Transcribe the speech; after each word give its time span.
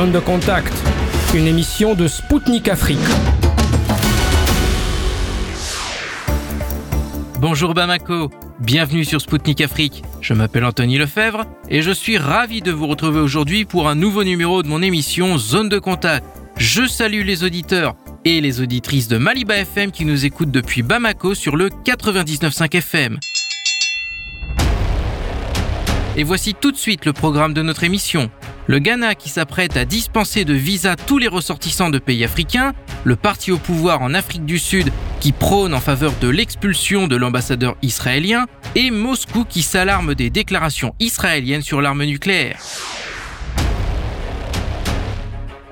Zone 0.00 0.12
de 0.12 0.18
contact, 0.18 0.72
une 1.34 1.46
émission 1.46 1.94
de 1.94 2.08
Spoutnik 2.08 2.68
Afrique. 2.68 2.98
Bonjour 7.38 7.74
Bamako, 7.74 8.30
bienvenue 8.60 9.04
sur 9.04 9.20
Spoutnik 9.20 9.60
Afrique. 9.60 10.02
Je 10.22 10.32
m'appelle 10.32 10.64
Anthony 10.64 10.96
Lefebvre 10.96 11.44
et 11.68 11.82
je 11.82 11.90
suis 11.90 12.16
ravi 12.16 12.62
de 12.62 12.72
vous 12.72 12.86
retrouver 12.86 13.20
aujourd'hui 13.20 13.66
pour 13.66 13.90
un 13.90 13.94
nouveau 13.94 14.24
numéro 14.24 14.62
de 14.62 14.68
mon 14.68 14.80
émission 14.80 15.36
Zone 15.36 15.68
de 15.68 15.78
contact. 15.78 16.24
Je 16.56 16.86
salue 16.86 17.22
les 17.22 17.44
auditeurs 17.44 17.94
et 18.24 18.40
les 18.40 18.62
auditrices 18.62 19.08
de 19.08 19.18
Maliba 19.18 19.58
FM 19.58 19.90
qui 19.90 20.06
nous 20.06 20.24
écoutent 20.24 20.50
depuis 20.50 20.80
Bamako 20.80 21.34
sur 21.34 21.56
le 21.56 21.68
99.5 21.68 22.74
FM. 22.74 23.18
Et 26.16 26.24
voici 26.24 26.54
tout 26.54 26.72
de 26.72 26.78
suite 26.78 27.04
le 27.04 27.12
programme 27.12 27.52
de 27.52 27.60
notre 27.60 27.84
émission. 27.84 28.30
Le 28.70 28.78
Ghana 28.78 29.16
qui 29.16 29.28
s'apprête 29.30 29.76
à 29.76 29.84
dispenser 29.84 30.44
de 30.44 30.54
visa 30.54 30.94
tous 30.94 31.18
les 31.18 31.26
ressortissants 31.26 31.90
de 31.90 31.98
pays 31.98 32.22
africains, 32.22 32.72
le 33.02 33.16
parti 33.16 33.50
au 33.50 33.58
pouvoir 33.58 34.00
en 34.00 34.14
Afrique 34.14 34.44
du 34.44 34.60
Sud 34.60 34.92
qui 35.18 35.32
prône 35.32 35.74
en 35.74 35.80
faveur 35.80 36.12
de 36.20 36.28
l'expulsion 36.28 37.08
de 37.08 37.16
l'ambassadeur 37.16 37.74
israélien, 37.82 38.46
et 38.76 38.92
Moscou 38.92 39.44
qui 39.44 39.62
s'alarme 39.62 40.14
des 40.14 40.30
déclarations 40.30 40.94
israéliennes 41.00 41.62
sur 41.62 41.80
l'arme 41.80 42.04
nucléaire. 42.04 42.60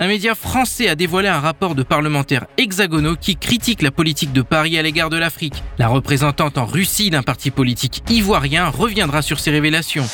Un 0.01 0.09
média 0.09 0.35
français 0.35 0.89
a 0.89 0.97
dévoilé 0.97 1.29
un 1.29 1.39
rapport 1.39 1.77
de 1.77 1.85
parlementaires 1.85 2.47
hexagonaux 2.57 3.15
qui 3.15 3.37
critique 3.37 3.81
la 3.81 3.93
politique 3.93 4.33
de 4.33 4.43
Paris 4.43 4.77
à 4.77 4.83
l'égard 4.83 5.09
de 5.09 5.19
l'Afrique. 5.19 5.63
La 5.79 5.87
représentante 5.87 6.59
en 6.59 6.67
Russie 6.67 7.11
d'un 7.11 7.23
parti 7.23 7.53
politique 7.53 8.03
ivoirien 8.11 8.69
reviendra 8.69 9.23
sur 9.23 9.39
ces 9.39 9.53
révélations. 9.53 10.09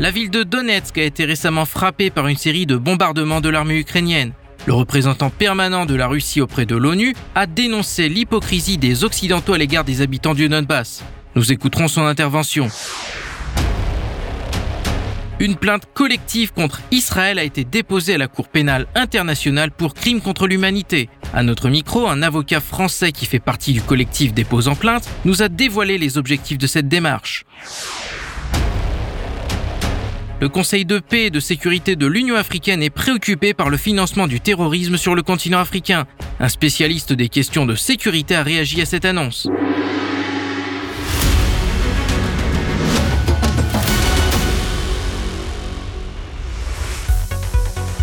La 0.00 0.10
ville 0.10 0.30
de 0.30 0.44
Donetsk 0.44 0.96
a 0.96 1.02
été 1.02 1.26
récemment 1.26 1.66
frappée 1.66 2.08
par 2.08 2.26
une 2.26 2.38
série 2.38 2.64
de 2.64 2.78
bombardements 2.78 3.42
de 3.42 3.50
l'armée 3.50 3.78
ukrainienne. 3.78 4.32
Le 4.64 4.72
représentant 4.72 5.28
permanent 5.28 5.84
de 5.84 5.94
la 5.94 6.06
Russie 6.06 6.40
auprès 6.40 6.64
de 6.64 6.74
l'ONU 6.74 7.14
a 7.34 7.44
dénoncé 7.44 8.08
l'hypocrisie 8.08 8.78
des 8.78 9.04
Occidentaux 9.04 9.52
à 9.52 9.58
l'égard 9.58 9.84
des 9.84 10.00
habitants 10.00 10.32
du 10.32 10.48
Donbass. 10.48 11.04
Nous 11.34 11.52
écouterons 11.52 11.86
son 11.86 12.06
intervention. 12.06 12.68
Une 15.38 15.56
plainte 15.56 15.84
collective 15.92 16.54
contre 16.54 16.80
Israël 16.90 17.38
a 17.38 17.44
été 17.44 17.64
déposée 17.64 18.14
à 18.14 18.18
la 18.18 18.26
Cour 18.26 18.48
pénale 18.48 18.86
internationale 18.94 19.70
pour 19.70 19.92
crimes 19.92 20.22
contre 20.22 20.46
l'humanité. 20.46 21.10
À 21.34 21.42
notre 21.42 21.68
micro, 21.68 22.08
un 22.08 22.22
avocat 22.22 22.60
français 22.60 23.12
qui 23.12 23.26
fait 23.26 23.38
partie 23.38 23.74
du 23.74 23.82
collectif 23.82 24.32
déposant 24.32 24.76
plainte 24.76 25.06
nous 25.26 25.42
a 25.42 25.50
dévoilé 25.50 25.98
les 25.98 26.16
objectifs 26.16 26.56
de 26.56 26.66
cette 26.66 26.88
démarche. 26.88 27.44
Le 30.40 30.48
Conseil 30.48 30.86
de 30.86 30.98
paix 30.98 31.26
et 31.26 31.30
de 31.30 31.38
sécurité 31.38 31.96
de 31.96 32.06
l'Union 32.06 32.34
africaine 32.34 32.82
est 32.82 32.88
préoccupé 32.88 33.52
par 33.52 33.68
le 33.68 33.76
financement 33.76 34.26
du 34.26 34.40
terrorisme 34.40 34.96
sur 34.96 35.14
le 35.14 35.22
continent 35.22 35.58
africain. 35.58 36.06
Un 36.38 36.48
spécialiste 36.48 37.12
des 37.12 37.28
questions 37.28 37.66
de 37.66 37.74
sécurité 37.74 38.36
a 38.36 38.42
réagi 38.42 38.80
à 38.80 38.86
cette 38.86 39.04
annonce. 39.04 39.46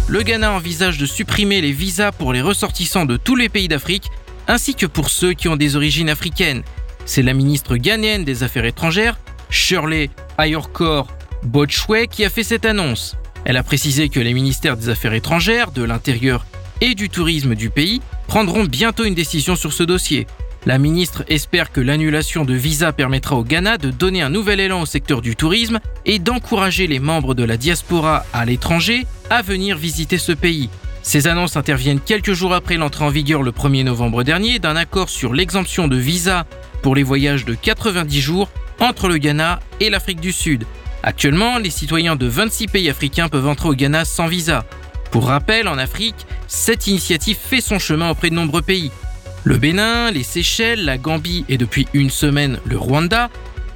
le 0.10 0.24
Ghana 0.24 0.54
envisage 0.54 0.98
de 0.98 1.06
supprimer 1.06 1.60
les 1.60 1.74
visas 1.74 2.14
pour 2.14 2.32
les 2.32 2.42
ressortissants 2.42 3.06
de 3.06 3.18
tous 3.18 3.36
les 3.36 3.50
pays 3.50 3.68
d'Afrique, 3.68 4.10
ainsi 4.48 4.74
que 4.74 4.86
pour 4.86 5.10
ceux 5.10 5.34
qui 5.34 5.50
ont 5.50 5.58
des 5.58 5.76
origines 5.76 6.10
africaines. 6.10 6.64
C'est 7.06 7.24
la 7.24 7.34
ministre 7.34 7.76
ghanéenne 7.76 8.24
des 8.24 8.42
Affaires 8.42 8.66
étrangères, 8.66 9.20
Shirley 9.50 10.10
Ayorkor 10.38 11.17
Botchwe, 11.44 12.08
qui 12.10 12.26
a 12.26 12.30
fait 12.30 12.44
cette 12.44 12.66
annonce. 12.66 13.16
Elle 13.46 13.58
a 13.58 13.64
précisé 13.64 14.10
que 14.10 14.20
les 14.20 14.34
ministères 14.34 14.78
des 14.78 14.90
Affaires 14.90 15.14
étrangères, 15.14 15.72
de 15.72 15.84
l'Intérieur 15.84 16.46
et 16.82 16.96
du 16.96 17.10
Tourisme 17.10 17.56
du 17.56 17.70
pays 17.70 18.02
prendront 18.28 18.66
bientôt 18.66 19.06
une 19.06 19.16
décision 19.16 19.56
sur 19.56 19.74
ce 19.74 19.84
dossier. 19.84 20.28
La 20.66 20.80
ministre 20.80 21.24
espère 21.30 21.72
que 21.72 21.80
l'annulation 21.80 22.44
de 22.44 22.54
visas 22.54 22.92
permettra 22.92 23.38
au 23.38 23.44
Ghana 23.44 23.78
de 23.78 23.90
donner 23.90 24.22
un 24.22 24.30
nouvel 24.30 24.60
élan 24.60 24.82
au 24.82 24.86
secteur 24.86 25.22
du 25.22 25.36
tourisme 25.36 25.80
et 26.06 26.20
d'encourager 26.20 26.88
les 26.88 27.00
membres 27.00 27.36
de 27.36 27.46
la 27.46 27.56
diaspora 27.56 28.26
à 28.34 28.44
l'étranger 28.44 29.08
à 29.30 29.42
venir 29.42 29.78
visiter 29.78 30.18
ce 30.18 30.34
pays. 30.34 30.70
Ces 31.04 31.28
annonces 31.28 31.56
interviennent 31.56 32.02
quelques 32.02 32.34
jours 32.34 32.54
après 32.54 32.76
l'entrée 32.76 33.06
en 33.06 33.10
vigueur 33.10 33.44
le 33.44 33.52
1er 33.52 33.86
novembre 33.86 34.24
dernier 34.24 34.60
d'un 34.60 34.76
accord 34.76 35.08
sur 35.08 35.34
l'exemption 35.34 35.88
de 35.88 35.96
visa 35.96 36.46
pour 36.82 36.96
les 36.96 37.04
voyages 37.04 37.46
de 37.46 37.54
90 37.54 38.20
jours 38.20 38.50
entre 38.82 39.08
le 39.08 39.18
Ghana 39.18 39.62
et 39.80 39.90
l'Afrique 39.90 40.20
du 40.20 40.34
Sud. 40.34 40.66
Actuellement, 41.04 41.58
les 41.58 41.70
citoyens 41.70 42.16
de 42.16 42.26
26 42.26 42.68
pays 42.68 42.90
africains 42.90 43.30
peuvent 43.30 43.48
entrer 43.48 43.70
au 43.70 43.74
Ghana 43.74 44.06
sans 44.06 44.28
visa. 44.28 44.66
Pour 45.12 45.28
rappel, 45.28 45.68
en 45.68 45.78
Afrique, 45.78 46.26
cette 46.48 46.88
initiative 46.88 47.38
fait 47.38 47.62
son 47.62 47.80
chemin 47.80 48.10
auprès 48.10 48.30
de 48.30 48.36
nombreux 48.36 48.62
pays. 48.62 48.92
Le 49.44 49.58
Bénin, 49.58 50.12
les 50.12 50.24
Seychelles, 50.24 50.84
la 50.84 50.98
Gambie 50.98 51.46
et 51.48 51.58
depuis 51.58 51.88
une 51.94 52.10
semaine 52.10 52.60
le 52.66 52.78
Rwanda 52.78 53.30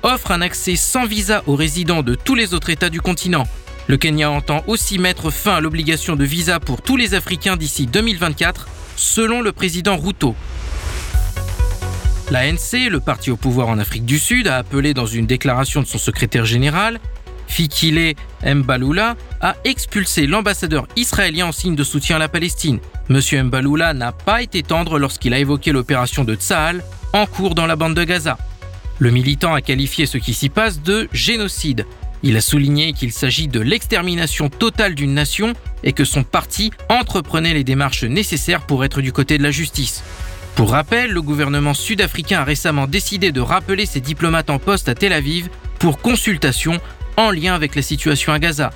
offrent 0.03 0.31
un 0.31 0.41
accès 0.41 0.75
sans 0.75 1.05
visa 1.05 1.43
aux 1.47 1.55
résidents 1.55 2.03
de 2.03 2.15
tous 2.15 2.35
les 2.35 2.53
autres 2.53 2.71
États 2.71 2.89
du 2.89 2.99
continent. 3.01 3.47
Le 3.87 3.97
Kenya 3.97 4.29
entend 4.29 4.63
aussi 4.67 4.99
mettre 4.99 5.31
fin 5.31 5.55
à 5.55 5.61
l'obligation 5.61 6.15
de 6.15 6.25
visa 6.25 6.59
pour 6.59 6.81
tous 6.81 6.97
les 6.97 7.13
Africains 7.13 7.57
d'ici 7.57 7.87
2024, 7.87 8.67
selon 8.95 9.41
le 9.41 9.51
président 9.51 9.97
Ruto. 9.97 10.35
L'ANC, 12.31 12.89
le 12.89 13.01
parti 13.01 13.29
au 13.29 13.35
pouvoir 13.35 13.67
en 13.67 13.77
Afrique 13.77 14.05
du 14.05 14.17
Sud, 14.17 14.47
a 14.47 14.55
appelé 14.55 14.93
dans 14.93 15.05
une 15.05 15.25
déclaration 15.25 15.81
de 15.81 15.85
son 15.85 15.97
secrétaire 15.97 16.45
général, 16.45 17.01
Fikile 17.49 18.15
Mbaloula, 18.45 19.17
à 19.41 19.57
expulser 19.65 20.27
l'ambassadeur 20.27 20.87
israélien 20.95 21.47
en 21.47 21.51
signe 21.51 21.75
de 21.75 21.83
soutien 21.83 22.15
à 22.15 22.19
la 22.19 22.29
Palestine. 22.29 22.79
Monsieur 23.09 23.43
Mbaloula 23.43 23.93
n'a 23.93 24.13
pas 24.13 24.41
été 24.41 24.63
tendre 24.63 24.97
lorsqu'il 24.97 25.33
a 25.33 25.39
évoqué 25.39 25.73
l'opération 25.73 26.23
de 26.23 26.35
Tsahal 26.35 26.85
en 27.11 27.25
cours 27.25 27.53
dans 27.53 27.67
la 27.67 27.75
bande 27.75 27.95
de 27.95 28.03
Gaza. 28.05 28.37
Le 28.99 29.11
militant 29.11 29.53
a 29.53 29.59
qualifié 29.59 30.05
ce 30.05 30.17
qui 30.17 30.33
s'y 30.33 30.47
passe 30.47 30.81
de 30.81 31.09
génocide. 31.11 31.85
Il 32.23 32.37
a 32.37 32.41
souligné 32.41 32.93
qu'il 32.93 33.11
s'agit 33.11 33.49
de 33.49 33.59
l'extermination 33.59 34.47
totale 34.47 34.95
d'une 34.95 35.13
nation 35.13 35.51
et 35.83 35.91
que 35.91 36.05
son 36.05 36.23
parti 36.23 36.71
entreprenait 36.87 37.53
les 37.53 37.65
démarches 37.65 38.05
nécessaires 38.05 38.61
pour 38.61 38.85
être 38.85 39.01
du 39.01 39.11
côté 39.11 39.37
de 39.37 39.43
la 39.43 39.51
justice. 39.51 40.01
Pour 40.55 40.71
rappel, 40.71 41.11
le 41.11 41.21
gouvernement 41.21 41.73
sud-africain 41.73 42.41
a 42.41 42.43
récemment 42.43 42.87
décidé 42.87 43.31
de 43.31 43.41
rappeler 43.41 43.85
ses 43.85 44.01
diplomates 44.01 44.49
en 44.49 44.59
poste 44.59 44.89
à 44.89 44.95
Tel 44.95 45.13
Aviv 45.13 45.49
pour 45.79 45.99
consultation 45.99 46.79
en 47.17 47.31
lien 47.31 47.53
avec 47.55 47.75
la 47.75 47.81
situation 47.81 48.33
à 48.33 48.39
Gaza. 48.39 48.71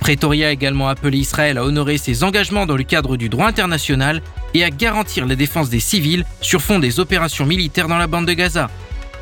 Pretoria 0.00 0.48
a 0.48 0.50
également 0.50 0.88
appelé 0.88 1.18
Israël 1.18 1.58
à 1.58 1.64
honorer 1.64 1.98
ses 1.98 2.22
engagements 2.22 2.66
dans 2.66 2.76
le 2.76 2.84
cadre 2.84 3.16
du 3.16 3.28
droit 3.28 3.46
international 3.46 4.22
et 4.54 4.62
à 4.62 4.70
garantir 4.70 5.26
la 5.26 5.36
défense 5.36 5.70
des 5.70 5.80
civils 5.80 6.24
sur 6.40 6.60
fond 6.60 6.78
des 6.78 7.00
opérations 7.00 7.46
militaires 7.46 7.88
dans 7.88 7.98
la 7.98 8.06
bande 8.06 8.26
de 8.26 8.32
Gaza. 8.32 8.70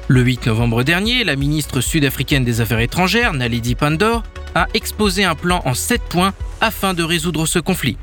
Le 0.08 0.20
8 0.20 0.46
novembre 0.46 0.82
dernier, 0.82 1.24
la 1.24 1.36
ministre 1.36 1.80
sud-africaine 1.80 2.44
des 2.44 2.60
Affaires 2.60 2.80
étrangères, 2.80 3.32
Naledi 3.32 3.74
Pandor, 3.74 4.22
a 4.54 4.66
exposé 4.74 5.24
un 5.24 5.34
plan 5.34 5.62
en 5.64 5.74
7 5.74 6.02
points 6.02 6.34
afin 6.60 6.92
de 6.92 7.02
résoudre 7.02 7.46
ce 7.46 7.58
conflit. 7.58 7.96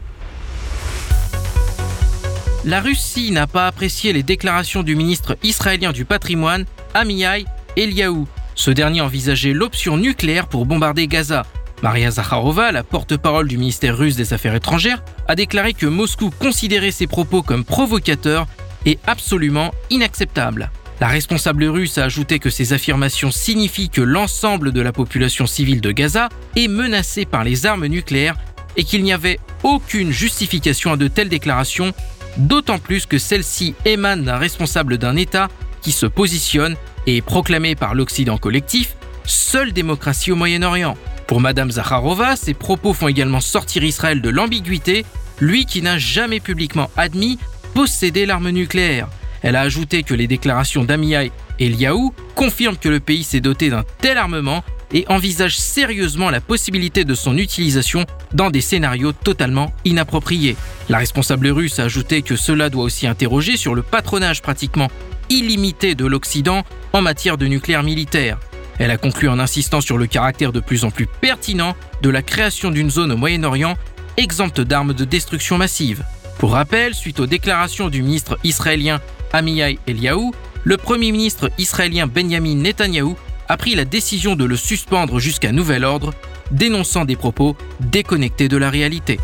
La 2.64 2.80
Russie 2.80 3.32
n'a 3.32 3.48
pas 3.48 3.66
apprécié 3.66 4.14
les 4.14 4.22
déclarations 4.22 4.84
du 4.84 4.96
ministre 4.96 5.36
israélien 5.42 5.92
du 5.92 6.06
patrimoine, 6.06 6.66
Amiyai 6.94 7.46
Eliaou. 7.76 8.28
Ce 8.54 8.70
dernier 8.70 9.02
envisageait 9.02 9.54
l'option 9.54 9.98
nucléaire 9.98 10.48
pour 10.48 10.68
bombarder 10.68 11.08
Gaza. 11.08 11.44
Maria 11.82 12.12
Zakharova, 12.12 12.72
la 12.72 12.84
porte-parole 12.84 13.48
du 13.48 13.58
ministère 13.58 13.98
russe 13.98 14.16
des 14.16 14.34
Affaires 14.34 14.54
étrangères, 14.54 15.04
a 15.28 15.34
déclaré 15.34 15.74
que 15.74 15.88
Moscou 15.88 16.30
considérait 16.30 16.92
ses 16.92 17.08
propos 17.08 17.42
comme 17.42 17.66
provocateurs 17.66 18.46
et 18.86 19.00
absolument 19.08 19.72
inacceptables. 19.90 20.70
La 21.00 21.08
responsable 21.08 21.64
russe 21.64 21.98
a 21.98 22.04
ajouté 22.04 22.38
que 22.38 22.52
ces 22.52 22.74
affirmations 22.74 23.32
signifient 23.32 23.90
que 23.90 24.02
l'ensemble 24.02 24.72
de 24.72 24.82
la 24.82 24.92
population 24.92 25.48
civile 25.48 25.82
de 25.82 25.92
Gaza 25.92 26.30
est 26.56 26.68
menacée 26.68 27.26
par 27.26 27.44
les 27.44 27.66
armes 27.66 27.88
nucléaires 27.88 28.38
et 28.78 28.84
qu'il 28.84 29.02
n'y 29.02 29.14
avait 29.14 29.40
aucune 29.64 30.12
justification 30.12 30.94
à 30.94 30.98
de 30.98 31.08
telles 31.08 31.30
déclarations, 31.30 31.92
d'autant 32.38 32.80
plus 32.80 33.06
que 33.06 33.18
celles-ci 33.18 33.76
émanent 33.86 34.24
d'un 34.24 34.38
responsable 34.38 34.98
d'un 34.98 35.16
État 35.16 35.50
qui 35.82 35.92
se 35.92 36.06
positionne 36.06 36.76
et 37.08 37.18
est 37.18 37.22
proclamé 37.22 37.76
par 37.76 37.96
l'Occident 37.96 38.38
collectif 38.38 38.96
seule 39.26 39.74
démocratie 39.74 40.32
au 40.32 40.36
Moyen-Orient. 40.36 40.98
Pour 41.28 41.42
Madame 41.42 41.72
Zakharova, 41.72 42.36
ces 42.36 42.54
propos 42.54 42.94
font 42.94 43.08
également 43.08 43.40
sortir 43.40 43.84
Israël 43.84 44.22
de 44.22 44.30
l'ambiguïté, 44.30 45.06
lui 45.40 45.66
qui 45.66 45.82
n'a 45.82 45.98
jamais 45.98 46.40
publiquement 46.40 46.90
admis 46.98 47.40
posséder 47.74 48.26
l'arme 48.26 48.50
nucléaire. 48.50 49.08
Elle 49.42 49.56
a 49.56 49.62
ajouté 49.62 50.04
que 50.04 50.14
les 50.14 50.28
déclarations 50.28 50.84
d'Amiyai 50.84 51.32
et 51.60 51.70
Liaou 51.70 52.14
confirment 52.36 52.78
que 52.78 52.90
le 52.90 53.00
pays 53.00 53.24
s'est 53.24 53.40
doté 53.40 53.70
d'un 53.70 53.86
tel 54.00 54.18
armement 54.18 54.64
et 54.94 55.06
envisage 55.08 55.58
sérieusement 55.58 56.30
la 56.30 56.42
possibilité 56.42 57.06
de 57.06 57.16
son 57.16 57.38
utilisation 57.38 58.06
dans 58.34 58.50
des 58.50 58.62
scénarios 58.62 59.14
totalement 59.14 59.72
inappropriés. 59.86 60.56
La 60.90 60.98
responsable 60.98 61.48
russe 61.48 61.80
a 61.80 61.84
ajouté 61.84 62.22
que 62.22 62.36
cela 62.36 62.70
doit 62.70 62.84
aussi 62.84 63.08
interroger 63.08 63.58
sur 63.58 63.76
le 63.76 63.82
patronage 63.82 64.42
pratiquement 64.42 64.90
illimité 65.30 65.96
de 65.96 66.06
l'Occident 66.06 66.64
en 66.94 67.02
matière 67.02 67.38
de 67.38 67.48
nucléaire 67.48 67.84
militaire. 67.84 68.38
Elle 68.80 68.92
a 68.92 68.98
conclu 68.98 69.30
en 69.30 69.40
insistant 69.40 69.80
sur 69.80 69.98
le 69.98 70.08
caractère 70.08 70.52
de 70.52 70.60
plus 70.60 70.84
en 70.84 70.92
plus 70.92 71.06
pertinent 71.06 71.76
de 72.02 72.10
la 72.10 72.22
création 72.22 72.72
d'une 72.72 72.90
zone 72.90 73.12
au 73.12 73.18
Moyen-Orient 73.18 73.78
exempte 74.18 74.62
d'armes 74.62 74.94
de 74.94 75.06
destruction 75.06 75.58
massive. 75.58 76.04
Pour 76.40 76.54
rappel, 76.54 76.96
suite 76.96 77.20
aux 77.20 77.28
déclarations 77.28 77.90
du 77.90 78.02
ministre 78.02 78.40
israélien 78.44 79.00
Amiyai 79.34 79.80
Eliaou, 79.88 80.34
le 80.64 80.78
premier 80.78 81.12
ministre 81.12 81.52
israélien 81.58 82.08
Benjamin 82.08 82.56
Netanyahou 82.56 83.16
a 83.52 83.58
pris 83.58 83.76
la 83.76 83.84
décision 83.84 84.38
de 84.38 84.46
le 84.46 84.56
suspendre 84.56 85.20
jusqu'à 85.20 85.52
nouvel 85.52 85.84
ordre, 85.84 86.14
dénonçant 86.52 87.04
des 87.04 87.18
propos 87.18 87.58
déconnectés 87.82 88.48
de 88.48 88.56
la 88.56 88.70
réalité. 88.70 89.20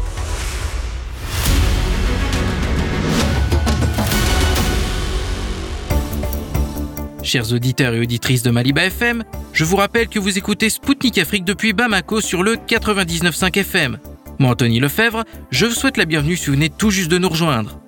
Chers 7.24 7.54
auditeurs 7.54 7.94
et 7.94 8.02
auditrices 8.02 8.44
de 8.44 8.52
Maliba 8.52 8.84
FM, 8.86 9.24
je 9.54 9.64
vous 9.64 9.78
rappelle 9.78 10.10
que 10.10 10.20
vous 10.20 10.38
écoutez 10.38 10.70
Spoutnik 10.70 11.18
Afrique 11.18 11.46
depuis 11.46 11.72
Bamako 11.72 12.20
sur 12.20 12.44
le 12.44 12.56
99.5 12.56 13.58
FM. 13.58 13.98
Moi, 14.40 14.52
Anthony 14.52 14.82
Lefebvre, 14.82 15.24
je 15.52 15.66
vous 15.66 15.74
souhaite 15.74 15.96
la 15.96 16.06
bienvenue 16.06 16.36
si 16.36 16.48
vous 16.48 16.54
venez 16.54 16.70
tout 16.70 16.92
juste 16.92 17.10
de 17.10 17.18
nous 17.18 17.30
rejoindre. 17.30 17.80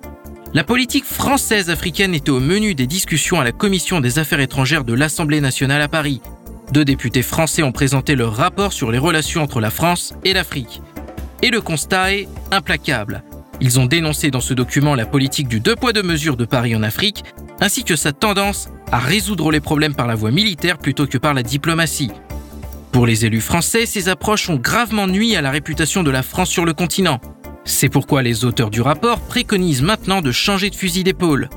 La 0.52 0.64
politique 0.64 1.04
française 1.04 1.70
africaine 1.70 2.12
était 2.12 2.30
au 2.30 2.40
menu 2.40 2.74
des 2.74 2.88
discussions 2.88 3.38
à 3.38 3.44
la 3.44 3.52
Commission 3.52 4.00
des 4.00 4.18
Affaires 4.18 4.40
étrangères 4.40 4.82
de 4.82 4.94
l'Assemblée 4.94 5.40
nationale 5.40 5.80
à 5.80 5.86
Paris. 5.86 6.20
Deux 6.72 6.84
députés 6.84 7.22
français 7.22 7.62
ont 7.62 7.70
présenté 7.70 8.16
leur 8.16 8.34
rapport 8.34 8.72
sur 8.72 8.90
les 8.90 8.98
relations 8.98 9.44
entre 9.44 9.60
la 9.60 9.70
France 9.70 10.12
et 10.24 10.32
l'Afrique. 10.32 10.82
Et 11.42 11.50
le 11.50 11.60
constat 11.60 12.14
est 12.14 12.28
implacable. 12.50 13.22
Ils 13.60 13.78
ont 13.78 13.86
dénoncé 13.86 14.32
dans 14.32 14.40
ce 14.40 14.52
document 14.52 14.96
la 14.96 15.06
politique 15.06 15.46
du 15.46 15.60
deux 15.60 15.76
poids 15.76 15.92
deux 15.92 16.02
mesures 16.02 16.36
de 16.36 16.44
Paris 16.44 16.74
en 16.74 16.82
Afrique, 16.82 17.22
ainsi 17.60 17.84
que 17.84 17.94
sa 17.94 18.12
tendance 18.12 18.70
à 18.90 18.98
résoudre 18.98 19.52
les 19.52 19.60
problèmes 19.60 19.94
par 19.94 20.08
la 20.08 20.16
voie 20.16 20.32
militaire 20.32 20.78
plutôt 20.78 21.06
que 21.06 21.18
par 21.18 21.32
la 21.32 21.44
diplomatie. 21.44 22.10
Pour 22.90 23.06
les 23.06 23.24
élus 23.24 23.40
français, 23.40 23.86
ces 23.86 24.08
approches 24.08 24.50
ont 24.50 24.56
gravement 24.56 25.06
nui 25.06 25.36
à 25.36 25.42
la 25.42 25.52
réputation 25.52 26.02
de 26.02 26.10
la 26.10 26.24
France 26.24 26.50
sur 26.50 26.64
le 26.64 26.74
continent. 26.74 27.20
C'est 27.70 27.88
pourquoi 27.88 28.22
les 28.22 28.44
auteurs 28.44 28.68
du 28.68 28.82
rapport 28.82 29.20
préconisent 29.20 29.80
maintenant 29.80 30.22
de 30.22 30.32
changer 30.32 30.70
de 30.70 30.74
fusil 30.74 31.04
d'épaule. 31.04 31.48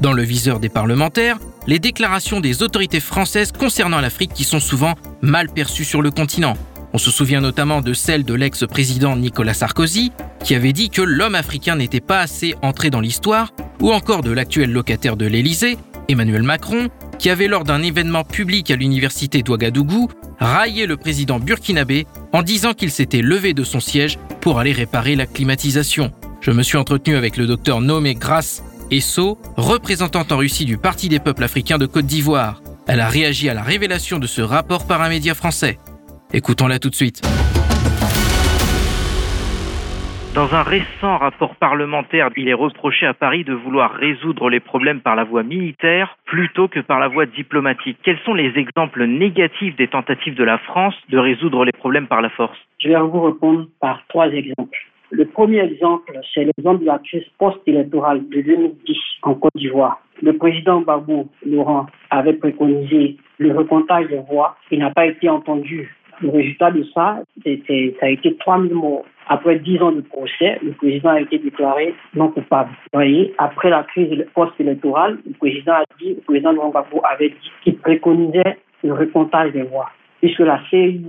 Dans 0.00 0.12
le 0.12 0.22
viseur 0.22 0.60
des 0.60 0.68
parlementaires, 0.68 1.38
les 1.66 1.80
déclarations 1.80 2.40
des 2.40 2.62
autorités 2.62 3.00
françaises 3.00 3.50
concernant 3.50 4.00
l'Afrique 4.00 4.32
qui 4.32 4.44
sont 4.44 4.60
souvent 4.60 4.94
mal 5.22 5.48
perçues 5.50 5.84
sur 5.84 6.02
le 6.02 6.12
continent. 6.12 6.56
On 6.92 6.98
se 6.98 7.10
souvient 7.10 7.40
notamment 7.40 7.80
de 7.80 7.94
celle 7.94 8.24
de 8.24 8.32
l'ex-président 8.32 9.16
Nicolas 9.16 9.54
Sarkozy, 9.54 10.12
qui 10.42 10.54
avait 10.54 10.72
dit 10.72 10.88
que 10.88 11.02
l'homme 11.02 11.34
africain 11.34 11.74
n'était 11.74 12.00
pas 12.00 12.20
assez 12.20 12.54
entré 12.62 12.88
dans 12.88 13.00
l'histoire, 13.00 13.52
ou 13.80 13.92
encore 13.92 14.22
de 14.22 14.30
l'actuel 14.30 14.72
locataire 14.72 15.16
de 15.16 15.26
l'Élysée, 15.26 15.76
Emmanuel 16.08 16.42
Macron, 16.44 16.88
qui 17.18 17.30
avait 17.30 17.48
lors 17.48 17.64
d'un 17.64 17.82
événement 17.82 18.24
public 18.24 18.70
à 18.70 18.76
l'université 18.76 19.42
d'Ouagadougou 19.42 20.08
raillé 20.38 20.86
le 20.86 20.96
président 20.96 21.38
burkinabé 21.38 22.06
en 22.32 22.42
disant 22.42 22.74
qu'il 22.74 22.90
s'était 22.90 23.22
levé 23.22 23.54
de 23.54 23.64
son 23.64 23.80
siège 23.80 24.18
pour 24.40 24.58
aller 24.58 24.72
réparer 24.72 25.16
la 25.16 25.26
climatisation. 25.26 26.12
Je 26.40 26.50
me 26.50 26.62
suis 26.62 26.78
entretenu 26.78 27.16
avec 27.16 27.36
le 27.36 27.46
docteur 27.46 27.80
nommé 27.80 28.14
Grace 28.14 28.62
Esso, 28.90 29.38
représentante 29.56 30.32
en 30.32 30.36
Russie 30.36 30.64
du 30.64 30.78
Parti 30.78 31.08
des 31.08 31.18
peuples 31.18 31.44
africains 31.44 31.78
de 31.78 31.86
Côte 31.86 32.06
d'Ivoire. 32.06 32.62
Elle 32.86 33.00
a 33.00 33.08
réagi 33.08 33.48
à 33.48 33.54
la 33.54 33.62
révélation 33.62 34.18
de 34.18 34.26
ce 34.26 34.42
rapport 34.42 34.86
par 34.86 35.02
un 35.02 35.08
média 35.08 35.34
français. 35.34 35.78
Écoutons-la 36.32 36.78
tout 36.78 36.90
de 36.90 36.94
suite. 36.94 37.22
Dans 40.36 40.54
un 40.54 40.62
récent 40.62 41.16
rapport 41.16 41.56
parlementaire, 41.56 42.28
il 42.36 42.46
est 42.46 42.52
reproché 42.52 43.06
à 43.06 43.14
Paris 43.14 43.42
de 43.42 43.54
vouloir 43.54 43.92
résoudre 43.94 44.50
les 44.50 44.60
problèmes 44.60 45.00
par 45.00 45.16
la 45.16 45.24
voie 45.24 45.42
militaire 45.42 46.18
plutôt 46.26 46.68
que 46.68 46.80
par 46.80 47.00
la 47.00 47.08
voie 47.08 47.24
diplomatique. 47.24 47.96
Quels 48.02 48.18
sont 48.18 48.34
les 48.34 48.52
exemples 48.58 49.06
négatifs 49.06 49.74
des 49.76 49.88
tentatives 49.88 50.34
de 50.34 50.44
la 50.44 50.58
France 50.58 50.94
de 51.08 51.16
résoudre 51.16 51.64
les 51.64 51.72
problèmes 51.72 52.06
par 52.06 52.20
la 52.20 52.28
force? 52.28 52.58
Je 52.80 52.88
vais 52.90 53.00
vous 53.00 53.22
répondre 53.22 53.66
par 53.80 54.02
trois 54.08 54.28
exemples. 54.28 54.78
Le 55.08 55.24
premier 55.24 55.60
exemple, 55.60 56.12
c'est 56.34 56.44
l'exemple 56.44 56.80
de 56.82 56.86
la 56.86 56.98
crise 56.98 57.24
post-électorale 57.38 58.28
de 58.28 58.42
2010 58.42 58.98
en 59.22 59.36
Côte 59.36 59.56
d'Ivoire. 59.56 60.02
Le 60.20 60.36
président 60.36 60.82
Babou 60.82 61.30
Laurent 61.46 61.86
avait 62.10 62.34
préconisé 62.34 63.16
le 63.38 63.56
recomptage 63.56 64.08
des 64.08 64.20
voix. 64.28 64.58
Il 64.70 64.80
n'a 64.80 64.90
pas 64.90 65.06
été 65.06 65.30
entendu. 65.30 65.96
Le 66.20 66.30
résultat 66.30 66.70
de 66.70 66.82
ça, 66.94 67.20
ça 67.44 67.50
a 68.06 68.08
été 68.08 68.36
3000 68.38 68.74
morts. 68.74 69.04
Après 69.28 69.58
dix 69.58 69.80
ans 69.82 69.92
de 69.92 70.02
procès, 70.02 70.58
le 70.62 70.70
président 70.72 71.10
a 71.10 71.20
été 71.20 71.38
déclaré 71.38 71.94
non 72.14 72.30
coupable. 72.30 72.70
Vous 72.92 73.00
voyez, 73.00 73.34
après 73.38 73.70
la 73.70 73.82
crise 73.82 74.24
post-électorale, 74.34 75.18
le 75.26 75.32
président 75.34 75.74
a 75.74 75.84
dit, 76.00 76.14
le 76.14 76.20
président 76.22 76.72
avait 77.02 77.28
dit 77.30 77.50
qu'il 77.62 77.76
préconisait 77.78 78.56
le 78.84 78.92
recomptage 78.92 79.52
des 79.52 79.62
voix. 79.62 79.90
Puisque 80.20 80.40
la 80.40 80.60
CEI 80.70 81.00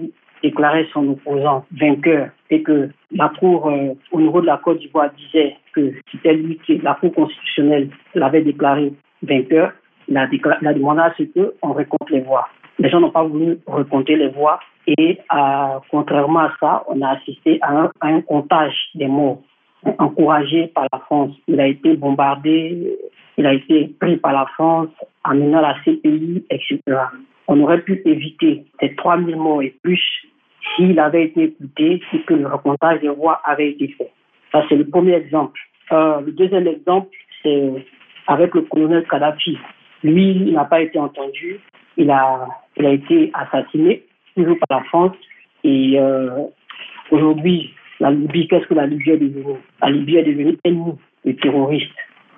déclarait 0.41 0.87
son 0.93 1.09
opposant 1.09 1.65
vainqueur 1.79 2.29
et 2.49 2.61
que 2.61 2.89
la 3.11 3.29
Cour, 3.39 3.69
euh, 3.69 3.93
au 4.11 4.21
niveau 4.21 4.41
de 4.41 4.47
la 4.47 4.57
Côte 4.57 4.79
d'Ivoire, 4.79 5.09
disait 5.15 5.55
que 5.73 5.93
c'était 6.11 6.33
lui 6.33 6.59
qui, 6.65 6.79
la 6.79 6.95
Cour 6.95 7.13
constitutionnelle 7.13 7.89
l'avait 8.15 8.41
déclaré 8.41 8.93
vainqueur, 9.23 9.71
il 10.07 10.17
a, 10.17 10.27
il 10.31 10.67
a 10.67 10.73
demandé 10.73 11.01
à 11.01 11.13
ce 11.17 11.23
qu'on 11.23 11.73
recompte 11.73 12.09
les 12.09 12.21
voix. 12.21 12.47
Les 12.79 12.89
gens 12.89 12.99
n'ont 12.99 13.11
pas 13.11 13.23
voulu 13.23 13.59
recompter 13.65 14.15
les 14.15 14.29
voix 14.29 14.59
et 14.87 15.19
euh, 15.33 15.79
contrairement 15.91 16.39
à 16.39 16.53
ça, 16.59 16.83
on 16.87 17.01
a 17.01 17.09
assisté 17.09 17.59
à 17.61 17.89
un, 18.01 18.21
comptage 18.21 18.75
des 18.95 19.07
morts 19.07 19.41
encouragé 19.99 20.67
par 20.67 20.87
la 20.91 20.99
France. 20.99 21.31
Il 21.47 21.59
a 21.59 21.67
été 21.67 21.95
bombardé, 21.95 22.97
il 23.37 23.45
a 23.45 23.53
été 23.53 23.93
pris 23.99 24.17
par 24.17 24.33
la 24.33 24.45
France, 24.47 24.89
amenant 25.23 25.61
la 25.61 25.75
CPI, 25.83 26.45
etc. 26.49 26.79
On 27.47 27.59
aurait 27.61 27.81
pu 27.81 28.01
éviter 28.05 28.65
ces 28.79 28.95
3000 28.95 29.35
morts 29.35 29.61
et 29.61 29.75
plus 29.81 30.01
s'il 30.75 30.99
avait 30.99 31.25
été 31.25 31.43
écouté 31.43 32.01
et 32.13 32.19
que 32.21 32.33
le 32.33 32.47
recomptage 32.47 33.01
des 33.01 33.09
voix 33.09 33.41
avait 33.45 33.71
été 33.71 33.87
fait. 33.89 34.11
Ça, 34.51 34.63
c'est 34.67 34.75
le 34.75 34.87
premier 34.87 35.13
exemple. 35.13 35.59
Euh, 35.91 36.21
le 36.21 36.31
deuxième 36.31 36.67
exemple, 36.67 37.15
c'est 37.43 37.85
avec 38.27 38.53
le 38.55 38.61
colonel 38.63 39.05
Kadhafi. 39.07 39.57
Lui, 40.03 40.31
il 40.31 40.53
n'a 40.53 40.65
pas 40.65 40.81
été 40.81 40.99
entendu. 40.99 41.59
Il 41.95 42.11
a, 42.11 42.47
il 42.77 42.85
a 42.85 42.91
été 42.91 43.31
assassiné 43.33 44.03
toujours 44.35 44.57
par 44.67 44.79
la 44.79 44.85
France. 44.85 45.15
Et 45.63 45.99
euh, 45.99 46.29
aujourd'hui, 47.11 47.73
la 47.99 48.11
Libye, 48.11 48.47
qu'est-ce 48.47 48.67
que 48.67 48.73
la 48.73 48.85
Libye 48.85 49.11
est 49.11 49.17
devenue? 49.17 49.57
La 49.81 49.89
Libye 49.89 50.17
est 50.17 50.23
devenue 50.23 50.57
ennemie 50.63 50.93
des 51.25 51.35
terroristes. 51.35 51.89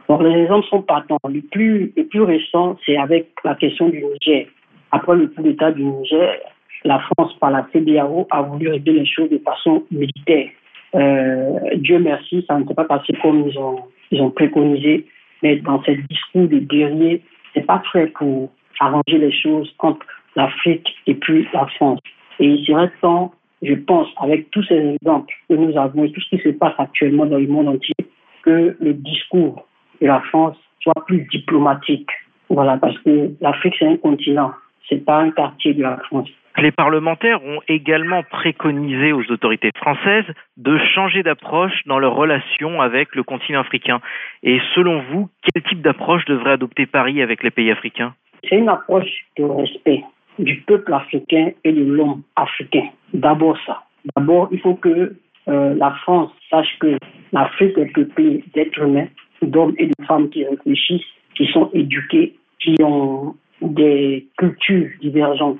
Donc 0.07 0.23
les 0.23 0.41
exemples 0.43 0.67
sont 0.67 0.81
partants. 0.81 1.17
Le 1.27 1.41
plus, 1.41 1.91
le 1.95 2.03
plus 2.05 2.21
récent, 2.21 2.77
c'est 2.85 2.97
avec 2.97 3.27
la 3.43 3.55
question 3.55 3.89
du 3.89 4.03
Niger. 4.03 4.47
Après 4.91 5.15
le 5.15 5.27
coup 5.27 5.43
d'État 5.43 5.71
du 5.71 5.83
Niger, 5.83 6.35
la 6.83 6.99
France, 6.99 7.33
par 7.39 7.51
la 7.51 7.67
CDAO, 7.71 8.27
a 8.31 8.41
voulu 8.41 8.69
régler 8.69 8.93
les 8.93 9.05
choses 9.05 9.29
de 9.29 9.37
façon 9.39 9.83
militaire. 9.91 10.49
Euh, 10.95 11.59
Dieu 11.75 11.99
merci, 11.99 12.43
ça 12.47 12.57
ne 12.57 12.65
s'est 12.65 12.73
pas 12.73 12.85
passé 12.85 13.13
comme 13.21 13.47
ils 13.47 13.57
ont, 13.59 13.79
ils 14.09 14.21
ont 14.21 14.31
préconisé, 14.31 15.05
mais 15.43 15.57
dans 15.57 15.83
ce 15.83 15.91
discours 15.91 16.47
de 16.47 16.57
guerrier, 16.57 17.21
c'est 17.53 17.65
pas 17.65 17.79
très 17.85 18.07
pour 18.07 18.49
arranger 18.79 19.17
les 19.19 19.31
choses 19.31 19.71
entre 19.79 20.05
l'Afrique 20.39 20.95
et 21.07 21.15
puis 21.15 21.47
la 21.53 21.67
France. 21.77 21.99
Et 22.39 22.45
il 22.45 22.65
serait 22.65 22.91
temps, 23.01 23.33
je 23.61 23.73
pense, 23.73 24.07
avec 24.21 24.49
tous 24.51 24.63
ces 24.63 24.95
exemples 24.95 25.33
que 25.49 25.55
nous 25.55 25.77
avons 25.77 26.05
et 26.05 26.11
tout 26.11 26.21
ce 26.21 26.35
qui 26.35 26.41
se 26.41 26.49
passe 26.49 26.73
actuellement 26.77 27.25
dans 27.25 27.37
le 27.37 27.47
monde 27.47 27.67
entier, 27.67 27.95
que 28.43 28.77
le 28.79 28.93
discours 28.93 29.65
de 30.01 30.07
la 30.07 30.21
France 30.29 30.57
soit 30.81 31.05
plus 31.05 31.27
diplomatique. 31.31 32.09
Voilà, 32.49 32.77
parce 32.77 32.97
que 32.99 33.31
l'Afrique, 33.41 33.75
c'est 33.77 33.87
un 33.87 33.97
continent, 33.97 34.51
c'est 34.87 35.03
pas 35.03 35.17
un 35.17 35.31
quartier 35.31 35.73
de 35.73 35.83
la 35.83 35.97
France. 36.07 36.29
Les 36.57 36.71
parlementaires 36.71 37.43
ont 37.43 37.61
également 37.67 38.23
préconisé 38.23 39.13
aux 39.13 39.23
autorités 39.31 39.71
françaises 39.77 40.25
de 40.57 40.77
changer 40.93 41.21
d'approche 41.23 41.83
dans 41.85 41.99
leurs 41.99 42.15
relations 42.15 42.81
avec 42.81 43.15
le 43.15 43.23
continent 43.23 43.61
africain. 43.61 43.99
Et 44.43 44.59
selon 44.75 45.01
vous, 45.09 45.29
quel 45.43 45.63
type 45.63 45.81
d'approche 45.81 46.25
devrait 46.25 46.53
adopter 46.53 46.85
Paris 46.85 47.21
avec 47.21 47.43
les 47.43 47.51
pays 47.51 47.71
africains? 47.71 48.13
C'est 48.49 48.57
une 48.57 48.69
approche 48.69 49.25
de 49.37 49.43
respect 49.43 50.03
du 50.39 50.61
peuple 50.61 50.93
africain 50.93 51.51
et 51.63 51.71
de 51.71 51.83
l'homme 51.83 52.23
africain. 52.35 52.87
D'abord 53.13 53.57
ça. 53.65 53.83
D'abord, 54.15 54.47
il 54.51 54.59
faut 54.59 54.75
que 54.75 55.15
euh, 55.47 55.75
la 55.75 55.91
France 56.03 56.31
sache 56.49 56.77
que 56.79 56.97
l'Afrique 57.31 57.77
est 57.77 57.93
peuplée 57.93 58.43
d'êtres 58.53 58.81
humains, 58.81 59.07
d'hommes 59.41 59.75
et 59.77 59.87
de 59.87 60.05
femmes 60.07 60.29
qui 60.29 60.45
réfléchissent, 60.45 61.11
qui 61.35 61.45
sont 61.47 61.69
éduqués, 61.73 62.35
qui 62.59 62.75
ont 62.81 63.35
des 63.61 64.27
cultures 64.37 64.89
divergentes, 65.01 65.59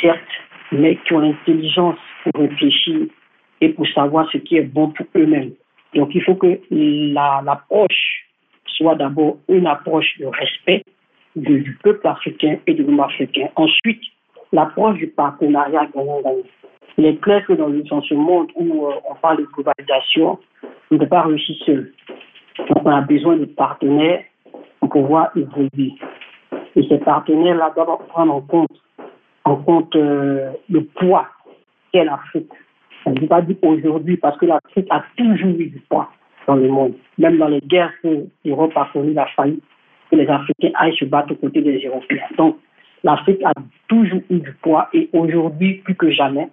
certes, 0.00 0.20
mais 0.72 0.96
qui 1.06 1.12
ont 1.14 1.20
l'intelligence 1.20 1.98
pour 2.24 2.42
réfléchir 2.42 3.06
et 3.60 3.68
pour 3.70 3.86
savoir 3.88 4.28
ce 4.32 4.38
qui 4.38 4.56
est 4.56 4.62
bon 4.62 4.88
pour 4.88 5.06
eux-mêmes. 5.16 5.52
Donc 5.94 6.14
il 6.14 6.22
faut 6.22 6.34
que 6.34 6.60
l'approche 6.70 8.26
soit 8.66 8.96
d'abord 8.96 9.38
une 9.48 9.66
approche 9.66 10.18
de 10.18 10.26
respect 10.26 10.82
du 11.36 11.78
peuple 11.82 12.06
africain 12.06 12.58
et 12.66 12.74
de 12.74 12.82
l'homme 12.82 13.00
africain. 13.00 13.48
Ensuite, 13.56 14.02
l'approche 14.56 14.96
du 14.96 15.08
partenariat 15.08 15.86
gagnant-gagnant. 15.94 16.42
Il 16.98 17.04
est 17.04 17.20
clair 17.20 17.44
que 17.46 17.52
dans, 17.52 17.70
ce 18.02 18.14
monde 18.14 18.48
où 18.54 18.86
euh, 18.86 18.94
on 19.08 19.14
parle 19.16 19.38
de 19.38 19.46
globalisation, 19.52 20.38
on 20.90 20.94
ne 20.94 20.98
peut 20.98 21.06
pas 21.06 21.22
réussir 21.22 21.54
seul. 21.66 21.92
Donc 22.58 22.78
on 22.86 22.90
a 22.90 23.02
besoin 23.02 23.36
de 23.36 23.44
partenaires 23.44 24.24
pour 24.80 24.88
pouvoir 24.88 25.30
évoluer. 25.36 25.92
Et 26.74 26.82
ces 26.88 26.98
partenaires-là 26.98 27.72
doivent 27.76 28.06
prendre 28.08 28.34
en 28.34 28.40
compte 28.40 28.70
en 29.44 29.56
compte 29.56 29.94
euh, 29.94 30.50
le 30.70 30.84
poids 30.84 31.28
qu'est 31.92 32.04
l'Afrique. 32.04 32.50
Je 33.04 33.10
ne 33.10 33.14
dis 33.16 33.26
pas 33.26 33.42
dire 33.42 33.56
aujourd'hui 33.62 34.16
parce 34.16 34.36
que 34.38 34.46
l'Afrique 34.46 34.88
a 34.90 35.04
toujours 35.16 35.50
eu 35.50 35.66
du 35.66 35.80
poids 35.88 36.10
dans 36.46 36.56
le 36.56 36.68
monde. 36.68 36.94
Même 37.18 37.36
dans 37.36 37.48
les 37.48 37.60
guerres 37.60 37.92
que 38.02 38.24
l'Europe 38.44 38.72
a 38.74 38.88
connu 38.92 39.12
la 39.12 39.26
faillite, 39.36 39.62
que 40.10 40.16
les 40.16 40.26
Africains 40.26 40.72
aillent 40.76 40.96
se 40.96 41.04
battre 41.04 41.32
aux 41.32 41.36
côtés 41.36 41.60
des 41.60 41.78
Européens. 41.86 42.26
Donc, 42.38 42.56
l'Afrique 43.06 43.42
a 43.44 43.52
toujours 43.86 44.20
eu 44.30 44.40
du 44.40 44.52
poids 44.62 44.88
et 44.92 45.08
aujourd'hui, 45.12 45.74
plus 45.84 45.94
que 45.94 46.10
jamais, 46.10 46.48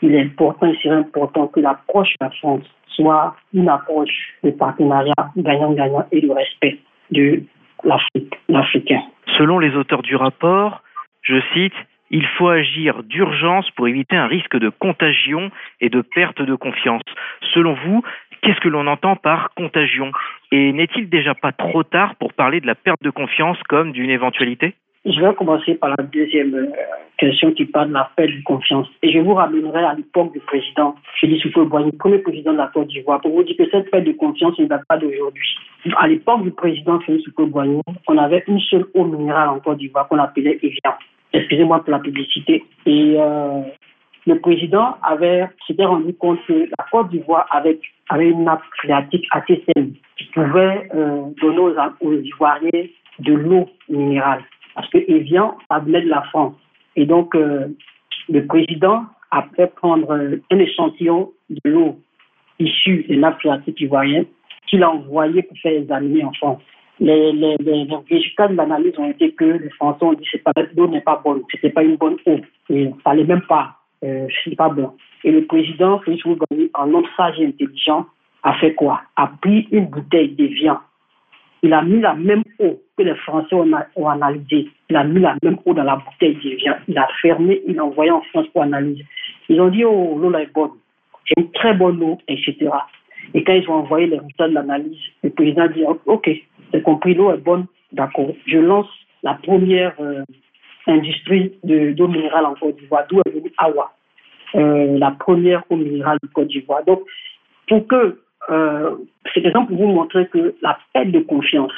il 0.00 0.14
est 0.14 0.22
important, 0.22 0.66
il 0.66 0.78
serait 0.78 0.94
important 0.94 1.48
que 1.48 1.60
l'approche 1.60 2.12
de 2.18 2.24
la 2.24 2.30
France 2.30 2.64
soit 2.88 3.36
une 3.52 3.68
approche 3.68 4.34
de 4.42 4.50
partenariat 4.52 5.12
gagnant-gagnant 5.36 6.06
et 6.12 6.22
de 6.22 6.30
respect 6.30 6.78
de 7.10 7.42
l'Afrique, 7.84 8.34
l'Africain. 8.48 9.02
Selon 9.36 9.58
les 9.58 9.76
auteurs 9.76 10.00
du 10.00 10.16
rapport, 10.16 10.82
je 11.20 11.38
cite, 11.52 11.74
il 12.10 12.26
faut 12.38 12.48
agir 12.48 13.02
d'urgence 13.02 13.70
pour 13.72 13.86
éviter 13.86 14.16
un 14.16 14.28
risque 14.28 14.56
de 14.56 14.70
contagion 14.70 15.50
et 15.82 15.90
de 15.90 16.00
perte 16.00 16.40
de 16.40 16.54
confiance. 16.54 17.02
Selon 17.52 17.74
vous, 17.84 18.02
qu'est-ce 18.40 18.60
que 18.60 18.68
l'on 18.70 18.86
entend 18.86 19.16
par 19.16 19.50
contagion? 19.54 20.10
Et 20.52 20.72
n'est-il 20.72 21.10
déjà 21.10 21.34
pas 21.34 21.52
trop 21.52 21.82
tard 21.82 22.14
pour 22.16 22.32
parler 22.32 22.62
de 22.62 22.66
la 22.66 22.76
perte 22.76 23.02
de 23.02 23.10
confiance 23.10 23.58
comme 23.68 23.92
d'une 23.92 24.10
éventualité? 24.10 24.74
Je 25.06 25.20
vais 25.20 25.34
commencer 25.34 25.74
par 25.76 25.90
la 25.90 26.04
deuxième 26.04 26.54
euh, 26.54 26.66
question 27.16 27.52
qui 27.52 27.64
parle 27.66 27.88
de 27.88 27.94
la 27.94 28.10
paix 28.16 28.26
de 28.26 28.42
confiance. 28.44 28.88
Et 29.02 29.12
je 29.12 29.20
vous 29.20 29.34
ramènerai 29.34 29.84
à 29.84 29.94
l'époque 29.94 30.32
du 30.32 30.40
président 30.40 30.96
Félix 31.20 31.44
Houphouët-Boigny, 31.46 31.92
premier 31.92 32.18
président 32.18 32.52
de 32.52 32.58
la 32.58 32.66
Côte 32.66 32.88
d'Ivoire, 32.88 33.20
pour 33.20 33.30
vous 33.30 33.44
dire 33.44 33.56
que 33.56 33.70
cette 33.70 33.90
paix 33.90 34.00
de 34.02 34.12
confiance 34.12 34.58
ne 34.58 34.66
date 34.66 34.84
pas 34.88 34.98
d'aujourd'hui. 34.98 35.56
À 35.96 36.08
l'époque 36.08 36.42
du 36.42 36.50
président 36.50 36.98
Félix 37.00 37.28
Houphouët-Boigny, 37.28 37.80
on 38.08 38.18
avait 38.18 38.42
une 38.48 38.60
seule 38.60 38.86
eau 38.94 39.04
minérale 39.04 39.50
en 39.50 39.60
Côte 39.60 39.78
d'Ivoire 39.78 40.08
qu'on 40.08 40.18
appelait 40.18 40.58
Evian. 40.62 40.94
Excusez-moi 41.32 41.80
pour 41.84 41.92
la 41.92 42.00
publicité. 42.00 42.64
Et 42.86 43.14
euh, 43.16 43.62
le 44.26 44.38
président 44.40 44.96
avait 45.04 45.46
s'était 45.66 45.84
rendu 45.84 46.14
compte 46.14 46.40
que 46.48 46.52
la 46.52 46.86
Côte 46.90 47.10
d'Ivoire 47.10 47.46
avait, 47.50 47.78
une 48.18 48.44
nappe 48.44 48.62
phréatique 48.78 49.26
assez 49.30 49.62
saine 49.68 49.94
qui 50.18 50.24
pouvait 50.34 50.88
euh, 50.94 51.22
donner 51.40 51.58
aux 52.00 52.12
Ivoiriens 52.12 52.86
de 53.20 53.32
l'eau 53.32 53.68
minérale 53.88 54.42
parce 54.76 54.88
que 54.90 54.98
Evian, 55.08 55.56
ça 55.68 55.78
venait 55.78 56.02
de 56.02 56.08
la 56.08 56.22
France. 56.24 56.54
Et 56.94 57.06
donc, 57.06 57.34
euh, 57.34 57.66
le 58.28 58.46
président 58.46 59.04
a 59.30 59.42
fait 59.56 59.74
prendre 59.74 60.12
un 60.12 60.58
échantillon 60.58 61.32
de 61.48 61.70
l'eau 61.70 61.98
issue 62.60 63.04
des 63.08 63.16
nappes 63.16 63.40
phréatiques 63.40 63.80
ivoiriennes 63.80 64.26
qu'il 64.66 64.82
a 64.82 64.90
envoyé 64.90 65.42
pour 65.42 65.56
faire 65.58 65.72
examiner 65.72 66.24
en 66.24 66.32
France. 66.34 66.62
Les, 67.00 67.32
les, 67.32 67.56
les, 67.58 67.88
résultats 68.08 68.48
de 68.48 68.54
l'analyse 68.54 68.98
ont 68.98 69.10
été 69.10 69.32
que 69.32 69.44
les 69.44 69.70
Français 69.70 70.04
ont 70.04 70.12
dit 70.12 70.24
que 70.24 70.76
l'eau 70.76 70.88
n'est 70.88 71.00
pas 71.00 71.20
bonne, 71.24 71.42
c'était 71.50 71.70
pas 71.70 71.82
une 71.82 71.96
bonne 71.96 72.16
eau, 72.26 72.38
et 72.70 72.86
ça 72.86 72.96
fallait 73.04 73.24
même 73.24 73.42
pas, 73.42 73.76
euh, 74.04 74.26
c'est 74.44 74.56
pas 74.56 74.70
bon. 74.70 74.92
Et 75.24 75.30
le 75.30 75.44
président 75.44 76.00
Félix 76.00 76.24
Houphouët 76.24 76.70
en 76.74 76.94
homme 76.94 77.04
sage 77.16 77.38
et 77.38 77.46
intelligent, 77.46 78.06
a 78.42 78.54
fait 78.54 78.74
quoi? 78.74 79.02
A 79.16 79.30
pris 79.40 79.68
une 79.70 79.86
bouteille 79.86 80.30
d'Evian 80.30 80.78
il 81.62 81.72
a 81.72 81.82
mis 81.82 82.00
la 82.00 82.14
même 82.14 82.44
que 82.58 83.02
les 83.02 83.14
Français 83.16 83.54
ont, 83.54 83.70
ont 83.96 84.08
analysé. 84.08 84.68
Il 84.90 84.96
a 84.96 85.04
mis 85.04 85.20
la 85.20 85.36
même 85.42 85.58
eau 85.64 85.74
dans 85.74 85.84
la 85.84 85.96
bouteille 85.96 86.36
d'Evian. 86.36 86.76
Il 86.88 86.98
a 86.98 87.08
fermé, 87.20 87.62
il 87.66 87.78
a 87.78 87.84
envoyé 87.84 88.10
en 88.10 88.22
France 88.22 88.46
pour 88.52 88.62
analyser. 88.62 89.04
Ils 89.48 89.60
ont 89.60 89.68
dit, 89.68 89.84
oh, 89.84 90.18
l'eau 90.20 90.30
là 90.30 90.42
est 90.42 90.52
bonne. 90.52 90.70
C'est 91.26 91.40
une 91.40 91.50
très 91.52 91.74
bonne 91.74 92.02
eau, 92.02 92.18
etc. 92.28 92.68
Et 93.34 93.42
quand 93.42 93.52
ils 93.52 93.68
ont 93.68 93.74
envoyé 93.74 94.06
les 94.06 94.18
résultats 94.18 94.48
de 94.48 94.54
l'analyse, 94.54 94.98
le 95.22 95.30
président 95.30 95.62
a 95.62 95.68
dit, 95.68 95.84
OK, 96.06 96.30
j'ai 96.72 96.82
compris, 96.82 97.14
l'eau 97.14 97.32
est 97.32 97.38
bonne, 97.38 97.66
d'accord. 97.92 98.32
Je 98.46 98.58
lance 98.58 98.88
la 99.22 99.34
première 99.34 99.94
euh, 100.00 100.22
industrie 100.86 101.52
d'eau 101.64 102.08
minérale 102.08 102.46
en 102.46 102.54
Côte 102.54 102.76
d'Ivoire, 102.76 103.04
d'où 103.08 103.20
est 103.26 103.30
venue 103.30 103.52
Awa, 103.58 103.92
euh, 104.54 104.98
la 104.98 105.10
première 105.10 105.62
eau 105.70 105.76
minérale 105.76 106.18
de 106.22 106.28
Côte 106.28 106.48
d'Ivoire. 106.48 106.84
Donc, 106.84 107.02
pour 107.68 107.86
que 107.86 108.20
euh, 108.50 108.96
c'est 109.34 109.44
exemple 109.44 109.74
pour 109.74 109.78
vous 109.78 109.92
montrer 109.92 110.26
que 110.28 110.54
la 110.62 110.78
perte 110.92 111.10
de 111.10 111.20
confiance, 111.20 111.72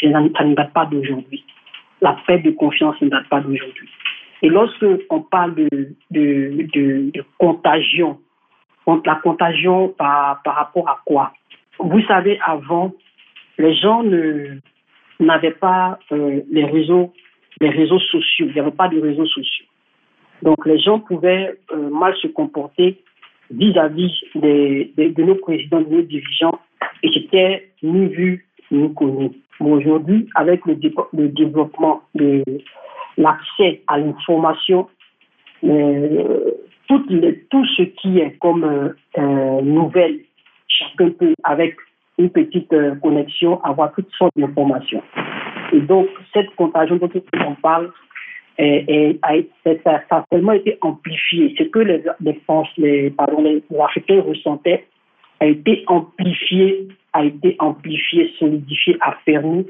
ça 0.00 0.44
ne 0.44 0.54
date 0.54 0.72
pas 0.72 0.86
d'aujourd'hui. 0.86 1.44
La 2.00 2.16
perte 2.26 2.42
de 2.42 2.50
confiance 2.50 3.00
ne 3.00 3.08
date 3.08 3.28
pas 3.28 3.40
d'aujourd'hui. 3.40 3.88
Et 4.42 4.48
lorsque 4.48 4.86
on 5.10 5.20
parle 5.20 5.54
de, 5.54 5.68
de, 6.10 6.66
de, 6.72 7.24
contagion, 7.38 8.18
la 9.04 9.14
contagion 9.16 9.88
par, 9.88 10.42
par 10.42 10.54
rapport 10.56 10.88
à 10.88 11.00
quoi? 11.04 11.32
Vous 11.78 12.02
savez, 12.02 12.38
avant, 12.44 12.92
les 13.58 13.74
gens 13.74 14.02
n'avaient 15.20 15.50
pas 15.52 15.98
euh, 16.12 16.40
les 16.50 16.64
réseaux 16.64 17.12
les 17.60 17.70
réseaux 17.70 17.98
sociaux. 17.98 18.46
Il 18.48 18.52
n'y 18.52 18.60
avait 18.60 18.70
pas 18.70 18.88
de 18.88 19.00
réseaux 19.00 19.26
sociaux. 19.26 19.66
Donc 20.42 20.66
les 20.66 20.78
gens 20.78 21.00
pouvaient 21.00 21.58
euh, 21.72 21.90
mal 21.90 22.14
se 22.16 22.26
comporter 22.26 23.02
vis-à-vis 23.50 24.12
de 24.34 25.22
nos 25.22 25.36
présidents, 25.36 25.80
de 25.80 25.88
nos 25.88 26.02
dirigeants, 26.02 26.58
et 27.02 27.10
c'était 27.12 27.70
ni 27.82 28.06
vu 28.08 28.45
ni 28.70 28.92
connu. 28.94 29.30
Aujourd'hui, 29.60 30.28
avec 30.34 30.64
le, 30.66 30.74
développement 31.28 32.02
de 32.14 32.44
l'accès 33.16 33.82
à 33.86 33.98
l'information, 33.98 34.88
euh, 35.64 36.52
tout, 36.88 37.04
ce 37.08 37.82
qui 37.82 38.18
est 38.18 38.36
comme 38.38 38.64
euh, 38.64 38.88
euh, 39.18 39.62
nouvelle, 39.62 40.20
chacun 40.68 41.10
peut, 41.10 41.34
avec 41.44 41.76
une 42.18 42.30
petite 42.30 42.74
connexion, 43.02 43.62
avoir 43.62 43.92
toutes 43.92 44.10
sortes 44.12 44.32
d'informations. 44.36 45.02
Et 45.72 45.80
donc, 45.80 46.08
cette 46.32 46.54
contagion 46.56 46.96
dont 46.96 47.10
on 47.46 47.54
parle, 47.56 47.92
et, 48.58 49.18
ça, 49.84 50.02
a 50.10 50.24
tellement 50.30 50.52
été 50.52 50.78
amplifié. 50.80 51.54
Ce 51.58 51.64
que 51.64 51.78
les, 51.78 52.02
les, 52.20 52.40
les, 52.78 53.10
pardon, 53.10 53.42
les 53.42 53.62
Africains 53.78 54.22
ressentaient 54.22 54.86
a 55.40 55.46
été 55.46 55.84
amplifié, 55.86 56.88
a 57.12 57.24
été 57.24 57.56
amplifié, 57.58 58.32
solidifié, 58.38 58.96
affermi 59.00 59.66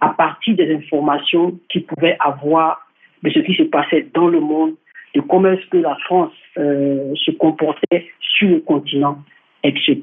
à 0.00 0.08
partir 0.08 0.56
des 0.56 0.74
informations 0.74 1.58
qu'ils 1.68 1.84
pouvaient 1.86 2.16
avoir 2.20 2.86
de 3.22 3.30
ce 3.30 3.38
qui 3.40 3.54
se 3.54 3.62
passait 3.62 4.06
dans 4.14 4.28
le 4.28 4.40
monde, 4.40 4.74
de 5.14 5.20
comment 5.20 5.50
est-ce 5.50 5.66
que 5.70 5.78
la 5.78 5.96
France 6.04 6.32
euh, 6.58 7.14
se 7.14 7.30
comportait 7.32 8.10
sur 8.20 8.48
le 8.48 8.60
continent, 8.60 9.18
etc. 9.62 10.00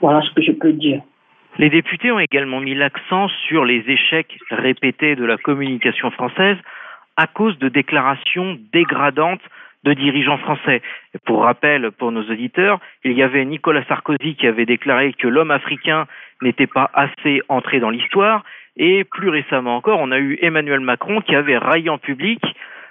Voilà 0.00 0.22
ce 0.22 0.30
que 0.34 0.42
je 0.42 0.52
peux 0.52 0.72
dire. 0.72 1.02
Les 1.58 1.70
députés 1.70 2.10
ont 2.10 2.18
également 2.18 2.60
mis 2.60 2.74
l'accent 2.74 3.28
sur 3.48 3.64
les 3.64 3.82
échecs 3.88 4.36
répétés 4.50 5.16
de 5.16 5.24
la 5.24 5.38
communication 5.38 6.10
française 6.10 6.58
à 7.16 7.26
cause 7.26 7.58
de 7.58 7.68
déclarations 7.68 8.58
dégradantes 8.72 9.40
de 9.86 9.94
dirigeants 9.94 10.38
français. 10.38 10.82
Pour 11.24 11.44
rappel, 11.44 11.92
pour 11.92 12.10
nos 12.10 12.24
auditeurs, 12.24 12.80
il 13.04 13.12
y 13.12 13.22
avait 13.22 13.44
Nicolas 13.44 13.84
Sarkozy 13.84 14.34
qui 14.34 14.46
avait 14.46 14.66
déclaré 14.66 15.12
que 15.12 15.28
l'homme 15.28 15.52
africain 15.52 16.06
n'était 16.42 16.66
pas 16.66 16.90
assez 16.92 17.40
entré 17.48 17.78
dans 17.78 17.90
l'histoire, 17.90 18.44
et 18.76 19.04
plus 19.04 19.30
récemment 19.30 19.76
encore, 19.76 20.00
on 20.00 20.10
a 20.10 20.18
eu 20.18 20.38
Emmanuel 20.42 20.80
Macron 20.80 21.20
qui 21.20 21.34
avait 21.34 21.56
raillé 21.56 21.88
en 21.88 21.98
public 21.98 22.40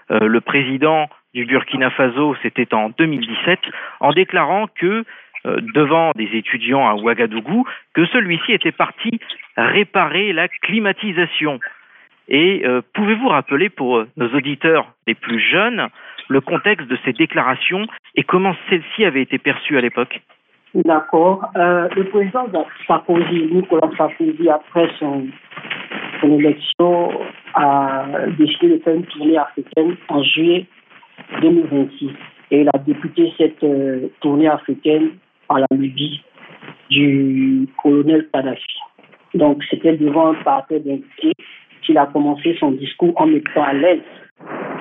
euh, 0.09 0.27
le 0.27 0.41
président 0.41 1.09
du 1.33 1.45
Burkina 1.45 1.89
Faso, 1.89 2.35
c'était 2.41 2.73
en 2.73 2.89
2017, 2.89 3.59
en 3.99 4.11
déclarant 4.13 4.67
que 4.79 5.03
euh, 5.45 5.61
devant 5.73 6.11
des 6.15 6.29
étudiants 6.33 6.87
à 6.87 6.95
Ouagadougou, 6.95 7.65
que 7.93 8.05
celui-ci 8.05 8.53
était 8.53 8.71
parti 8.71 9.19
réparer 9.57 10.31
la 10.31 10.47
climatisation. 10.47 11.59
Et 12.29 12.63
euh, 12.65 12.81
pouvez-vous 12.93 13.27
rappeler 13.27 13.69
pour 13.69 14.05
nos 14.15 14.29
auditeurs 14.29 14.93
les 15.07 15.13
plus 15.13 15.39
jeunes 15.39 15.89
le 16.27 16.41
contexte 16.41 16.87
de 16.87 16.97
ces 17.05 17.13
déclarations 17.13 17.87
et 18.15 18.23
comment 18.23 18.55
celles-ci 18.69 19.05
avaient 19.05 19.21
été 19.21 19.37
perçues 19.37 19.77
à 19.77 19.81
l'époque 19.81 20.21
D'accord. 20.73 21.45
Euh, 21.55 21.87
le 21.95 22.03
président 22.05 22.47
Sarkozy, 22.85 23.47
Nicolas 23.51 23.89
Sarkozy, 23.97 24.49
après 24.49 24.89
son, 24.99 25.25
élection, 26.23 27.11
a 27.53 28.05
décidé 28.37 28.77
de 28.77 28.83
faire 28.83 28.95
une 28.95 29.05
tournée 29.05 29.37
africaine 29.37 29.95
en 30.09 30.21
juillet 30.23 30.65
2026. 31.41 32.09
Et 32.51 32.61
il 32.61 32.69
a 32.73 32.77
député 32.79 33.31
cette 33.37 33.63
euh, 33.63 34.07
tournée 34.19 34.47
africaine 34.49 35.11
à 35.49 35.59
la 35.59 35.67
Libye 35.71 36.21
du 36.89 37.67
colonel 37.81 38.27
Kadhafi. 38.33 38.79
Donc, 39.33 39.63
c'était 39.69 39.95
devant 39.95 40.31
un 40.31 40.43
parterre 40.43 40.81
d'invités 40.81 41.33
qu'il 41.83 41.97
a 41.97 42.07
commencé 42.07 42.55
son 42.59 42.71
discours 42.71 43.13
en 43.15 43.27
mettant 43.27 43.63
à 43.63 43.73
l'aise 43.73 44.01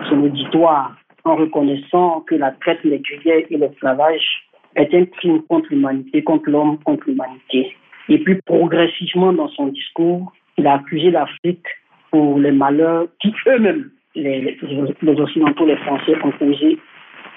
son 0.08 0.22
auditoire, 0.24 0.92
en 1.24 1.36
reconnaissant 1.36 2.20
que 2.20 2.34
la 2.34 2.52
traite 2.52 2.84
négrière 2.84 3.44
et 3.48 3.56
l'esclavage 3.56 4.44
est 4.76 4.94
un 4.94 5.04
crime 5.06 5.42
contre 5.42 5.68
l'humanité, 5.70 6.22
contre 6.22 6.50
l'homme, 6.50 6.78
contre 6.84 7.04
l'humanité. 7.08 7.74
Et 8.08 8.18
puis 8.18 8.40
progressivement 8.44 9.32
dans 9.32 9.48
son 9.48 9.68
discours, 9.68 10.32
il 10.58 10.66
a 10.66 10.74
accusé 10.74 11.10
l'Afrique 11.10 11.66
pour 12.10 12.38
les 12.38 12.52
malheurs 12.52 13.06
qui 13.20 13.32
eux-mêmes, 13.46 13.90
les, 14.14 14.56
Occidentaux, 14.62 15.66
les 15.66 15.76
Français, 15.78 16.14
ont 16.22 16.30
causé 16.32 16.78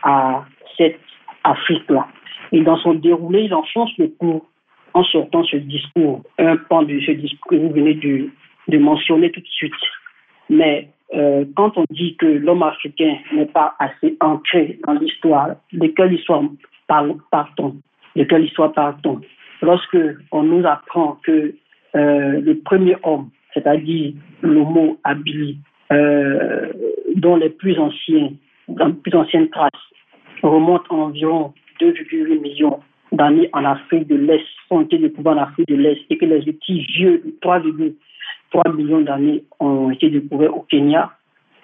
à 0.03 0.45
cette 0.77 0.99
Afrique-là. 1.43 2.07
Et 2.51 2.61
dans 2.61 2.77
son 2.77 2.93
déroulé, 2.93 3.43
il 3.43 3.53
enfonce 3.53 3.91
le 3.97 4.09
coup 4.09 4.43
en 4.93 5.03
sortant 5.03 5.43
ce 5.43 5.57
discours, 5.57 6.23
un 6.37 6.57
pan 6.57 6.83
de 6.83 6.99
ce 6.99 7.11
discours 7.11 7.49
que 7.49 7.55
vous 7.55 7.69
venez 7.69 7.93
de, 7.95 8.29
de 8.67 8.77
mentionner 8.77 9.31
tout 9.31 9.41
de 9.41 9.47
suite. 9.47 9.73
Mais 10.49 10.89
euh, 11.13 11.45
quand 11.55 11.77
on 11.77 11.85
dit 11.89 12.17
que 12.17 12.25
l'homme 12.25 12.63
africain 12.63 13.15
n'est 13.33 13.45
pas 13.45 13.75
assez 13.79 14.17
ancré 14.19 14.79
dans 14.85 14.93
l'histoire, 14.93 15.55
de 15.71 15.87
quelle 15.87 16.13
histoire 16.13 16.43
part-on 16.87 17.75
De 18.15 18.23
quelle 18.23 18.45
histoire 18.45 18.73
part-on 18.73 19.21
Lorsque 19.61 19.97
on 20.31 20.43
nous 20.43 20.65
apprend 20.65 21.17
que 21.23 21.55
euh, 21.95 22.41
le 22.41 22.57
premier 22.59 22.95
homme, 23.03 23.29
c'est-à-dire 23.53 24.13
l'homo 24.41 24.99
habili, 25.03 25.57
euh, 25.91 26.73
dont 27.15 27.37
les 27.37 27.49
plus 27.49 27.79
anciens, 27.79 28.31
les 28.67 28.93
plus 29.01 29.15
anciennes 29.15 29.49
traces 29.49 29.71
remontent 30.43 30.93
à 30.93 30.93
environ 30.93 31.53
2,8 31.79 32.41
millions 32.41 32.79
d'années 33.13 33.49
en 33.53 33.63
Afrique 33.63 34.07
de 34.07 34.15
l'Est, 34.15 34.43
sont 34.67 34.81
été 34.81 34.97
découverts 34.97 35.37
en 35.37 35.43
Afrique 35.43 35.69
de 35.69 35.75
l'Est, 35.75 36.01
et 36.09 36.17
que 36.17 36.25
les 36.25 36.47
outils 36.47 36.85
vieux, 36.97 37.23
3,8 37.41 37.95
3 38.51 38.73
millions 38.73 39.01
d'années 39.01 39.43
ont 39.59 39.91
été 39.91 40.09
découverts 40.09 40.55
au 40.55 40.61
Kenya. 40.61 41.11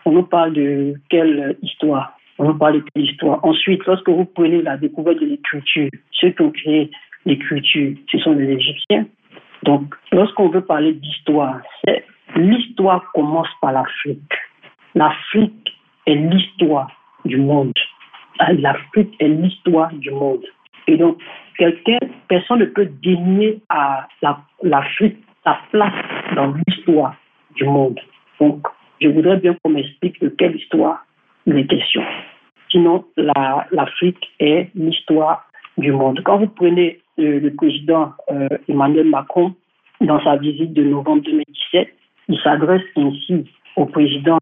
On 0.05 0.11
nous 0.11 0.23
parle 0.23 0.53
de 0.53 0.93
quelle 1.09 1.57
histoire? 1.61 2.17
On 2.39 2.45
nous 2.45 2.57
parle 2.57 2.75
de 2.75 2.85
quelle 2.93 3.03
histoire? 3.03 3.39
Ensuite, 3.43 3.85
lorsque 3.85 4.09
vous 4.09 4.25
prenez 4.25 4.61
la 4.61 4.77
découverte 4.77 5.19
de 5.19 5.25
l'écriture, 5.25 5.89
ceux 6.11 6.29
qui 6.29 6.41
ont 6.41 6.51
créé 6.51 6.91
l'écriture, 7.25 7.95
ce 8.11 8.17
sont 8.19 8.33
les 8.33 8.49
Égyptiens. 8.51 9.05
Donc, 9.63 9.95
lorsqu'on 10.11 10.49
veut 10.49 10.65
parler 10.65 10.93
d'histoire, 10.93 11.61
c'est 11.85 12.05
l'histoire 12.35 13.11
commence 13.13 13.47
par 13.61 13.71
l'Afrique. 13.71 14.33
L'Afrique 14.95 15.73
est 16.05 16.15
l'histoire 16.15 16.91
du 17.23 17.37
monde. 17.37 17.73
L'Afrique 18.57 19.15
est 19.19 19.27
l'histoire 19.27 19.93
du 19.93 20.11
monde. 20.11 20.43
Et 20.87 20.97
donc, 20.97 21.17
quelqu'un, 21.57 21.99
personne 22.27 22.59
ne 22.59 22.65
peut 22.65 22.89
dénier 23.01 23.61
à 23.69 24.07
l'Afrique 24.61 25.17
sa 25.43 25.59
place 25.71 25.93
dans 26.35 26.53
l'histoire 26.67 27.15
du 27.55 27.65
monde. 27.65 27.99
Donc, 28.39 28.65
je 29.01 29.07
voudrais 29.09 29.37
bien 29.37 29.55
qu'on 29.61 29.71
m'explique 29.71 30.19
de 30.21 30.29
quelle 30.29 30.55
histoire 30.55 31.05
il 31.45 31.57
est 31.57 31.67
question. 31.67 32.03
Sinon, 32.69 33.05
l'Afrique 33.71 34.31
est 34.39 34.69
l'histoire 34.75 35.45
du 35.77 35.91
monde. 35.91 36.21
Quand 36.23 36.37
vous 36.37 36.47
prenez 36.47 36.99
euh, 37.19 37.39
le 37.39 37.53
président 37.53 38.13
euh, 38.31 38.47
Emmanuel 38.67 39.09
Macron, 39.09 39.53
dans 40.01 40.21
sa 40.23 40.37
visite 40.37 40.73
de 40.73 40.83
novembre 40.83 41.23
2017, 41.23 41.87
il 42.29 42.39
s'adresse 42.39 42.83
ainsi 42.95 43.45
au 43.75 43.85
président 43.85 44.39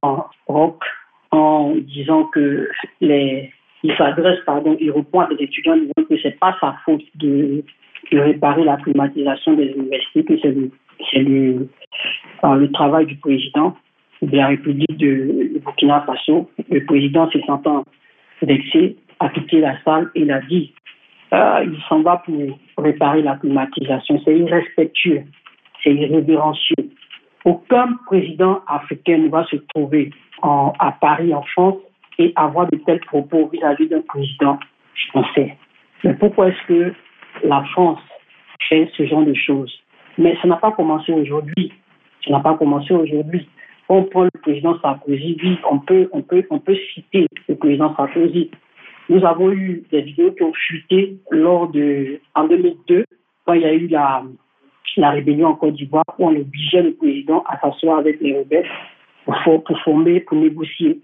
Rock 0.48 0.84
en 1.32 1.74
disant 1.76 2.26
que 2.26 2.70
les, 3.00 3.52
il 3.84 3.96
s'adresse, 3.96 4.40
pardon, 4.46 4.78
il 4.80 4.92
répond 4.92 5.22
à 5.22 5.28
des 5.28 5.44
étudiants 5.44 5.74
en 5.74 5.78
disant 5.78 6.08
que 6.10 6.18
c'est 6.22 6.40
pas 6.40 6.56
sa 6.60 6.76
faute 6.86 7.04
de, 7.16 7.64
de, 8.12 8.20
réparer 8.20 8.64
la 8.64 8.78
climatisation 8.78 9.54
des 9.54 9.68
universités, 9.72 10.24
que 10.24 10.40
c'est 10.42 10.52
le, 10.52 10.72
le, 11.14 11.68
le 12.44 12.72
travail 12.72 13.06
du 13.06 13.16
président 13.16 13.76
de 14.22 14.36
la 14.36 14.48
République 14.48 14.98
de, 14.98 15.60
Burkina 15.64 16.02
Faso. 16.02 16.50
Le 16.70 16.86
président 16.86 17.30
se 17.32 17.40
sentant 17.42 17.86
vexé 18.42 18.98
a 19.20 19.30
quitté 19.30 19.60
la 19.60 19.80
salle 19.84 20.10
et 20.16 20.22
il 20.22 20.32
a 20.32 20.42
dit 20.42 20.74
euh, 21.34 21.64
il 21.66 21.80
s'en 21.88 22.02
va 22.02 22.18
pour 22.18 22.60
réparer 22.78 23.22
la 23.22 23.36
climatisation. 23.38 24.20
C'est 24.26 24.38
irrespectueux, 24.38 25.24
c'est 25.84 25.94
irrévérencieux. 25.94 26.90
Aucun 27.46 27.94
président 28.06 28.62
africain 28.68 29.18
ne 29.18 29.30
va 29.30 29.46
se 29.46 29.56
trouver 29.74 30.12
à 30.44 30.98
Paris, 31.00 31.34
en 31.34 31.44
France, 31.44 31.78
et 32.18 32.34
avoir 32.36 32.68
de 32.70 32.78
tels 32.78 33.00
propos 33.02 33.50
vis-à-vis 33.54 33.88
d'un 33.88 34.02
président 34.02 34.60
français. 35.10 35.56
Mais 36.04 36.14
pourquoi 36.16 36.50
est-ce 36.50 36.68
que 36.68 36.94
la 37.44 37.64
France 37.72 38.00
fait 38.68 38.90
ce 38.98 39.06
genre 39.06 39.24
de 39.24 39.34
choses? 39.34 39.72
Mais 40.18 40.38
ça 40.42 40.48
n'a 40.48 40.58
pas 40.58 40.72
commencé 40.72 41.12
aujourd'hui. 41.12 41.72
Ça 42.26 42.32
n'a 42.32 42.40
pas 42.40 42.56
commencé 42.56 42.94
aujourd'hui. 42.94 43.48
On 43.90 44.04
prend 44.04 44.24
le 44.24 44.40
président 44.42 44.80
Sarkozy, 44.80 45.38
on 45.70 45.80
peut, 45.80 46.10
on 46.14 46.22
peut, 46.22 46.46
on 46.50 46.60
peut 46.60 46.78
citer 46.94 47.28
le 47.50 47.56
président 47.56 47.94
Sarkozy. 47.96 48.50
Nous 49.10 49.26
avons 49.26 49.52
eu 49.52 49.84
des 49.92 50.02
vidéos 50.02 50.32
qui 50.32 50.44
ont 50.44 50.54
chuté 50.54 51.18
lors 51.30 51.68
de, 51.70 52.22
en 52.36 52.48
2002, 52.48 53.04
quand 53.46 53.54
il 53.54 53.62
y 53.62 53.66
a 53.66 53.74
eu 53.74 53.88
la, 53.88 54.24
la 54.96 55.12
rébellion 55.12 55.48
en 55.48 55.56
Côte 55.56 55.74
d'Ivoire, 55.74 56.06
où 56.18 56.28
on 56.28 56.36
obligeait 56.36 56.84
le 56.84 56.94
président 56.94 57.44
à 57.48 57.60
s'asseoir 57.60 58.00
avec 58.00 58.22
les 58.22 58.38
rebelles 58.38 58.70
pour, 59.26 59.64
pour 59.64 59.80
former, 59.82 60.22
pour 60.22 60.38
négocier. 60.38 61.02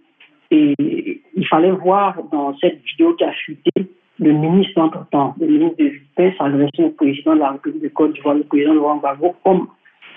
Et 0.52 0.74
il 0.80 1.48
fallait 1.48 1.72
voir 1.72 2.24
dans 2.32 2.58
cette 2.60 2.82
vidéo 2.84 3.14
qui 3.16 3.26
a 3.26 3.34
chuté 3.34 3.72
le 4.20 4.32
ministre 4.32 4.80
entre-temps, 4.82 5.36
le 5.40 5.48
ministre 5.48 5.84
de 5.84 5.92
Paix 6.16 6.34
s'adresser 6.38 6.84
au 6.84 6.90
président 6.90 7.36
de 7.36 7.40
la 7.40 7.52
République 7.52 7.84
de 7.84 7.88
Côte 7.90 8.14
d'Ivoire, 8.14 8.36
le 8.36 8.44
président 8.44 8.74
Laurent 8.74 8.98
Gbagbo, 8.98 9.36
comme 9.44 9.68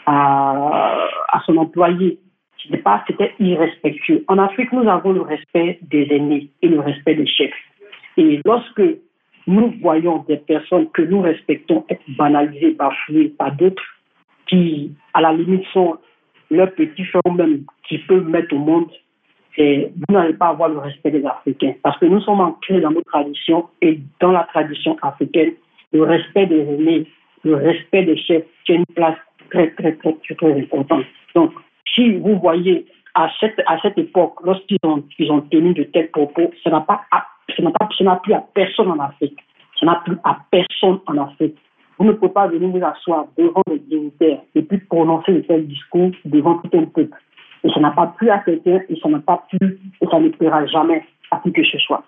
à, 0.07 1.43
son 1.47 1.57
employé. 1.57 2.19
C'était 3.07 3.35
irrespectueux. 3.39 4.25
En 4.29 4.39
Afrique, 4.39 4.73
nous 4.73 4.89
avons 4.89 5.13
le 5.13 5.23
respect 5.23 5.79
des 5.83 6.07
aînés 6.11 6.51
et 6.63 6.69
le 6.69 6.81
respect 6.81 7.15
des 7.15 7.27
chefs. 7.27 7.51
Et 8.17 8.41
lorsque 8.45 8.83
nous 9.47 9.75
voyons 9.81 10.25
des 10.29 10.37
personnes 10.37 10.89
que 10.91 11.03
nous 11.03 11.21
respectons 11.21 11.85
être 11.89 12.03
banalisées, 12.19 12.73
bafouées 12.73 13.31
par 13.31 13.53
d'autres 13.57 13.83
qui, 14.47 14.93
à 15.15 15.23
la 15.23 15.33
limite, 15.33 15.65
sont 15.73 15.97
leurs 16.51 16.73
petits 16.73 17.05
frères 17.05 17.33
même 17.33 17.65
qui 17.89 17.99
peuvent 17.99 18.29
mettre 18.29 18.55
au 18.55 18.59
monde, 18.59 18.91
vous 19.61 20.15
n'allez 20.15 20.35
pas 20.35 20.49
avoir 20.49 20.69
le 20.69 20.79
respect 20.79 21.11
des 21.11 21.25
Africains. 21.25 21.75
Parce 21.83 21.99
que 21.99 22.07
nous 22.07 22.21
sommes 22.21 22.41
ancrés 22.41 22.81
dans 22.81 22.91
nos 22.91 23.03
traditions 23.03 23.67
et 23.83 24.01
dans 24.21 24.33
la 24.33 24.45
tradition 24.45 24.97
africaine, 25.03 25.53
le 25.93 26.03
respect 26.05 26.47
des 26.47 26.61
aînés, 26.61 27.07
le 27.45 27.57
respect 27.57 28.05
des 28.05 28.17
chefs 28.17 28.45
tient 28.65 28.77
une 28.77 28.95
place 28.95 29.17
très, 29.51 29.71
très, 29.73 29.93
très, 29.93 30.15
très, 30.37 30.61
importante. 30.61 31.05
Donc, 31.35 31.53
si 31.95 32.17
vous 32.17 32.39
voyez 32.39 32.87
à 33.15 33.29
cette, 33.41 33.61
à 33.67 33.79
cette 33.81 33.99
époque, 33.99 34.35
lorsqu'ils 34.45 34.79
ont, 34.85 35.03
ils 35.19 35.31
ont 35.31 35.41
tenu 35.43 35.75
de 35.75 35.83
tels 35.85 36.11
propos, 36.11 36.53
ça 36.63 36.71
n'a 36.71 36.81
pas, 36.81 37.03
n'a 37.61 38.17
plus 38.17 38.35
à 38.35 38.45
personne 38.55 38.91
en 38.91 38.99
Afrique. 38.99 39.39
Ça 39.79 39.87
n'a 39.87 40.03
plus 40.05 40.17
à 40.25 40.39
personne 40.51 41.01
en 41.07 41.19
Afrique. 41.19 41.57
Vous 41.99 42.07
ne 42.07 42.13
pouvez 42.13 42.33
pas 42.33 42.47
venir 42.47 42.69
vous 42.69 42.85
asseoir 42.85 43.27
devant 43.37 43.63
les 43.69 43.79
dignitaires 43.79 44.41
et 44.55 44.63
puis 44.63 44.79
prononcer 44.79 45.33
de 45.33 45.41
tels 45.41 45.67
discours 45.67 46.11
devant 46.25 46.55
tout 46.59 46.71
un 46.79 46.85
peuple. 46.85 47.17
Et 47.65 47.71
ça 47.71 47.81
n'a 47.81 47.91
pas 47.91 48.07
plu 48.07 48.31
à 48.31 48.39
quelqu'un 48.39 48.81
et 48.89 48.97
ça 49.03 49.09
n'a 49.09 49.19
pas 49.19 49.45
plu 49.51 49.79
et 50.01 50.07
ça 50.07 50.19
ne 50.19 50.29
plaira 50.29 50.67
jamais 50.67 51.05
à 51.31 51.39
qui 51.39 51.53
que 51.53 51.65
ce 51.65 51.79
soit. 51.79 52.03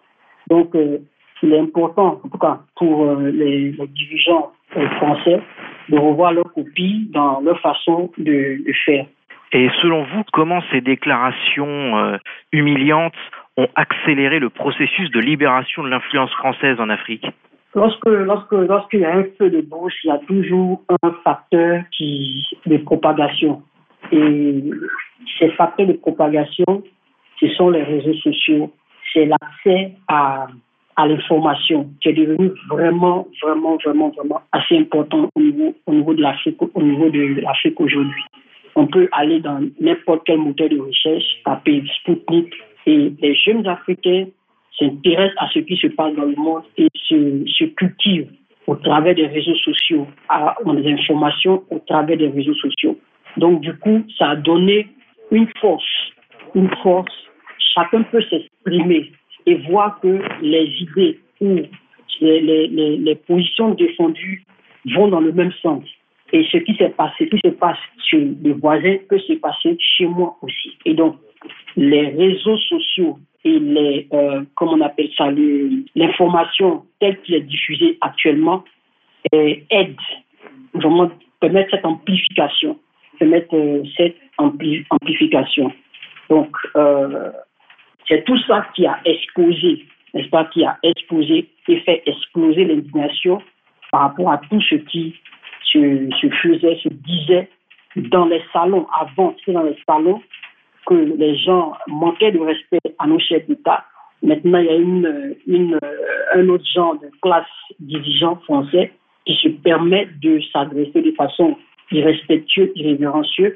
Donc, 0.48 0.74
euh, 0.74 0.98
il 1.42 1.52
est 1.52 1.58
important, 1.58 2.20
en 2.24 2.28
tout 2.28 2.38
cas 2.38 2.60
pour 2.76 3.04
euh, 3.04 3.30
les, 3.30 3.72
les, 3.72 3.86
dirigeants 3.88 4.52
euh, 4.76 4.88
français, 4.90 5.40
de 5.88 5.98
revoir 5.98 6.32
leur 6.32 6.52
copie 6.52 7.08
dans 7.12 7.40
leur 7.40 7.60
façon 7.60 8.10
de, 8.18 8.64
de 8.66 8.72
faire. 8.84 9.06
Et 9.52 9.68
selon 9.82 10.04
vous, 10.04 10.22
comment 10.32 10.62
ces 10.70 10.80
déclarations 10.80 12.18
humiliantes 12.52 13.12
ont 13.58 13.68
accéléré 13.74 14.38
le 14.38 14.48
processus 14.48 15.10
de 15.10 15.20
libération 15.20 15.82
de 15.82 15.90
l'influence 15.90 16.30
française 16.32 16.80
en 16.80 16.88
Afrique? 16.88 17.26
Lorsque, 17.74 18.06
lorsque, 18.06 18.52
lorsqu'il 18.52 19.00
y 19.00 19.04
a 19.04 19.14
un 19.14 19.24
feu 19.38 19.50
de 19.50 19.60
brousse, 19.60 19.94
il 20.04 20.08
y 20.08 20.10
a 20.10 20.18
toujours 20.26 20.82
un 21.02 21.12
facteur 21.24 21.82
qui, 21.90 22.46
de 22.64 22.78
propagation. 22.78 23.62
Et 24.12 24.62
ces 25.38 25.48
facteurs 25.50 25.86
de 25.86 25.94
propagation, 25.94 26.82
ce 27.40 27.48
sont 27.48 27.70
les 27.70 27.82
réseaux 27.82 28.14
sociaux, 28.14 28.70
c'est 29.12 29.26
l'accès 29.26 29.92
à, 30.08 30.46
l'information 30.98 31.90
qui 32.00 32.10
est 32.10 32.12
devenu 32.12 32.50
vraiment, 32.68 33.26
vraiment, 33.42 33.76
vraiment, 33.76 34.10
vraiment 34.10 34.40
assez 34.52 34.76
important 34.78 35.28
au 35.34 35.40
niveau, 35.40 35.74
au 35.86 35.92
niveau 35.92 36.14
de 36.14 36.22
l'Afrique, 36.22 36.60
aujourd'hui. 37.80 38.22
On 38.76 38.86
peut 38.86 39.08
aller 39.12 39.40
dans 39.40 39.60
n'importe 39.80 40.22
quel 40.26 40.38
moteur 40.38 40.68
de 40.68 40.78
recherche, 40.78 41.24
taper 41.44 41.82
Sputnik, 42.00 42.52
et 42.86 43.12
les 43.20 43.34
jeunes 43.34 43.66
Africains 43.66 44.26
s'intéressent 44.78 45.36
à 45.38 45.48
ce 45.52 45.60
qui 45.60 45.76
se 45.76 45.88
passe 45.88 46.14
dans 46.14 46.24
le 46.24 46.36
monde 46.36 46.62
et 46.76 46.88
se, 46.94 47.64
cultivent 47.64 48.30
au 48.66 48.76
travers 48.76 49.14
des 49.14 49.26
réseaux 49.26 49.56
sociaux, 49.56 50.06
à, 50.28 50.56
des 50.64 50.92
informations 50.92 51.62
au 51.70 51.78
travers 51.80 52.16
des 52.16 52.28
réseaux 52.28 52.54
sociaux. 52.54 52.98
Donc, 53.36 53.60
du 53.60 53.74
coup, 53.78 54.04
ça 54.18 54.30
a 54.30 54.36
donné 54.36 54.88
une 55.30 55.48
force, 55.60 55.84
une 56.54 56.70
force. 56.82 57.12
Chacun 57.74 58.02
peut 58.02 58.22
s'exprimer 58.28 59.12
et 59.46 59.54
voir 59.68 60.00
que 60.00 60.20
les 60.42 60.66
idées 60.80 61.18
ou 61.40 61.60
les, 62.20 63.14
positions 63.26 63.74
défendues 63.74 64.44
vont 64.94 65.08
dans 65.08 65.20
le 65.20 65.32
même 65.32 65.52
sens. 65.62 65.84
Et 66.32 66.44
ce 66.50 66.58
qui 66.58 66.74
s'est 66.76 66.90
passé, 66.90 67.28
qui 67.28 67.38
se 67.44 67.50
passe 67.50 67.78
chez 68.04 68.20
les 68.42 68.52
voisins 68.52 68.96
peut 69.08 69.18
se 69.18 69.34
passer 69.34 69.76
chez 69.78 70.06
moi 70.06 70.36
aussi. 70.42 70.76
Et 70.84 70.94
donc, 70.94 71.16
les 71.76 72.08
réseaux 72.08 72.56
sociaux 72.56 73.18
et 73.44 73.58
les, 73.58 74.06
euh, 74.12 74.42
comment 74.54 74.72
on 74.72 74.80
appelle 74.80 75.10
ça, 75.16 75.28
l'information 75.94 76.84
telle 77.00 77.18
qu'elle 77.22 77.36
est 77.36 77.40
diffusée 77.40 77.98
actuellement 78.00 78.64
euh, 79.34 79.54
aide 79.70 79.96
vraiment 80.74 81.10
permettre 81.40 81.70
cette 81.70 81.84
amplification 81.84 82.78
mettre 83.24 83.54
euh, 83.54 83.82
cette 83.96 84.16
amplification. 84.38 85.72
Donc, 86.28 86.56
euh, 86.76 87.30
c'est 88.08 88.24
tout 88.24 88.38
ça 88.46 88.66
qui 88.74 88.86
a 88.86 88.98
explosé, 89.04 89.84
n'est-ce 90.14 90.28
pas, 90.28 90.44
qui 90.46 90.64
a 90.64 90.78
explosé 90.82 91.48
et 91.68 91.80
fait 91.80 92.02
exploser 92.06 92.64
l'indignation 92.64 93.42
par 93.90 94.02
rapport 94.02 94.32
à 94.32 94.38
tout 94.38 94.60
ce 94.62 94.76
qui 94.76 95.14
se, 95.64 96.28
faisait, 96.42 96.76
se 96.82 96.88
disait 96.88 97.48
dans 97.96 98.26
les 98.26 98.42
salons. 98.52 98.86
Avant, 98.98 99.34
c'était 99.38 99.52
dans 99.52 99.62
les 99.62 99.76
salons 99.86 100.22
que 100.86 100.94
les 100.94 101.36
gens 101.36 101.74
manquaient 101.86 102.32
de 102.32 102.40
respect 102.40 102.80
à 102.98 103.06
nos 103.06 103.18
chefs 103.18 103.46
d'État. 103.46 103.84
Maintenant, 104.22 104.58
il 104.58 104.66
y 105.46 105.74
a 105.74 106.38
un 106.38 106.48
autre 106.48 106.64
genre 106.74 106.98
de 106.98 107.10
classe 107.20 107.46
dirigeant 107.78 108.36
français 108.44 108.92
qui 109.24 109.34
se 109.42 109.48
permet 109.48 110.08
de 110.20 110.40
s'adresser 110.52 111.02
de 111.02 111.12
façon 111.12 111.56
irrespectueuse, 111.92 112.70
irrévérencieuse 112.74 113.54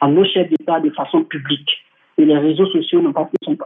à 0.00 0.08
nos 0.08 0.24
chefs 0.24 0.48
d'État 0.50 0.80
de 0.80 0.90
façon 0.90 1.24
publique. 1.24 1.70
Et 2.18 2.24
les 2.24 2.38
réseaux 2.38 2.66
sociaux 2.66 3.02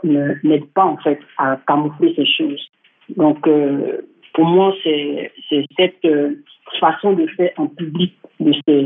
n'aident 0.04 0.72
pas 0.74 0.84
en 0.84 0.96
fait 0.98 1.18
à 1.38 1.58
camoufler 1.66 2.14
ces 2.14 2.26
choses. 2.26 2.70
Donc, 3.16 3.46
euh, 3.46 4.02
pour 4.34 4.44
moi, 4.44 4.74
c'est 4.82 5.32
cette 5.78 6.04
euh, 6.04 6.34
façon 6.80 7.12
de 7.14 7.26
faire 7.28 7.50
en 7.56 7.66
public 7.66 8.14
de 8.40 8.52
ces, 8.66 8.82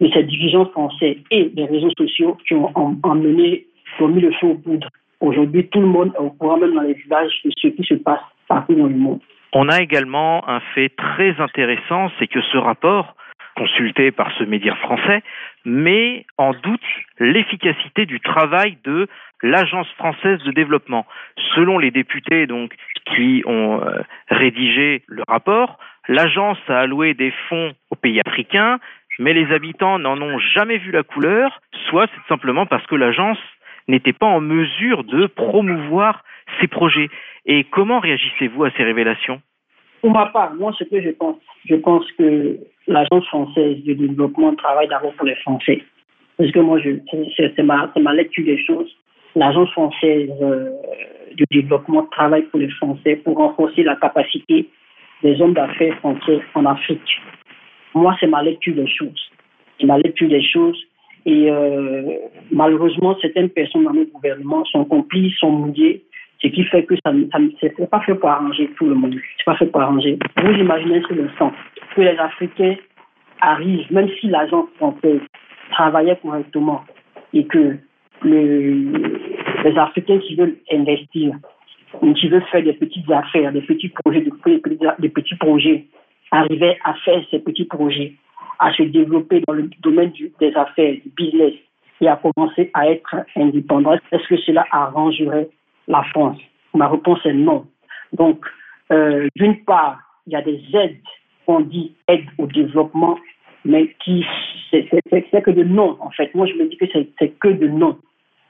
de 0.00 0.10
ces 0.12 0.22
dirigeants 0.24 0.66
français 0.66 1.18
et 1.30 1.50
les 1.54 1.64
réseaux 1.66 1.90
sociaux 1.96 2.36
qui 2.46 2.54
ont 2.54 2.70
emmené, 3.02 3.66
qui 3.96 4.02
ont 4.02 4.08
mis 4.08 4.20
le 4.20 4.32
feu 4.32 4.48
aux 4.48 4.54
poudres. 4.54 4.88
Aujourd'hui, 5.20 5.66
tout 5.68 5.80
le 5.80 5.86
monde 5.86 6.12
est 6.14 6.20
au 6.20 6.30
courant, 6.30 6.58
même 6.58 6.74
dans 6.74 6.82
les 6.82 6.94
villages, 6.94 7.32
de 7.44 7.50
ce 7.56 7.68
qui 7.68 7.84
se 7.84 7.94
passe 7.94 8.20
partout 8.48 8.74
dans 8.74 8.86
le 8.86 8.96
monde. 8.96 9.20
On 9.52 9.68
a 9.68 9.80
également 9.80 10.46
un 10.48 10.60
fait 10.74 10.90
très 10.90 11.40
intéressant, 11.40 12.10
c'est 12.18 12.26
que 12.26 12.40
ce 12.52 12.58
rapport, 12.58 13.14
consulté 13.54 14.10
par 14.10 14.32
ce 14.38 14.44
média 14.44 14.74
français, 14.76 15.22
met 15.64 16.26
en 16.38 16.52
doute 16.52 16.80
l'efficacité 17.18 18.06
du 18.06 18.20
travail 18.20 18.76
de 18.84 19.08
l'Agence 19.42 19.88
française 19.92 20.42
de 20.42 20.52
développement. 20.52 21.06
Selon 21.54 21.78
les 21.78 21.90
députés 21.90 22.46
donc 22.46 22.74
qui 23.14 23.42
ont 23.46 23.82
euh, 23.82 24.02
rédigé 24.28 25.02
le 25.06 25.22
rapport, 25.28 25.78
l'agence 26.08 26.58
a 26.68 26.80
alloué 26.80 27.14
des 27.14 27.32
fonds 27.48 27.74
aux 27.90 27.96
pays 27.96 28.20
africains, 28.26 28.78
mais 29.18 29.32
les 29.32 29.52
habitants 29.52 29.98
n'en 29.98 30.20
ont 30.20 30.38
jamais 30.38 30.78
vu 30.78 30.90
la 30.90 31.02
couleur, 31.02 31.60
soit 31.88 32.08
c'est 32.14 32.28
simplement 32.28 32.66
parce 32.66 32.86
que 32.86 32.96
l'agence 32.96 33.38
n'était 33.86 34.12
pas 34.12 34.26
en 34.26 34.40
mesure 34.40 35.04
de 35.04 35.26
promouvoir 35.26 36.24
ces 36.60 36.66
projets. 36.66 37.10
Et 37.46 37.64
comment 37.64 38.00
réagissez-vous 38.00 38.64
à 38.64 38.70
ces 38.72 38.82
révélations? 38.82 39.40
Pour 40.04 40.12
ma 40.12 40.26
part, 40.26 40.52
moi, 40.52 40.70
ce 40.78 40.84
que 40.84 41.00
je 41.00 41.08
pense, 41.12 41.36
je 41.64 41.76
pense 41.76 42.04
que 42.18 42.58
l'Agence 42.86 43.26
française 43.28 43.82
de 43.84 43.94
développement 43.94 44.54
travaille 44.54 44.86
d'abord 44.86 45.14
pour 45.14 45.24
les 45.24 45.34
Français. 45.36 45.82
Parce 46.36 46.50
que 46.50 46.58
moi, 46.58 46.78
c'est 47.38 47.62
ma, 47.62 47.90
ma, 47.98 48.12
lecture 48.12 48.44
des 48.44 48.62
choses. 48.62 48.94
L'Agence 49.34 49.70
française 49.70 50.28
euh, 50.42 50.68
de 51.34 51.46
développement 51.50 52.02
travaille 52.10 52.42
pour 52.42 52.60
les 52.60 52.68
Français 52.72 53.16
pour 53.16 53.38
renforcer 53.38 53.82
la 53.82 53.96
capacité 53.96 54.68
des 55.22 55.40
hommes 55.40 55.54
d'affaires 55.54 55.96
français 56.00 56.38
en 56.54 56.66
Afrique. 56.66 57.22
Moi, 57.94 58.14
c'est 58.20 58.26
ma 58.26 58.42
lecture 58.42 58.74
des 58.74 58.86
choses. 58.86 59.30
C'est 59.80 59.86
ma 59.86 59.96
lecture 59.96 60.28
des 60.28 60.42
choses. 60.42 60.78
Et 61.24 61.50
euh, 61.50 62.02
malheureusement, 62.50 63.16
certaines 63.22 63.48
personnes 63.48 63.84
dans 63.84 63.92
le 63.92 64.04
gouvernement 64.04 64.66
sont 64.66 64.84
complices, 64.84 65.38
sont 65.38 65.50
mouillées, 65.50 66.04
ce 66.44 66.48
qui 66.48 66.64
fait 66.64 66.84
que 66.84 66.94
ça 67.04 67.12
n'est 67.12 67.86
pas 67.86 68.00
fait 68.00 68.14
pour 68.14 68.28
arranger 68.28 68.70
tout 68.76 68.84
le 68.84 68.94
monde. 68.94 69.16
C'est 69.38 69.44
pas 69.44 69.56
fait 69.56 69.66
pour 69.66 69.80
arranger. 69.80 70.18
Vous 70.42 70.52
imaginez 70.52 71.00
sur 71.02 71.14
l'instant 71.14 71.52
que 71.96 72.02
les 72.02 72.18
Africains 72.18 72.76
arrivent, 73.40 73.90
même 73.90 74.08
si 74.20 74.26
l'agence 74.26 74.68
française 74.76 75.20
travaillait 75.70 76.18
correctement 76.22 76.84
et 77.32 77.46
que 77.46 77.78
les 78.24 79.78
Africains 79.78 80.18
qui 80.18 80.34
veulent 80.36 80.56
investir, 80.70 81.34
qui 82.14 82.28
veulent 82.28 82.44
faire 82.52 82.62
des 82.62 82.74
petites 82.74 83.10
affaires, 83.10 83.50
des 83.52 83.62
petits 83.62 83.88
projets, 83.88 84.26
des 84.98 85.08
petits 85.08 85.36
projets, 85.36 85.86
arrivaient 86.30 86.78
à 86.84 86.92
faire 87.04 87.22
ces 87.30 87.38
petits 87.38 87.64
projets 87.64 88.12
à 88.58 88.72
se 88.72 88.82
développer 88.82 89.42
dans 89.46 89.54
le 89.54 89.68
domaine 89.82 90.12
des 90.40 90.54
affaires, 90.54 90.94
du 90.94 91.10
business 91.16 91.54
et 92.00 92.08
à 92.08 92.16
commencer 92.16 92.70
à 92.74 92.88
être 92.88 93.16
indépendant, 93.36 93.94
est-ce 94.12 94.28
que 94.28 94.36
cela 94.38 94.66
arrangerait 94.70 95.48
la 95.88 96.02
France 96.04 96.38
Ma 96.74 96.88
réponse 96.88 97.24
est 97.24 97.32
non. 97.32 97.66
Donc, 98.12 98.44
euh, 98.90 99.28
d'une 99.36 99.64
part, 99.64 99.98
il 100.26 100.32
y 100.32 100.36
a 100.36 100.42
des 100.42 100.60
aides 100.74 101.00
qu'on 101.46 101.60
dit 101.60 101.94
aide 102.08 102.26
au 102.38 102.46
développement, 102.46 103.16
mais 103.64 103.94
qui 104.04 104.26
c'est 104.70 105.42
que 105.42 105.50
de 105.52 105.62
non, 105.62 105.96
en 106.00 106.10
fait. 106.10 106.34
Moi, 106.34 106.46
je 106.46 106.54
me 106.54 106.66
dis 106.68 106.76
que 106.76 106.86
c'est 106.92 107.28
que 107.38 107.48
de 107.48 107.68
non. 107.68 107.96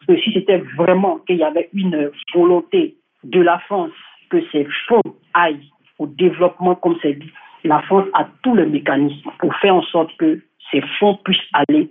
Parce 0.06 0.18
que 0.18 0.24
si 0.24 0.32
c'était 0.32 0.62
vraiment 0.76 1.18
qu'il 1.26 1.36
y 1.36 1.42
avait 1.42 1.68
une 1.74 2.10
volonté 2.34 2.96
de 3.24 3.40
la 3.40 3.58
France 3.60 3.92
que 4.30 4.42
ces 4.52 4.66
fonds 4.88 5.02
aillent 5.34 5.70
au 5.98 6.06
développement, 6.06 6.74
comme 6.76 6.96
c'est 7.02 7.14
dit, 7.14 7.30
la 7.64 7.80
France 7.82 8.06
a 8.14 8.26
tous 8.42 8.54
les 8.54 8.66
mécanismes 8.66 9.30
pour 9.38 9.54
faire 9.56 9.74
en 9.74 9.82
sorte 9.82 10.14
que 10.16 10.40
ces 10.70 10.82
fonds 10.98 11.18
puissent 11.24 11.50
aller 11.52 11.90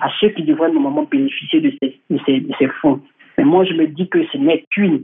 à 0.00 0.10
ceux 0.20 0.28
qui 0.28 0.44
devraient 0.44 0.70
normalement 0.70 1.02
bénéficier 1.04 1.60
de 1.60 1.72
ces, 1.82 2.00
de 2.10 2.52
ces, 2.58 2.68
fonds. 2.80 3.00
Mais 3.38 3.44
moi, 3.44 3.64
je 3.64 3.72
me 3.72 3.86
dis 3.86 4.08
que 4.08 4.24
ce 4.26 4.38
n'est 4.38 4.64
qu'une 4.70 5.02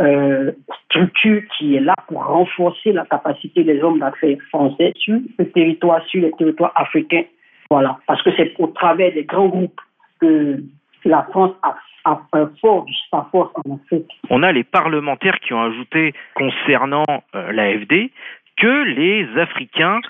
euh, 0.00 0.52
structure 0.86 1.42
qui 1.56 1.76
est 1.76 1.80
là 1.80 1.94
pour 2.08 2.24
renforcer 2.24 2.92
la 2.92 3.04
capacité 3.04 3.64
des 3.64 3.80
hommes 3.82 4.00
d'affaires 4.00 4.36
français 4.48 4.92
sur 4.96 5.18
le 5.38 5.50
territoire, 5.50 6.04
sur 6.06 6.22
les 6.22 6.32
territoires 6.32 6.72
africains. 6.74 7.24
Voilà. 7.70 7.98
Parce 8.06 8.22
que 8.22 8.30
c'est 8.36 8.54
au 8.58 8.68
travers 8.68 9.12
des 9.12 9.24
grands 9.24 9.48
groupes 9.48 9.80
que 10.20 10.62
la 11.04 11.22
France 11.30 11.52
a, 11.62 11.76
sa 12.04 12.50
force 12.60 13.52
en 13.64 13.76
Afrique. 13.76 14.10
On 14.30 14.42
a 14.42 14.52
les 14.52 14.64
parlementaires 14.64 15.38
qui 15.40 15.54
ont 15.54 15.62
ajouté 15.62 16.12
concernant 16.34 17.04
euh, 17.34 17.52
l'AFD 17.52 18.10
que 18.56 18.84
les 18.84 19.26
Africains 19.38 20.00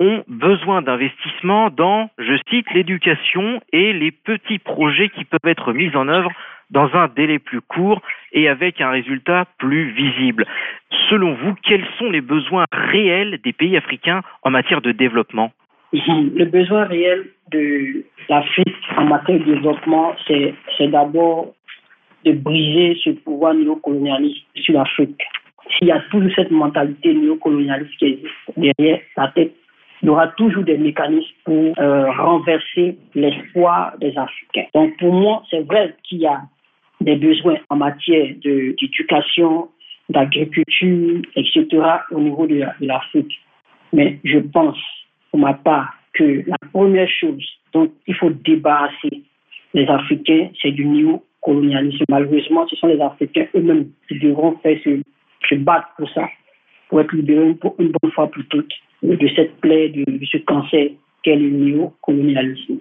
ont 0.00 0.22
besoin 0.28 0.82
d'investissements 0.82 1.70
dans, 1.70 2.10
je 2.18 2.38
cite, 2.50 2.70
l'éducation 2.72 3.60
et 3.72 3.92
les 3.92 4.10
petits 4.10 4.58
projets 4.58 5.08
qui 5.08 5.24
peuvent 5.24 5.40
être 5.50 5.72
mis 5.72 5.94
en 5.96 6.08
œuvre 6.08 6.30
dans 6.70 6.94
un 6.94 7.08
délai 7.08 7.38
plus 7.38 7.60
court 7.60 8.00
et 8.32 8.48
avec 8.48 8.80
un 8.80 8.90
résultat 8.90 9.46
plus 9.58 9.90
visible. 9.90 10.46
Selon 11.08 11.34
vous, 11.34 11.54
quels 11.62 11.86
sont 11.98 12.10
les 12.10 12.20
besoins 12.20 12.64
réels 12.72 13.38
des 13.42 13.52
pays 13.52 13.76
africains 13.76 14.22
en 14.42 14.50
matière 14.50 14.80
de 14.80 14.92
développement? 14.92 15.50
Le 15.92 16.44
besoin 16.44 16.84
réel 16.84 17.26
de 17.50 18.04
l'Afrique 18.28 18.76
en 18.96 19.04
matière 19.04 19.38
de 19.38 19.44
développement, 19.44 20.14
c'est 20.26 20.88
d'abord 20.88 21.54
de 22.24 22.32
briser 22.32 22.98
ce 23.02 23.10
pouvoir 23.10 23.54
néocolonialiste 23.54 24.44
sur 24.56 24.74
l'Afrique 24.74 25.22
s'il 25.76 25.88
y 25.88 25.92
a 25.92 26.00
toujours 26.10 26.30
cette 26.34 26.50
mentalité 26.50 27.14
néocolonialiste 27.14 27.96
qui 27.98 28.06
existe 28.06 28.34
derrière 28.56 29.00
la 29.16 29.28
tête, 29.28 29.52
il 30.02 30.06
y 30.06 30.08
aura 30.10 30.28
toujours 30.28 30.62
des 30.62 30.78
mécanismes 30.78 31.34
pour 31.44 31.78
euh, 31.78 32.10
renverser 32.12 32.96
l'espoir 33.14 33.92
des 34.00 34.16
Africains. 34.16 34.66
Donc 34.74 34.96
pour 34.98 35.12
moi, 35.12 35.42
c'est 35.50 35.66
vrai 35.66 35.94
qu'il 36.04 36.18
y 36.18 36.26
a 36.26 36.42
des 37.00 37.16
besoins 37.16 37.58
en 37.70 37.76
matière 37.76 38.34
d'éducation, 38.42 39.68
d'agriculture, 40.08 41.22
etc. 41.36 41.66
au 42.10 42.20
niveau 42.20 42.46
de 42.46 42.64
l'Afrique. 42.80 43.40
Mais 43.92 44.18
je 44.24 44.38
pense, 44.38 44.78
pour 45.30 45.40
ma 45.40 45.54
part, 45.54 45.94
que 46.14 46.42
la 46.46 46.56
première 46.72 47.08
chose 47.08 47.44
dont 47.72 47.90
il 48.06 48.14
faut 48.14 48.30
débarrasser 48.30 49.22
les 49.74 49.86
Africains, 49.86 50.48
c'est 50.60 50.72
du 50.72 50.84
néocolonialisme. 50.84 52.04
Malheureusement, 52.08 52.66
ce 52.68 52.76
sont 52.76 52.88
les 52.88 53.00
Africains 53.00 53.46
eux-mêmes 53.54 53.88
qui 54.08 54.18
devront 54.18 54.56
faire 54.62 54.78
ce 54.82 55.00
se 55.48 55.54
battre 55.54 55.88
pour 55.96 56.10
ça, 56.10 56.28
pour 56.88 57.00
être 57.00 57.14
libéré 57.14 57.56
une 57.78 57.92
bonne 58.02 58.12
fois 58.12 58.30
pour 58.30 58.42
toutes 58.50 58.72
de 59.02 59.28
cette 59.36 59.56
plaie, 59.60 59.88
de, 59.88 60.04
ce 60.24 60.38
cancer 60.38 60.90
qu'est 61.22 61.36
le 61.36 61.50
néocolonialisme. 61.50 62.78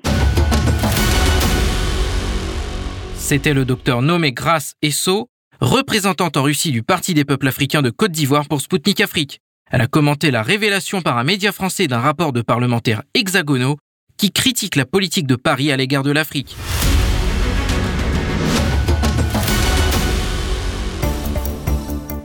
C'était 3.27 3.53
le 3.53 3.65
docteur 3.65 4.01
nommé 4.01 4.31
Grace 4.31 4.75
Esso, 4.81 5.27
représentante 5.59 6.37
en 6.37 6.43
Russie 6.43 6.71
du 6.71 6.81
Parti 6.81 7.13
des 7.13 7.25
peuples 7.25 7.49
africains 7.49 7.81
de 7.81 7.89
Côte 7.89 8.13
d'Ivoire 8.13 8.47
pour 8.47 8.61
Sputnik 8.61 9.01
Afrique. 9.01 9.41
Elle 9.69 9.81
a 9.81 9.87
commenté 9.87 10.31
la 10.31 10.41
révélation 10.41 11.01
par 11.01 11.17
un 11.17 11.25
média 11.25 11.51
français 11.51 11.87
d'un 11.87 11.99
rapport 11.99 12.31
de 12.31 12.41
parlementaires 12.41 13.03
hexagonaux 13.15 13.75
qui 14.15 14.31
critique 14.31 14.77
la 14.77 14.85
politique 14.85 15.27
de 15.27 15.35
Paris 15.35 15.73
à 15.73 15.75
l'égard 15.75 16.03
de 16.03 16.11
l'Afrique. 16.11 16.55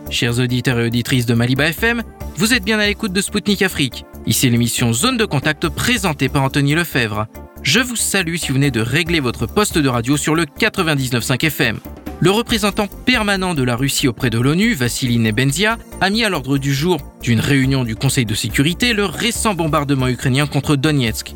Chers 0.09 0.39
auditeurs 0.39 0.79
et 0.79 0.87
auditrices 0.87 1.27
de 1.27 1.35
Maliba 1.35 1.67
FM, 1.67 2.05
vous 2.37 2.55
êtes 2.55 2.63
bien 2.63 2.79
à 2.79 2.87
l'écoute 2.87 3.13
de 3.13 3.21
Spoutnik 3.21 3.63
Afrique. 3.63 4.05
Ici 4.27 4.49
l'émission 4.49 4.93
Zone 4.93 5.17
de 5.17 5.25
contact 5.25 5.69
présentée 5.69 6.29
par 6.29 6.45
Anthony 6.45 6.77
Lefebvre. 6.77 7.27
Je 7.63 7.79
vous 7.79 7.95
salue 7.95 8.35
si 8.37 8.49
vous 8.49 8.55
venez 8.55 8.73
de 8.73 8.81
régler 8.81 9.21
votre 9.21 9.47
poste 9.47 9.79
de 9.79 9.89
radio 9.89 10.17
sur 10.17 10.35
le 10.35 10.45
99.5 10.47 11.47
FM. 11.47 11.79
Le 12.19 12.31
représentant 12.31 12.89
permanent 12.89 13.55
de 13.55 13.63
la 13.63 13.77
Russie 13.77 14.09
auprès 14.09 14.31
de 14.31 14.39
l'ONU, 14.41 14.75
Vassili 14.75 15.19
Nebenzia, 15.19 15.79
a 16.01 16.11
mis 16.11 16.25
à 16.25 16.29
l'ordre 16.29 16.59
du 16.59 16.75
jour 16.75 16.99
d'une 17.23 17.39
réunion 17.39 17.85
du 17.85 17.95
Conseil 17.95 18.27
de 18.27 18.35
sécurité 18.35 18.93
le 18.95 19.05
récent 19.05 19.55
bombardement 19.55 20.09
ukrainien 20.09 20.49
contre 20.49 20.75
Donetsk. 20.75 21.35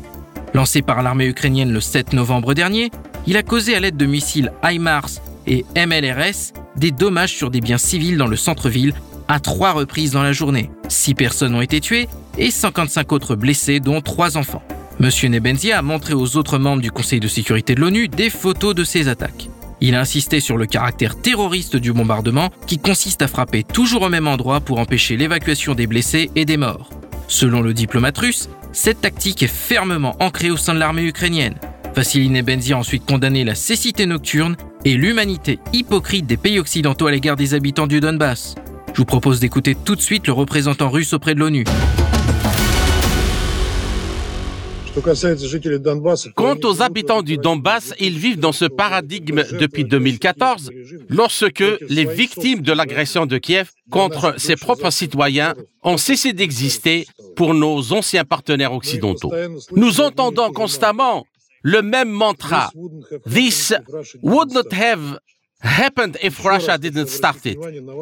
Lancé 0.53 0.81
par 0.81 1.01
l'armée 1.01 1.27
ukrainienne 1.27 1.71
le 1.71 1.79
7 1.79 2.11
novembre 2.11 2.53
dernier, 2.53 2.91
il 3.25 3.37
a 3.37 3.43
causé 3.43 3.75
à 3.75 3.79
l'aide 3.79 3.97
de 3.97 4.05
missiles 4.05 4.51
HIMARS 4.63 5.21
et 5.45 5.65
MLRS 5.77 6.51
des 6.75 6.91
dommages 6.91 7.35
sur 7.35 7.51
des 7.51 7.61
biens 7.61 7.77
civils 7.77 8.17
dans 8.17 8.27
le 8.27 8.35
centre-ville 8.35 8.93
à 9.29 9.39
trois 9.39 9.71
reprises 9.71 10.11
dans 10.11 10.23
la 10.23 10.33
journée. 10.33 10.69
Six 10.89 11.13
personnes 11.13 11.55
ont 11.55 11.61
été 11.61 11.79
tuées 11.79 12.09
et 12.37 12.51
55 12.51 13.13
autres 13.13 13.35
blessées, 13.35 13.79
dont 13.79 14.01
trois 14.01 14.37
enfants. 14.37 14.63
M. 14.99 15.11
Nebenzia 15.29 15.77
a 15.77 15.81
montré 15.83 16.15
aux 16.15 16.37
autres 16.37 16.57
membres 16.57 16.81
du 16.81 16.89
Conseil 16.89 17.19
de 17.19 17.27
sécurité 17.27 17.75
de 17.75 17.81
l'ONU 17.81 18.07
des 18.07 18.31
photos 18.31 18.73
de 18.73 18.83
ces 18.83 19.07
attaques. 19.07 19.49
Il 19.79 19.93
a 19.93 20.01
insisté 20.01 20.39
sur 20.39 20.57
le 20.57 20.65
caractère 20.65 21.15
terroriste 21.15 21.75
du 21.75 21.93
bombardement 21.93 22.49
qui 22.65 22.79
consiste 22.79 23.21
à 23.21 23.27
frapper 23.27 23.63
toujours 23.63 24.01
au 24.01 24.09
même 24.09 24.27
endroit 24.27 24.59
pour 24.59 24.79
empêcher 24.79 25.15
l'évacuation 25.15 25.75
des 25.75 25.85
blessés 25.85 26.31
et 26.35 26.45
des 26.45 26.57
morts. 26.57 26.89
Selon 27.27 27.61
le 27.61 27.75
diplomate 27.75 28.17
russe, 28.17 28.49
cette 28.71 29.01
tactique 29.01 29.43
est 29.43 29.47
fermement 29.47 30.15
ancrée 30.19 30.49
au 30.49 30.57
sein 30.57 30.73
de 30.73 30.79
l'armée 30.79 31.03
ukrainienne. 31.03 31.59
Vassili 31.95 32.29
Nebenzia 32.29 32.75
a 32.75 32.79
ensuite 32.79 33.05
condamné 33.05 33.43
la 33.43 33.53
cécité 33.53 34.07
nocturne 34.07 34.57
et 34.83 34.95
l'humanité 34.95 35.59
hypocrite 35.73 36.25
des 36.25 36.37
pays 36.37 36.57
occidentaux 36.57 37.05
à 37.05 37.11
l'égard 37.11 37.35
des 37.35 37.53
habitants 37.53 37.87
du 37.87 37.99
Donbass. 37.99 38.55
Je 38.93 38.97
vous 38.97 39.05
propose 39.05 39.39
d'écouter 39.39 39.75
tout 39.75 39.95
de 39.95 40.01
suite 40.01 40.25
le 40.25 40.33
représentant 40.33 40.89
russe 40.89 41.13
auprès 41.13 41.35
de 41.35 41.39
l'ONU. 41.39 41.65
Quant 46.35 46.55
aux 46.63 46.81
habitants 46.81 47.21
du 47.21 47.37
Donbass, 47.37 47.93
ils 47.99 48.17
vivent 48.17 48.39
dans 48.39 48.51
ce 48.51 48.65
paradigme 48.65 49.43
depuis 49.59 49.85
2014, 49.85 50.71
lorsque 51.09 51.63
les 51.89 52.05
victimes 52.05 52.61
de 52.61 52.73
l'agression 52.73 53.25
de 53.25 53.37
Kiev 53.37 53.71
contre 53.91 54.39
ses 54.39 54.55
propres 54.55 54.91
citoyens 54.91 55.53
ont 55.83 55.97
cessé 55.97 56.33
d'exister 56.33 57.05
pour 57.35 57.53
nos 57.53 57.93
anciens 57.93 58.25
partenaires 58.25 58.73
occidentaux. 58.73 59.31
Nous 59.75 60.01
entendons 60.01 60.51
constamment 60.51 61.25
le 61.61 61.81
même 61.81 62.09
mantra. 62.09 62.71
This 63.29 63.73
would 64.21 64.51
not 64.51 64.71
have 64.71 65.19
happened 65.61 66.17
if 66.23 66.39
Russia 66.43 66.77
didn't 66.77 67.07
start 67.07 67.45
it. 67.45 67.57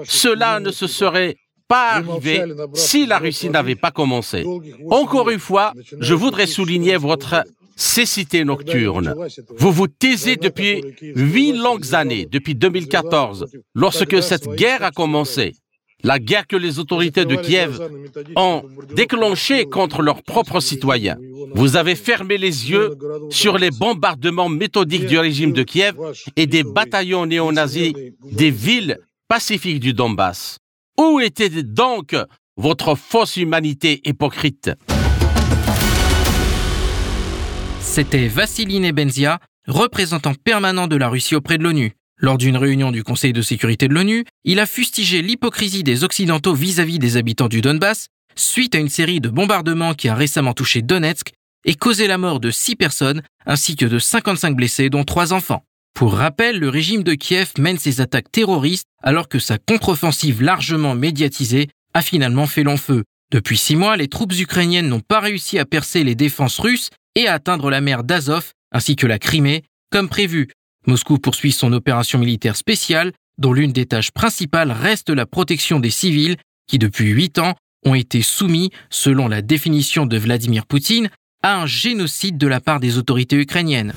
Cela 0.06 0.60
ne 0.60 0.72
se 0.72 0.88
serait 0.88 1.36
pas 1.68 1.94
arrivé 1.94 2.44
si 2.74 3.06
la 3.06 3.18
Russie 3.20 3.50
n'avait 3.50 3.76
pas 3.76 3.92
commencé. 3.92 4.46
Encore 4.90 5.30
une 5.30 5.40
fois, 5.40 5.74
je 6.00 6.14
voudrais 6.14 6.48
souligner 6.48 6.98
votre 6.98 7.44
cécité 7.76 8.46
nocturne. 8.46 9.14
Vous 9.58 9.72
vous 9.72 9.88
taisez 9.88 10.38
depuis 10.38 10.82
huit 11.02 11.54
longues 11.54 11.94
années, 11.94 12.28
depuis 12.30 12.56
2014, 12.56 13.48
lorsque 13.74 14.24
cette 14.24 14.48
guerre 14.56 14.84
a 14.84 14.92
commencé. 14.92 15.56
La 16.04 16.20
guerre 16.20 16.46
que 16.46 16.56
les 16.56 16.78
autorités 16.78 17.26
de 17.26 17.36
Kiev 17.36 17.80
ont 18.36 18.64
déclenchée 18.96 19.66
contre 19.66 20.04
leurs 20.04 20.22
propres 20.22 20.60
citoyens. 20.60 21.18
Vous 21.56 21.78
avez 21.78 21.96
fermé 21.96 22.38
les 22.38 22.70
yeux 22.70 22.92
sur 23.32 23.58
les 23.58 23.72
bombardements 23.72 24.50
méthodiques 24.50 25.08
du 25.08 25.18
régime 25.18 25.52
de 25.52 25.64
Kiev 25.64 25.96
et 26.36 26.46
des 26.46 26.64
bataillons 26.64 27.26
néo-nazis 27.26 27.94
des 28.32 28.52
villes 28.52 29.00
pacifiques 29.28 29.80
du 29.80 29.94
Donbass. 29.94 30.60
Où 30.98 31.20
était 31.20 31.50
donc 31.50 32.16
votre 32.56 32.96
fausse 32.96 33.36
humanité 33.36 34.02
hypocrite? 34.06 34.72
C'était 37.82 38.30
Vassili 38.30 38.80
Nebenzia, 38.80 39.40
représentant 39.68 40.34
permanent 40.34 40.88
de 40.88 40.96
la 40.96 41.10
Russie 41.10 41.36
auprès 41.36 41.58
de 41.58 41.64
l'ONU. 41.64 41.94
Lors 42.18 42.38
d'une 42.38 42.56
réunion 42.56 42.92
du 42.92 43.04
Conseil 43.04 43.34
de 43.34 43.42
sécurité 43.42 43.90
de 43.90 43.94
l'ONU, 43.94 44.24
il 44.46 44.60
a 44.62 44.66
fustigé 44.66 45.22
l'hypocrisie 45.22 45.84
des 45.84 46.06
Occidentaux 46.06 46.54
vis-à-vis 46.54 46.98
des 46.98 47.18
habitants 47.18 47.50
du 47.50 47.60
Donbass 47.60 48.08
suite 48.36 48.74
à 48.74 48.80
une 48.80 48.90
série 48.90 49.20
de 49.20 49.30
bombardements 49.30 49.96
qui 49.96 50.08
a 50.08 50.16
récemment 50.16 50.54
touché 50.54 50.82
Donetsk 50.82 51.34
et 51.66 51.76
causé 51.76 52.08
la 52.08 52.18
mort 52.18 52.40
de 52.40 52.52
six 52.52 52.78
personnes 52.78 53.22
ainsi 53.46 53.76
que 53.76 53.86
de 53.86 54.00
55 54.00 54.56
blessés 54.56 54.90
dont 54.90 55.04
trois 55.04 55.34
enfants. 55.34 55.66
Pour 55.96 56.16
rappel, 56.16 56.60
le 56.60 56.68
régime 56.68 57.04
de 57.04 57.14
Kiev 57.14 57.54
mène 57.58 57.80
ses 57.80 58.02
attaques 58.02 58.30
terroristes 58.30 58.90
alors 59.02 59.30
que 59.30 59.40
sa 59.40 59.58
contre-offensive 59.58 60.44
largement 60.44 60.94
médiatisée 60.94 61.70
a 61.94 62.02
finalement 62.02 62.48
fait 62.48 62.64
long 62.64 62.76
feu. 62.76 63.06
Depuis 63.32 63.56
six 63.56 63.78
mois, 63.78 63.96
les 63.96 64.10
troupes 64.10 64.34
ukrainiennes 64.38 64.90
n'ont 64.90 65.00
pas 65.00 65.22
réussi 65.22 65.58
à 65.58 65.64
percer 65.64 66.04
les 66.04 66.14
défenses 66.14 66.60
russes 66.60 66.90
et 67.16 67.28
à 67.28 67.34
atteindre 67.36 67.70
la 67.70 67.80
mer 67.80 68.04
d'Azov 68.04 68.52
ainsi 68.74 68.98
que 68.98 69.08
la 69.08 69.20
Crimée, 69.20 69.64
comme 69.90 70.10
prévu. 70.10 70.50
Moscou 70.86 71.18
poursuit 71.18 71.54
son 71.54 71.72
opération 71.72 72.20
militaire 72.20 72.58
spéciale, 72.58 73.14
dont 73.38 73.54
l'une 73.54 73.72
des 73.72 73.86
tâches 73.86 74.12
principales 74.12 74.74
reste 74.74 75.10
la 75.10 75.26
protection 75.26 75.80
des 75.80 75.92
civils 75.92 76.36
qui, 76.68 76.78
depuis 76.78 77.12
huit 77.12 77.40
ans, 77.40 77.54
ont 77.86 77.96
été 77.96 78.22
soumis, 78.22 78.70
selon 78.90 79.30
la 79.30 79.42
définition 79.42 80.06
de 80.06 80.18
Vladimir 80.18 80.66
Poutine, 80.66 81.10
à 81.42 81.62
un 81.62 81.66
génocide 81.68 82.38
de 82.38 82.48
la 82.48 82.60
part 82.60 82.82
des 82.82 82.98
autorités 82.98 83.38
ukrainiennes. 83.38 83.94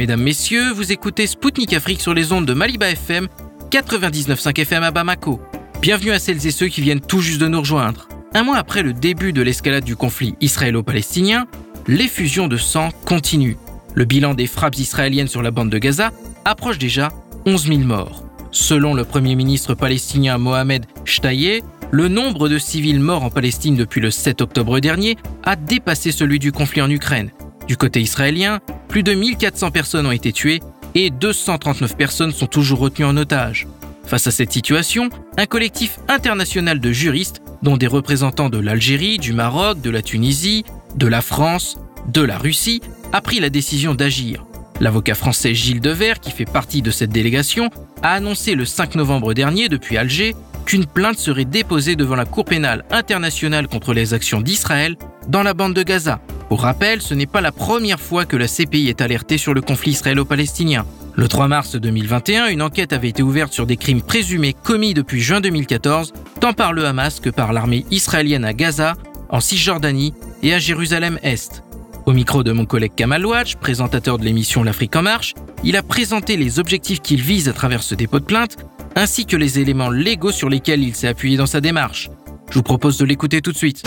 Mesdames, 0.00 0.22
Messieurs, 0.22 0.72
vous 0.72 0.92
écoutez 0.92 1.26
Spoutnik 1.26 1.74
Afrique 1.74 2.00
sur 2.00 2.14
les 2.14 2.32
ondes 2.32 2.46
de 2.46 2.54
Maliba 2.54 2.88
FM, 2.88 3.28
99.5 3.70 4.58
FM 4.58 4.82
à 4.82 4.90
Bamako. 4.90 5.42
Bienvenue 5.82 6.12
à 6.12 6.18
celles 6.18 6.46
et 6.46 6.50
ceux 6.50 6.68
qui 6.68 6.80
viennent 6.80 7.02
tout 7.02 7.20
juste 7.20 7.38
de 7.38 7.48
nous 7.48 7.60
rejoindre. 7.60 8.08
Un 8.32 8.42
mois 8.42 8.56
après 8.56 8.82
le 8.82 8.94
début 8.94 9.34
de 9.34 9.42
l'escalade 9.42 9.84
du 9.84 9.96
conflit 9.96 10.36
israélo-palestinien, 10.40 11.46
l'effusion 11.86 12.48
de 12.48 12.56
sang 12.56 12.88
continue. 13.04 13.58
Le 13.92 14.06
bilan 14.06 14.32
des 14.32 14.46
frappes 14.46 14.78
israéliennes 14.78 15.28
sur 15.28 15.42
la 15.42 15.50
bande 15.50 15.68
de 15.68 15.76
Gaza 15.76 16.12
approche 16.46 16.78
déjà 16.78 17.12
11 17.44 17.66
000 17.66 17.80
morts. 17.80 18.24
Selon 18.52 18.94
le 18.94 19.04
Premier 19.04 19.34
ministre 19.34 19.74
palestinien 19.74 20.38
Mohamed 20.38 20.86
Shtaye, 21.04 21.62
le 21.90 22.08
nombre 22.08 22.48
de 22.48 22.56
civils 22.56 23.00
morts 23.00 23.24
en 23.24 23.30
Palestine 23.30 23.76
depuis 23.76 24.00
le 24.00 24.10
7 24.10 24.40
octobre 24.40 24.80
dernier 24.80 25.18
a 25.42 25.56
dépassé 25.56 26.10
celui 26.10 26.38
du 26.38 26.52
conflit 26.52 26.80
en 26.80 26.88
Ukraine. 26.88 27.32
Du 27.70 27.76
côté 27.76 28.00
israélien, 28.00 28.58
plus 28.88 29.04
de 29.04 29.14
1400 29.14 29.70
personnes 29.70 30.04
ont 30.04 30.10
été 30.10 30.32
tuées 30.32 30.58
et 30.96 31.10
239 31.10 31.96
personnes 31.96 32.32
sont 32.32 32.48
toujours 32.48 32.80
retenues 32.80 33.04
en 33.04 33.16
otage. 33.16 33.68
Face 34.04 34.26
à 34.26 34.32
cette 34.32 34.50
situation, 34.50 35.08
un 35.38 35.46
collectif 35.46 36.00
international 36.08 36.80
de 36.80 36.90
juristes, 36.90 37.42
dont 37.62 37.76
des 37.76 37.86
représentants 37.86 38.50
de 38.50 38.58
l'Algérie, 38.58 39.18
du 39.18 39.32
Maroc, 39.32 39.80
de 39.82 39.90
la 39.90 40.02
Tunisie, 40.02 40.64
de 40.96 41.06
la 41.06 41.22
France, 41.22 41.78
de 42.08 42.22
la 42.22 42.38
Russie, 42.38 42.80
a 43.12 43.20
pris 43.20 43.38
la 43.38 43.50
décision 43.50 43.94
d'agir. 43.94 44.44
L'avocat 44.80 45.14
français 45.14 45.54
Gilles 45.54 45.80
Devers, 45.80 46.18
qui 46.18 46.32
fait 46.32 46.50
partie 46.50 46.82
de 46.82 46.90
cette 46.90 47.10
délégation, 47.10 47.70
a 48.02 48.14
annoncé 48.14 48.56
le 48.56 48.64
5 48.64 48.96
novembre 48.96 49.32
dernier 49.32 49.68
depuis 49.68 49.96
Alger 49.96 50.34
qu'une 50.66 50.86
plainte 50.86 51.20
serait 51.20 51.44
déposée 51.44 51.94
devant 51.94 52.16
la 52.16 52.24
Cour 52.24 52.46
pénale 52.46 52.84
internationale 52.90 53.68
contre 53.68 53.94
les 53.94 54.12
actions 54.12 54.40
d'Israël 54.40 54.96
dans 55.28 55.44
la 55.44 55.54
bande 55.54 55.74
de 55.74 55.84
Gaza. 55.84 56.20
Pour 56.50 56.62
rappel, 56.62 57.00
ce 57.00 57.14
n'est 57.14 57.26
pas 57.26 57.40
la 57.40 57.52
première 57.52 58.00
fois 58.00 58.24
que 58.24 58.36
la 58.36 58.48
CPI 58.48 58.88
est 58.88 59.00
alertée 59.00 59.38
sur 59.38 59.54
le 59.54 59.60
conflit 59.60 59.92
israélo-palestinien. 59.92 60.84
Le 61.14 61.28
3 61.28 61.46
mars 61.46 61.76
2021, 61.76 62.48
une 62.48 62.60
enquête 62.60 62.92
avait 62.92 63.10
été 63.10 63.22
ouverte 63.22 63.52
sur 63.52 63.66
des 63.66 63.76
crimes 63.76 64.02
présumés 64.02 64.52
commis 64.52 64.92
depuis 64.92 65.20
juin 65.20 65.40
2014, 65.40 66.12
tant 66.40 66.52
par 66.52 66.72
le 66.72 66.86
Hamas 66.86 67.20
que 67.20 67.30
par 67.30 67.52
l'armée 67.52 67.86
israélienne 67.92 68.44
à 68.44 68.52
Gaza, 68.52 68.94
en 69.28 69.38
Cisjordanie 69.38 70.12
et 70.42 70.52
à 70.52 70.58
Jérusalem-Est. 70.58 71.62
Au 72.04 72.12
micro 72.12 72.42
de 72.42 72.50
mon 72.50 72.66
collègue 72.66 72.96
Kamal 72.96 73.24
Ouadj, 73.24 73.54
présentateur 73.54 74.18
de 74.18 74.24
l'émission 74.24 74.64
L'Afrique 74.64 74.96
en 74.96 75.02
marche, 75.02 75.34
il 75.62 75.76
a 75.76 75.84
présenté 75.84 76.36
les 76.36 76.58
objectifs 76.58 77.00
qu'il 77.00 77.22
vise 77.22 77.48
à 77.48 77.52
travers 77.52 77.84
ce 77.84 77.94
dépôt 77.94 78.18
de 78.18 78.24
plainte, 78.24 78.56
ainsi 78.96 79.24
que 79.24 79.36
les 79.36 79.60
éléments 79.60 79.90
légaux 79.90 80.32
sur 80.32 80.48
lesquels 80.48 80.82
il 80.82 80.96
s'est 80.96 81.06
appuyé 81.06 81.36
dans 81.36 81.46
sa 81.46 81.60
démarche. 81.60 82.10
Je 82.48 82.54
vous 82.54 82.64
propose 82.64 82.98
de 82.98 83.04
l'écouter 83.04 83.40
tout 83.40 83.52
de 83.52 83.56
suite. 83.56 83.84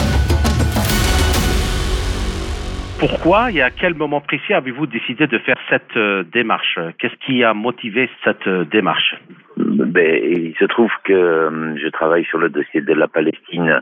Pourquoi 3.10 3.52
et 3.52 3.62
à 3.62 3.70
quel 3.70 3.96
moment 3.96 4.22
précis 4.22 4.54
avez-vous 4.54 4.88
décidé 4.88 5.28
de 5.28 5.38
faire 5.40 5.58
cette 5.70 5.98
euh, 5.98 6.24
démarche? 6.24 6.80
Qu'est-ce 6.98 7.18
qui 7.26 7.44
a 7.44 7.54
motivé 7.54 8.10
cette 8.24 8.48
euh, 8.48 8.64
démarche? 8.64 9.18
Ben, 9.58 10.24
Il 10.24 10.56
se 10.58 10.64
trouve 10.64 10.92
que 11.04 11.12
euh, 11.12 11.76
je 11.78 11.90
travaille 11.90 12.24
sur 12.24 12.38
le 12.38 12.48
dossier 12.48 12.80
de 12.80 12.94
la 12.94 13.10
Palestine 13.10 13.82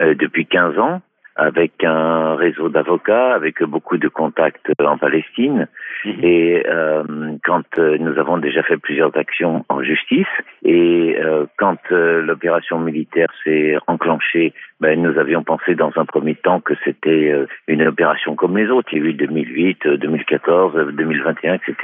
depuis 0.00 0.46
15 0.46 0.78
ans 0.78 1.02
avec 1.36 1.84
un 1.84 2.34
réseau 2.34 2.70
d'avocats, 2.70 3.34
avec 3.34 3.62
beaucoup 3.62 3.98
de 3.98 4.08
contacts 4.08 4.72
en 4.82 4.96
Palestine. 4.96 5.68
Mhm. 6.04 6.24
Et 6.24 6.62
euh, 6.66 7.02
quand 7.44 7.78
euh, 7.78 7.96
nous 7.98 8.18
avons 8.18 8.38
déjà 8.38 8.62
fait 8.62 8.76
plusieurs 8.76 9.16
actions 9.16 9.64
en 9.68 9.82
justice, 9.82 10.26
et 10.64 11.16
euh, 11.18 11.46
quand 11.58 11.78
euh, 11.90 12.22
l'opération 12.22 12.78
militaire 12.78 13.28
s'est 13.44 13.76
enclenchée, 13.86 14.52
ben, 14.80 15.00
nous 15.00 15.18
avions 15.18 15.44
pensé 15.44 15.74
dans 15.74 15.92
un 15.96 16.04
premier 16.04 16.34
temps 16.34 16.60
que 16.60 16.74
c'était 16.84 17.30
euh, 17.30 17.46
une 17.68 17.86
opération 17.86 18.34
comme 18.34 18.56
les 18.56 18.68
autres. 18.68 18.88
Il 18.92 18.98
y 18.98 19.06
a 19.06 19.10
eu 19.10 19.14
2008, 19.14 19.86
2014, 19.86 20.92
2021, 20.92 21.54
etc. 21.54 21.76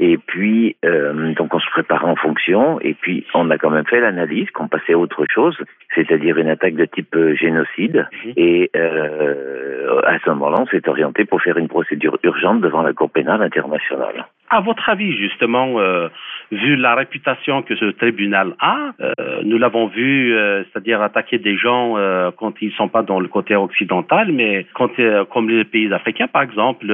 Et 0.00 0.18
puis, 0.18 0.76
donc 0.82 1.54
on 1.54 1.58
se 1.58 1.70
préparait 1.70 2.06
en 2.06 2.16
fonction, 2.16 2.80
et 2.80 2.94
puis 2.94 3.26
on 3.34 3.50
a 3.50 3.58
quand 3.58 3.70
même 3.70 3.86
fait 3.86 4.00
l'analyse 4.00 4.50
qu'on 4.50 4.68
passait 4.68 4.92
à 4.92 4.98
autre 4.98 5.24
chose, 5.32 5.56
c'est-à-dire 5.94 6.38
une 6.38 6.48
attaque 6.48 6.74
de 6.74 6.84
type 6.84 7.16
génocide. 7.34 8.06
Mhm. 8.24 8.32
Et 8.36 8.70
à 8.74 10.18
ce 10.18 10.30
moment-là, 10.30 10.58
on 10.60 10.66
s'est 10.66 10.88
orienté 10.88 11.24
pour 11.24 11.42
faire 11.42 11.56
une 11.56 11.68
procédure 11.68 12.18
urgente 12.22 12.60
devant 12.60 12.82
la 12.82 12.92
Cour 12.92 13.10
pénale 13.10 13.42
internationale. 13.56 14.26
À 14.50 14.60
votre 14.60 14.88
avis, 14.88 15.16
justement, 15.16 15.78
euh, 15.80 16.08
vu 16.54 16.76
la 16.76 16.94
réputation 16.94 17.62
que 17.62 17.76
ce 17.76 17.86
tribunal 17.86 18.54
a, 18.60 18.92
nous 19.44 19.58
l'avons 19.58 19.86
vu, 19.86 20.34
c'est-à-dire 20.72 21.02
attaquer 21.02 21.38
des 21.38 21.56
gens 21.56 21.96
quand 22.36 22.54
ils 22.60 22.72
sont 22.72 22.88
pas 22.88 23.02
dans 23.02 23.20
le 23.20 23.28
côté 23.28 23.54
occidental, 23.56 24.32
mais 24.32 24.66
quand, 24.74 24.90
comme 25.30 25.48
les 25.48 25.64
pays 25.64 25.92
africains 25.92 26.28
par 26.28 26.42
exemple, 26.42 26.86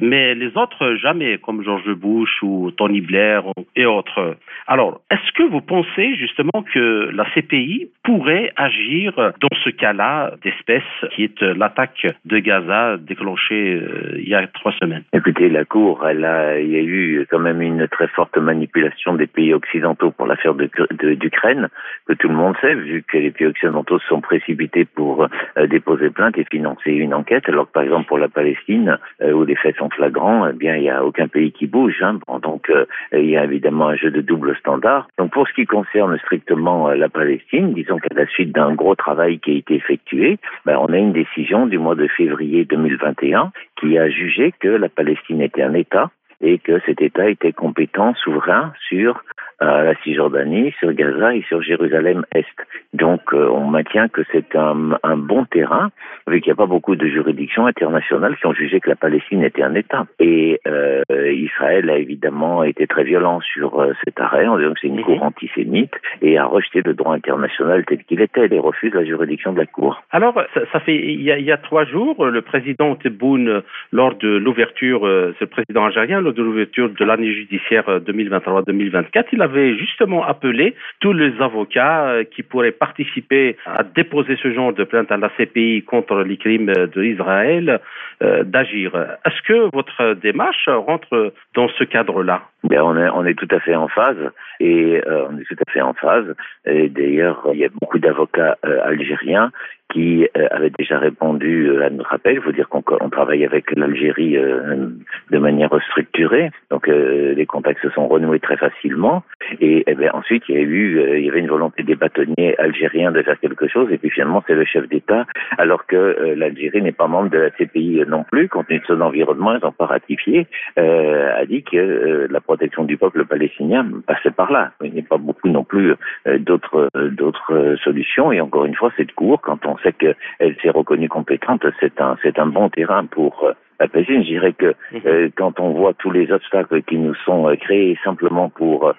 mais 0.00 0.34
les 0.34 0.56
autres 0.56 0.96
jamais, 0.96 1.38
comme 1.38 1.62
George 1.62 1.92
Bush 1.94 2.42
ou 2.42 2.70
Tony 2.72 3.00
Blair 3.00 3.44
et 3.76 3.86
autres. 3.86 4.36
Alors, 4.66 5.00
est-ce 5.10 5.32
que 5.32 5.42
vous 5.42 5.60
pensez 5.60 6.16
justement 6.16 6.64
que 6.72 7.10
la 7.12 7.24
CPI 7.34 7.88
pourrait 8.02 8.50
agir 8.56 9.12
dans 9.16 9.56
ce 9.62 9.70
cas-là 9.70 10.32
d'espèce 10.42 10.82
qui 11.14 11.24
est 11.24 11.42
l'attaque 11.42 12.06
de 12.24 12.38
Gaza 12.38 12.96
déclenchée 12.96 13.74
euh, 13.74 14.18
il 14.18 14.28
y 14.28 14.34
a 14.34 14.46
trois 14.46 14.72
semaines? 14.72 15.04
Écoutez, 15.12 15.48
la 15.48 15.64
Cour, 15.64 16.04
il 16.10 16.20
y 16.20 16.24
a 16.24 16.60
eu 16.60 17.26
quand 17.30 17.38
même 17.38 17.60
une 17.60 17.86
très 17.88 18.08
forte 18.08 18.36
manipulation 18.38 18.93
des 19.16 19.26
pays 19.26 19.54
occidentaux 19.54 20.10
pour 20.10 20.26
l'affaire 20.26 20.54
d'Ukraine, 20.54 21.68
que 22.06 22.14
tout 22.14 22.28
le 22.28 22.34
monde 22.34 22.54
sait, 22.60 22.74
vu 22.74 23.02
que 23.02 23.18
les 23.18 23.30
pays 23.30 23.46
occidentaux 23.46 23.98
sont 24.08 24.20
précipités 24.20 24.84
pour 24.84 25.26
euh, 25.58 25.66
déposer 25.66 26.10
plainte 26.10 26.38
et 26.38 26.44
financer 26.50 26.90
une 26.92 27.14
enquête, 27.14 27.48
alors 27.48 27.66
que 27.66 27.72
par 27.72 27.82
exemple 27.82 28.06
pour 28.06 28.18
la 28.18 28.28
Palestine, 28.28 28.98
euh, 29.22 29.32
où 29.32 29.44
les 29.44 29.56
faits 29.56 29.76
sont 29.76 29.90
flagrants, 29.90 30.48
eh 30.48 30.52
bien 30.52 30.76
il 30.76 30.82
n'y 30.82 30.90
a 30.90 31.04
aucun 31.04 31.28
pays 31.28 31.52
qui 31.52 31.66
bouge. 31.66 32.02
Hein. 32.02 32.18
donc 32.42 32.70
il 33.12 33.30
y 33.30 33.36
a 33.36 33.44
évidemment 33.44 33.88
un 33.88 33.96
jeu 33.96 34.10
de 34.10 34.20
double 34.20 34.56
standard. 34.56 35.08
Donc 35.18 35.32
pour 35.32 35.48
ce 35.48 35.52
qui 35.54 35.66
concerne 35.66 36.18
strictement 36.18 36.88
la 36.90 37.08
Palestine, 37.08 37.72
disons 37.74 37.98
qu'à 37.98 38.14
la 38.14 38.26
suite 38.26 38.52
d'un 38.52 38.74
gros 38.74 38.94
travail 38.94 39.38
qui 39.38 39.52
a 39.52 39.54
été 39.54 39.74
effectué, 39.74 40.38
ben, 40.64 40.76
on 40.80 40.92
a 40.92 40.96
une 40.96 41.12
décision 41.12 41.66
du 41.66 41.78
mois 41.78 41.94
de 41.94 42.06
février 42.08 42.64
2021 42.64 43.52
qui 43.80 43.98
a 43.98 44.08
jugé 44.08 44.52
que 44.58 44.68
la 44.68 44.88
Palestine 44.88 45.40
était 45.40 45.62
un 45.62 45.74
État 45.74 46.10
et 46.40 46.58
que 46.58 46.80
cet 46.86 47.00
État 47.00 47.28
était 47.28 47.52
compétent, 47.52 48.14
souverain 48.14 48.72
sur 48.88 49.22
euh, 49.62 49.84
la 49.84 49.94
Cisjordanie, 50.02 50.74
sur 50.78 50.92
Gaza 50.92 51.34
et 51.34 51.42
sur 51.48 51.62
Jérusalem-Est. 51.62 52.46
Donc 52.92 53.20
euh, 53.32 53.48
on 53.48 53.66
maintient 53.66 54.08
que 54.08 54.22
c'est 54.32 54.56
un, 54.56 54.98
un, 55.02 55.16
bon 55.16 55.44
terrain, 55.44 55.90
vu 56.26 56.40
qu'il 56.40 56.50
n'y 56.50 56.56
a 56.56 56.56
pas 56.56 56.66
beaucoup 56.66 56.96
de 56.96 57.06
juridictions 57.06 57.66
internationales 57.66 58.36
qui 58.36 58.46
ont 58.46 58.54
jugé 58.54 58.80
que 58.80 58.88
la 58.88 58.96
Palestine 58.96 59.42
était 59.42 59.62
un 59.62 59.74
État. 59.74 60.06
Et 60.20 60.60
euh, 60.66 61.02
Israël 61.32 61.90
a 61.90 61.98
évidemment 61.98 62.62
été 62.64 62.86
très 62.86 63.04
violent 63.04 63.40
sur 63.40 63.80
euh, 63.80 63.92
cet 64.04 64.20
arrêt, 64.20 64.46
en 64.46 64.58
disant 64.58 64.72
que 64.72 64.80
c'est 64.80 64.88
une 64.88 64.96
mhm. 64.96 65.04
cour 65.04 65.22
antisémite, 65.22 65.94
et 66.22 66.38
a 66.38 66.46
rejeté 66.46 66.82
le 66.84 66.94
droit 66.94 67.14
international 67.14 67.84
tel 67.84 68.02
qu'il 68.04 68.20
était, 68.20 68.48
et 68.50 68.58
refuse 68.58 68.92
la 68.94 69.04
juridiction 69.04 69.52
de 69.52 69.58
la 69.58 69.66
Cour. 69.66 70.02
Alors, 70.10 70.34
ça, 70.54 70.60
ça 70.72 70.80
fait 70.80 70.96
il 70.96 71.22
y, 71.22 71.32
a, 71.32 71.38
il 71.38 71.44
y, 71.44 71.52
a, 71.52 71.56
trois 71.56 71.84
jours, 71.84 72.26
le 72.26 72.42
président 72.42 72.94
Tebboune, 72.96 73.62
lors 73.92 74.14
de 74.16 74.28
l'ouverture, 74.28 75.00
c'est 75.38 75.44
le 75.44 75.50
président 75.50 75.84
algérien, 75.84 76.20
lors 76.20 76.32
de 76.32 76.42
l'ouverture 76.42 76.90
de 76.90 77.04
l'année 77.04 77.32
judiciaire 77.32 77.84
2023-2024, 78.00 79.26
il 79.32 79.42
avait 79.44 79.76
justement 79.76 80.24
appelé 80.24 80.74
tous 81.00 81.12
les 81.12 81.32
avocats 81.40 82.24
qui 82.32 82.42
pourraient 82.42 82.72
participer 82.72 83.56
à 83.66 83.82
déposer 83.82 84.36
ce 84.42 84.52
genre 84.52 84.72
de 84.72 84.84
plainte 84.84 85.12
à 85.12 85.16
la 85.16 85.30
CPI 85.36 85.82
contre 85.82 86.22
les 86.22 86.36
crimes 86.36 86.72
d'Israël 86.94 87.80
euh, 88.22 88.44
d'agir. 88.44 88.94
Est-ce 89.24 89.42
que 89.42 89.74
votre 89.74 90.14
démarche 90.14 90.68
rentre 90.68 91.32
dans 91.54 91.68
ce 91.68 91.84
cadre-là? 91.84 92.42
Ben, 92.62 92.80
on, 92.80 92.96
est, 92.96 93.08
on 93.10 93.24
est 93.26 93.34
tout 93.34 93.48
à 93.50 93.60
fait 93.60 93.74
en 93.74 93.88
phase 93.88 94.30
et 94.60 95.02
euh, 95.06 95.26
on 95.30 95.38
est 95.38 95.44
tout 95.44 95.56
à 95.66 95.70
fait 95.70 95.80
en 95.82 95.94
phase. 95.94 96.34
Et 96.64 96.88
d'ailleurs, 96.88 97.46
il 97.52 97.58
y 97.58 97.64
a 97.64 97.68
beaucoup 97.68 97.98
d'avocats 97.98 98.56
euh, 98.64 98.80
algériens 98.84 99.50
qui 99.94 100.26
euh, 100.36 100.48
avait 100.50 100.72
déjà 100.76 100.98
répondu 100.98 101.68
euh, 101.68 101.86
à 101.86 101.90
notre 101.90 102.12
appel. 102.12 102.34
Il 102.34 102.42
faut 102.42 102.52
dire 102.52 102.68
qu'on 102.68 103.10
travaille 103.10 103.44
avec 103.44 103.64
l'Algérie 103.76 104.36
euh, 104.36 104.88
de 105.30 105.38
manière 105.38 105.70
structurée, 105.90 106.50
donc 106.70 106.88
les 106.88 107.46
contacts 107.46 107.80
se 107.82 107.90
sont 107.90 108.08
renoués 108.08 108.40
très 108.40 108.56
facilement. 108.56 109.22
Et, 109.60 109.84
eh 109.86 109.94
bien, 109.94 110.10
ensuite, 110.12 110.42
il 110.48 110.56
y 110.56 111.28
avait 111.28 111.38
une 111.38 111.48
volonté 111.48 111.82
des 111.82 111.94
bâtonniers 111.94 112.58
algériens 112.58 113.12
de 113.12 113.22
faire 113.22 113.38
quelque 113.38 113.68
chose, 113.68 113.88
et 113.92 113.98
puis 113.98 114.10
finalement, 114.10 114.42
c'est 114.46 114.54
le 114.54 114.64
chef 114.64 114.88
d'État, 114.88 115.26
alors 115.58 115.86
que 115.86 116.34
l'Algérie 116.36 116.82
n'est 116.82 116.92
pas 116.92 117.06
membre 117.06 117.30
de 117.30 117.38
la 117.38 117.50
CPI 117.50 118.02
non 118.08 118.24
plus, 118.24 118.48
compte 118.48 118.66
tenu 118.68 118.80
de 118.80 118.86
son 118.86 119.00
environnement, 119.00 119.54
ils 119.54 119.64
n'ont 119.64 119.72
pas 119.72 119.86
ratifié, 119.86 120.46
a 120.76 121.44
dit 121.46 121.62
que 121.62 122.26
la 122.30 122.40
protection 122.40 122.84
du 122.84 122.96
peuple 122.96 123.24
palestinien 123.24 123.86
passait 124.06 124.30
par 124.30 124.50
là. 124.50 124.72
Il 124.82 124.92
n'y 124.92 125.00
a 125.00 125.08
pas 125.08 125.18
beaucoup 125.18 125.48
non 125.48 125.64
plus 125.64 125.94
d'autres 126.38 127.76
solutions, 127.82 128.32
et 128.32 128.40
encore 128.40 128.64
une 128.64 128.74
fois, 128.74 128.90
cette 128.96 129.12
cour, 129.12 129.40
quand 129.40 129.66
on 129.66 129.76
sait 129.84 129.92
qu'elle 129.92 130.56
s'est 130.62 130.70
reconnue 130.70 131.08
compétente, 131.08 131.64
c'est 131.80 132.00
un, 132.00 132.16
c'est 132.22 132.38
un 132.38 132.46
bon 132.46 132.68
terrain 132.70 133.06
pour 133.06 133.44
euh, 133.44 133.52
la. 133.88 134.22
Je 134.22 134.28
dirais 134.28 134.52
que 134.52 134.74
mhm. 134.92 135.00
euh, 135.06 135.28
quand 135.36 135.60
on 135.60 135.70
voit 135.70 135.94
tous 135.94 136.10
les 136.10 136.30
obstacles 136.32 136.82
qui 136.82 136.96
nous 136.96 137.14
sont 137.24 137.48
euh, 137.48 137.56
créés 137.56 137.98
simplement 138.04 138.48
pour 138.48 138.92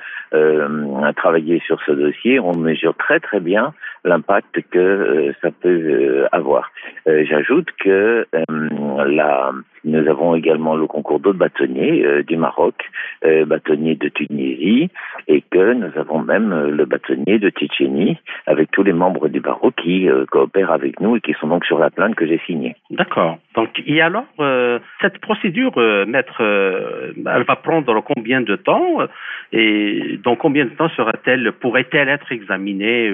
travailler 1.15 1.62
sur 1.65 1.82
ce 1.86 1.93
dossier, 1.93 2.41
on 2.41 2.58
mesure 2.58 2.93
très 2.98 3.21
très 3.21 3.39
bien 3.39 3.74
l'impact 4.04 4.60
que 4.69 5.34
ça 5.41 5.50
peut 5.50 6.26
avoir. 6.34 6.71
J'ajoute 7.06 7.69
que 7.80 8.28
la 9.08 9.54
nous 9.86 10.08
avons 10.08 10.36
également 10.36 10.76
le 10.76 10.88
concours 10.88 11.19
d'autres 11.19 11.38
bâtonniers 11.38 12.04
euh, 12.04 12.24
du 12.24 12.38
Maroc, 12.38 12.76
euh, 13.24 13.45
bâtonniers 13.45 13.95
de 13.95 14.10
Tunisie, 14.10 14.89
et 15.28 15.41
que 15.41 15.74
nous 15.74 15.91
avons 15.95 16.19
même 16.19 16.52
euh, 16.52 16.71
le 16.71 16.86
bâtonnier 16.86 17.38
de 17.38 17.50
Tchétchénie, 17.50 18.17
avec 18.48 18.71
tous 18.71 18.84
les 18.84 18.93
membres 18.93 19.28
du 19.28 19.39
barreau 19.39 19.71
qui 19.71 20.08
coopèrent 20.32 20.71
avec 20.71 21.00
nous 21.00 21.15
et 21.15 21.21
qui 21.21 21.34
sont 21.34 21.48
donc 21.48 21.65
sur 21.65 21.78
la 21.78 21.89
plainte 21.89 22.15
que 22.15 22.26
j'ai 22.26 22.41
signée. 22.45 22.76
D'accord. 22.89 23.38
Donc, 23.56 23.70
et 23.86 24.02
alors, 24.02 24.26
cette 25.02 25.20
procédure, 25.20 25.78
maître, 26.08 26.41
elle 26.41 27.44
va 27.44 27.56
prendre 27.56 28.02
combien 28.02 28.41
de 28.41 28.56
temps 28.56 29.00
Et 29.54 30.20
dans 30.24 30.36
combien 30.36 30.65
de 30.65 30.72
temps 30.72 30.89
sera-t-elle, 30.89 31.52
pourrait-elle 31.54 32.10
être 32.10 32.32
examinée 32.32 33.12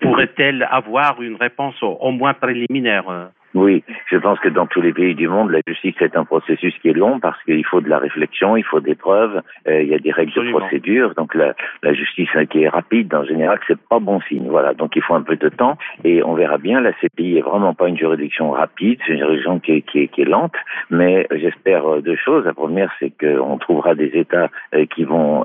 Pourrait-elle 0.00 0.66
avoir 0.70 1.22
une 1.22 1.36
réponse 1.36 1.76
au 1.82 2.10
moins 2.10 2.34
préliminaire 2.34 3.30
oui, 3.54 3.84
je 4.10 4.16
pense 4.16 4.40
que 4.40 4.48
dans 4.48 4.66
tous 4.66 4.80
les 4.80 4.92
pays 4.92 5.14
du 5.14 5.28
monde, 5.28 5.50
la 5.50 5.60
justice 5.64 5.94
est 6.00 6.16
un 6.16 6.24
processus 6.24 6.74
qui 6.82 6.88
est 6.88 6.92
long 6.92 7.20
parce 7.20 7.40
qu'il 7.44 7.64
faut 7.64 7.80
de 7.80 7.88
la 7.88 7.98
réflexion, 7.98 8.56
il 8.56 8.64
faut 8.64 8.80
des 8.80 8.96
preuves, 8.96 9.40
euh, 9.68 9.80
il 9.80 9.88
y 9.88 9.94
a 9.94 9.98
des 9.98 10.10
règles 10.10 10.32
de 10.32 10.50
procédure. 10.50 11.14
Donc 11.14 11.36
la, 11.36 11.54
la, 11.84 11.94
justice 11.94 12.28
hein, 12.34 12.46
qui 12.46 12.64
est 12.64 12.68
rapide, 12.68 13.14
en 13.14 13.24
général, 13.24 13.60
c'est 13.68 13.78
pas 13.88 14.00
bon 14.00 14.20
signe. 14.22 14.48
Voilà, 14.48 14.74
donc 14.74 14.96
il 14.96 15.02
faut 15.02 15.14
un 15.14 15.22
peu 15.22 15.36
de 15.36 15.48
temps 15.48 15.78
et 16.02 16.24
on 16.24 16.34
verra 16.34 16.58
bien. 16.58 16.80
La 16.80 16.92
CPI 16.94 17.38
est 17.38 17.42
vraiment 17.42 17.74
pas 17.74 17.88
une 17.88 17.96
juridiction 17.96 18.50
rapide, 18.50 18.98
c'est 19.06 19.12
une 19.12 19.20
juridiction 19.20 19.60
qui 19.60 19.72
est, 19.72 19.82
qui 19.82 20.00
est, 20.00 20.08
qui 20.08 20.22
est 20.22 20.28
lente, 20.28 20.56
mais 20.90 21.28
j'espère 21.30 21.86
euh, 21.86 22.00
deux 22.00 22.16
choses. 22.16 22.44
La 22.44 22.54
première, 22.54 22.92
c'est 22.98 23.12
qu'on 23.16 23.56
trouvera 23.58 23.94
des 23.94 24.10
États 24.14 24.50
euh, 24.74 24.84
qui 24.86 25.04
vont 25.04 25.44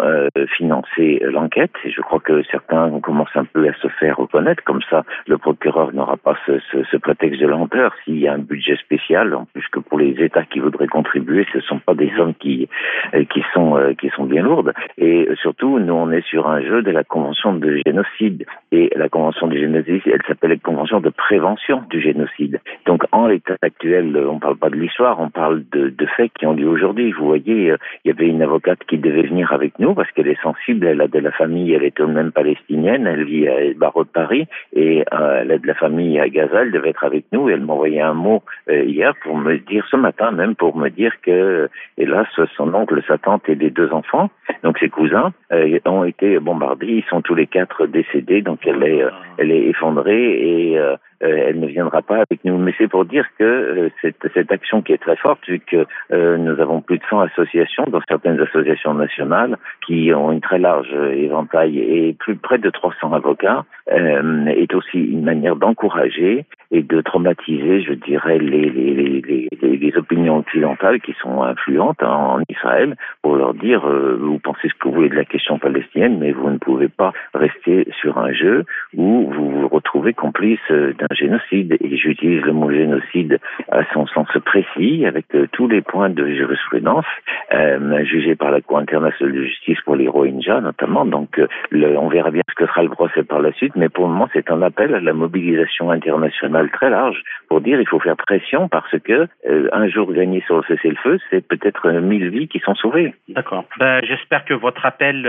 financer 0.57 1.21
l'enquête 1.23 1.71
et 1.83 1.91
je 1.91 2.01
crois 2.01 2.19
que 2.19 2.43
certains 2.43 2.99
commencent 3.01 3.35
un 3.35 3.45
peu 3.45 3.67
à 3.67 3.73
se 3.73 3.87
faire 3.87 4.17
reconnaître. 4.17 4.63
Comme 4.63 4.81
ça, 4.89 5.03
le 5.27 5.37
procureur 5.37 5.93
n'aura 5.93 6.17
pas 6.17 6.35
ce, 6.45 6.59
ce, 6.71 6.83
ce 6.83 6.97
prétexte 6.97 7.39
de 7.39 7.47
lenteur 7.47 7.93
s'il 8.03 8.19
y 8.19 8.27
a 8.27 8.33
un 8.33 8.39
budget 8.39 8.75
spécial, 8.77 9.33
en 9.33 9.45
plus 9.45 9.67
que 9.71 9.79
pour 9.79 9.99
les 9.99 10.15
États 10.23 10.43
qui 10.43 10.59
voudraient 10.59 10.87
contribuer, 10.87 11.45
ce 11.51 11.57
ne 11.57 11.63
sont 11.63 11.79
pas 11.79 11.93
des 11.93 12.11
sommes 12.15 12.33
qui 12.33 12.67
euh, 13.13 13.23
qui 13.25 13.43
sont 13.53 13.77
euh, 13.77 13.93
qui 13.93 14.09
sont 14.09 14.25
bien 14.25 14.43
lourdes. 14.43 14.73
Et 14.97 15.27
surtout, 15.41 15.79
nous 15.79 15.93
on 15.93 16.11
est 16.11 16.25
sur 16.25 16.47
un 16.47 16.61
jeu 16.61 16.81
de 16.81 16.91
la 16.91 17.03
convention 17.03 17.53
de 17.53 17.81
génocide. 17.85 18.45
Et 18.71 18.91
la 18.95 19.09
convention 19.09 19.47
du 19.47 19.59
génocide, 19.59 20.01
elle 20.05 20.21
s'appelle 20.27 20.51
la 20.51 20.57
convention 20.57 20.99
de 20.99 21.09
prévention 21.09 21.83
du 21.89 22.01
génocide. 22.01 22.59
Donc 22.85 23.03
en 23.11 23.27
l'état 23.27 23.55
actuel, 23.61 24.15
on 24.17 24.35
ne 24.35 24.39
parle 24.39 24.57
pas 24.57 24.69
de 24.69 24.75
l'histoire, 24.75 25.19
on 25.19 25.29
parle 25.29 25.63
de, 25.71 25.93
faits 26.17 26.31
qui 26.37 26.45
ont 26.45 26.53
lieu 26.53 26.67
aujourd'hui. 26.67 27.11
Vous 27.11 27.25
voyez, 27.25 27.71
euh, 27.71 27.77
il 28.03 28.09
y 28.09 28.11
avait 28.11 28.27
une 28.27 28.41
avocate 28.41 28.79
qui 28.87 28.97
devait 28.97 29.23
venir 29.23 29.51
avec 29.53 29.77
nous 29.79 29.93
parce 29.93 30.11
qu'elle 30.11 30.27
est 30.27 30.41
sensible, 30.41 30.85
elle 30.85 31.01
a 31.01 31.07
de 31.07 31.19
la 31.19 31.31
famille, 31.31 31.73
elle 31.73 31.83
est 31.83 31.99
elle-même 31.99 32.31
palestinienne, 32.31 33.07
elle 33.07 33.25
vit 33.25 33.47
à 33.47 33.55
Barreau 33.75 34.03
de 34.03 34.09
Paris 34.09 34.47
et 34.73 35.03
elle 35.11 35.51
a 35.51 35.57
de 35.57 35.67
la 35.67 35.75
famille 35.75 36.19
à 36.19 36.29
Gaza, 36.29 36.61
elle 36.61 36.71
devait 36.71 36.89
être 36.89 37.03
avec 37.03 37.25
nous 37.31 37.49
et 37.49 37.53
elle 37.53 37.61
m'envoyait 37.61 37.88
envoyé 37.89 38.01
un 38.01 38.13
mot 38.13 38.43
euh, 38.69 38.83
hier 38.83 39.13
pour 39.23 39.37
me 39.37 39.57
dire, 39.57 39.85
ce 39.89 39.97
matin 39.97 40.31
même, 40.31 40.55
pour 40.55 40.75
me 40.77 40.89
dire 40.89 41.13
que, 41.21 41.69
hélas, 41.97 42.27
son 42.55 42.73
oncle, 42.73 43.01
sa 43.07 43.17
tante 43.17 43.47
et 43.49 43.55
les 43.55 43.69
deux 43.69 43.91
enfants, 43.91 44.29
donc 44.63 44.77
ses 44.79 44.89
cousins, 44.89 45.33
euh, 45.51 45.79
ont 45.85 46.03
été 46.03 46.39
bombardés. 46.39 46.87
Ils 46.87 47.09
sont 47.09 47.21
tous 47.21 47.35
les 47.35 47.47
quatre 47.47 47.87
décédés, 47.87 48.41
donc 48.41 48.59
elle 48.65 48.83
est, 48.83 49.01
euh, 49.01 49.09
elle 49.37 49.51
est 49.51 49.67
effondrée 49.67 50.31
et 50.31 50.79
elle 51.19 51.59
ne 51.59 51.67
viendra 51.67 52.01
pas 52.01 52.17
avec 52.17 52.43
nous. 52.43 52.57
Mais 52.57 52.73
c'est 52.77 52.87
pour 52.87 53.05
dire 53.05 53.25
que 53.37 53.91
cette, 54.01 54.27
cette, 54.33 54.51
action 54.51 54.81
qui 54.81 54.93
est 54.93 54.97
très 54.97 55.15
forte, 55.15 55.45
vu 55.47 55.59
que 55.59 55.85
nous 56.11 56.59
avons 56.59 56.81
plus 56.81 56.97
de 56.97 57.03
100 57.09 57.19
associations, 57.21 57.85
dans 57.89 58.01
certaines 58.07 58.39
associations 58.39 58.93
nationales, 58.93 59.57
qui 59.85 60.13
ont 60.13 60.31
une 60.31 60.41
très 60.41 60.59
large 60.59 60.93
éventail 61.13 61.77
et 61.79 62.13
plus 62.13 62.35
près 62.35 62.57
de 62.57 62.69
300 62.69 63.13
avocats, 63.13 63.65
est 63.87 64.73
aussi 64.73 64.99
une 64.99 65.23
manière 65.23 65.55
d'encourager 65.55 66.45
et 66.71 66.83
de 66.83 67.01
traumatiser, 67.01 67.81
je 67.81 67.93
dirais, 67.93 68.37
les, 68.37 68.69
les, 68.69 68.93
les, 69.21 69.49
les, 69.61 69.97
opinions 69.97 70.37
occidentales 70.37 71.01
qui 71.01 71.13
sont 71.21 71.41
influentes 71.41 72.03
en 72.03 72.39
Israël 72.47 72.95
pour 73.23 73.35
leur 73.35 73.55
dire 73.55 73.87
euh, 73.87 74.17
vous 74.21 74.37
pensez 74.37 74.69
ce 74.69 74.73
que 74.75 74.87
vous 74.87 74.93
voulez 74.93 75.09
de 75.09 75.15
la 75.15 75.25
question 75.25 75.57
palestinienne, 75.57 76.19
mais 76.19 76.31
vous 76.31 76.49
ne 76.49 76.57
pouvez 76.57 76.87
pas 76.87 77.11
rester 77.33 77.87
sur 77.99 78.19
un 78.19 78.31
jeu 78.33 78.65
où 78.95 79.31
vous 79.31 79.49
vous 79.49 79.67
retrouvez 79.67 80.13
complice 80.13 80.59
d'un 80.69 81.08
génocide 81.11 81.77
et 81.79 81.97
j'utilise 81.97 82.41
le 82.41 82.53
mot 82.53 82.71
génocide 82.71 83.39
à 83.71 83.81
son 83.93 84.07
sens 84.07 84.27
précis 84.45 85.05
avec 85.05 85.25
euh, 85.35 85.47
tous 85.51 85.67
les 85.67 85.81
points 85.81 86.09
de 86.09 86.25
jurisprudence 86.27 87.05
euh, 87.53 88.03
jugés 88.05 88.35
par 88.35 88.51
la 88.51 88.61
Cour 88.61 88.79
internationale 88.79 89.33
de 89.33 89.43
justice 89.43 89.79
pour 89.81 89.95
les 89.95 90.07
Rohingyas 90.07 90.61
notamment. 90.61 91.05
Donc 91.05 91.41
le, 91.71 91.97
on 91.97 92.09
verra 92.09 92.31
bien 92.31 92.43
ce 92.49 92.55
que 92.55 92.67
sera 92.67 92.83
le 92.83 92.89
procès 92.89 93.23
par 93.23 93.41
la 93.41 93.51
suite, 93.53 93.75
mais 93.75 93.89
pour 93.89 94.05
le 94.05 94.13
moment 94.13 94.29
c'est 94.33 94.51
un 94.51 94.61
appel 94.61 94.93
à 94.93 94.99
la 94.99 95.13
mobilisation 95.13 95.91
internationale 95.91 96.69
très 96.71 96.89
large 96.89 97.21
pour 97.47 97.61
dire 97.61 97.79
il 97.79 97.87
faut 97.87 97.99
faire 97.99 98.17
pression 98.17 98.67
parce 98.67 98.97
que 98.99 99.27
un 99.71 99.87
jour 99.87 100.11
gagné 100.13 100.41
sur 100.45 100.57
le 100.57 100.63
cessez-le-feu, 100.67 101.19
c'est 101.29 101.45
peut-être 101.47 101.89
mille 101.91 102.29
vies 102.29 102.47
qui 102.47 102.59
sont 102.59 102.75
sauvées. 102.75 103.13
D'accord. 103.29 103.65
Ben, 103.79 104.01
J'espère 104.03 104.45
que 104.45 104.53
votre 104.53 104.85
appel 104.85 105.23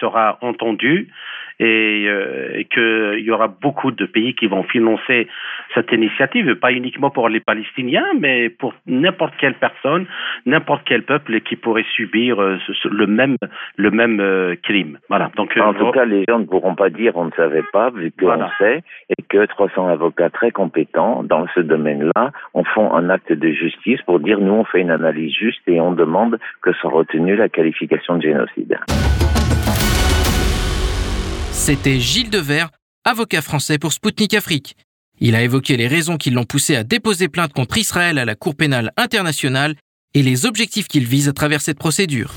sera 0.00 0.38
entendu 0.40 1.08
et, 1.60 2.06
euh, 2.08 2.58
et 2.58 2.64
qu'il 2.64 3.24
y 3.24 3.30
aura 3.30 3.48
beaucoup 3.48 3.90
de 3.90 4.06
pays 4.06 4.34
qui 4.34 4.46
vont 4.46 4.62
financer 4.62 5.28
cette 5.74 5.92
initiative, 5.92 6.54
pas 6.56 6.72
uniquement 6.72 7.10
pour 7.10 7.28
les 7.28 7.40
Palestiniens, 7.40 8.06
mais 8.18 8.48
pour 8.48 8.74
n'importe 8.86 9.34
quelle 9.38 9.54
personne, 9.54 10.06
n'importe 10.46 10.82
quel 10.84 11.02
peuple 11.02 11.40
qui 11.40 11.56
pourrait 11.56 11.86
subir 11.94 12.40
euh, 12.40 12.58
le 12.84 13.06
même, 13.06 13.36
le 13.76 13.90
même 13.90 14.20
euh, 14.20 14.54
crime. 14.62 14.98
Voilà. 15.08 15.30
Donc, 15.36 15.56
en 15.60 15.74
tout 15.74 15.90
cas, 15.90 16.04
les 16.04 16.24
gens 16.28 16.38
ne 16.38 16.44
pourront 16.44 16.74
pas 16.74 16.90
dire 16.90 17.16
on 17.16 17.26
ne 17.26 17.32
savait 17.32 17.64
pas, 17.72 17.90
vu 17.90 18.12
qu'on 18.18 18.26
voilà. 18.26 18.50
sait, 18.58 18.82
et 19.10 19.22
que 19.28 19.44
300 19.44 19.88
avocats 19.88 20.30
très 20.30 20.50
compétents 20.50 21.22
dans 21.22 21.46
ce 21.54 21.60
domaine-là 21.60 22.32
ont 22.54 22.64
font 22.64 22.94
un 22.94 23.10
acte 23.10 23.32
de 23.32 23.50
justice 23.50 24.00
pour 24.02 24.20
dire 24.20 24.38
nous 24.40 24.52
on 24.52 24.64
fait 24.64 24.80
une 24.80 24.90
analyse 24.90 25.34
juste 25.34 25.62
et 25.66 25.80
on 25.80 25.92
demande 25.92 26.38
que 26.62 26.72
soit 26.72 26.90
retenue 26.90 27.36
la 27.36 27.48
qualification 27.48 28.16
de 28.16 28.22
génocide. 28.22 28.78
C'était 31.68 32.00
Gilles 32.00 32.30
Devers, 32.30 32.70
avocat 33.04 33.42
français 33.42 33.76
pour 33.76 33.92
Spoutnik 33.92 34.32
Afrique. 34.32 34.74
Il 35.20 35.34
a 35.34 35.42
évoqué 35.42 35.76
les 35.76 35.86
raisons 35.86 36.16
qui 36.16 36.30
l'ont 36.30 36.46
poussé 36.46 36.74
à 36.76 36.82
déposer 36.82 37.28
plainte 37.28 37.52
contre 37.52 37.76
Israël 37.76 38.16
à 38.16 38.24
la 38.24 38.34
Cour 38.34 38.54
pénale 38.54 38.90
internationale 38.96 39.74
et 40.14 40.22
les 40.22 40.46
objectifs 40.46 40.88
qu'il 40.88 41.04
vise 41.04 41.28
à 41.28 41.34
travers 41.34 41.60
cette 41.60 41.76
procédure. 41.76 42.32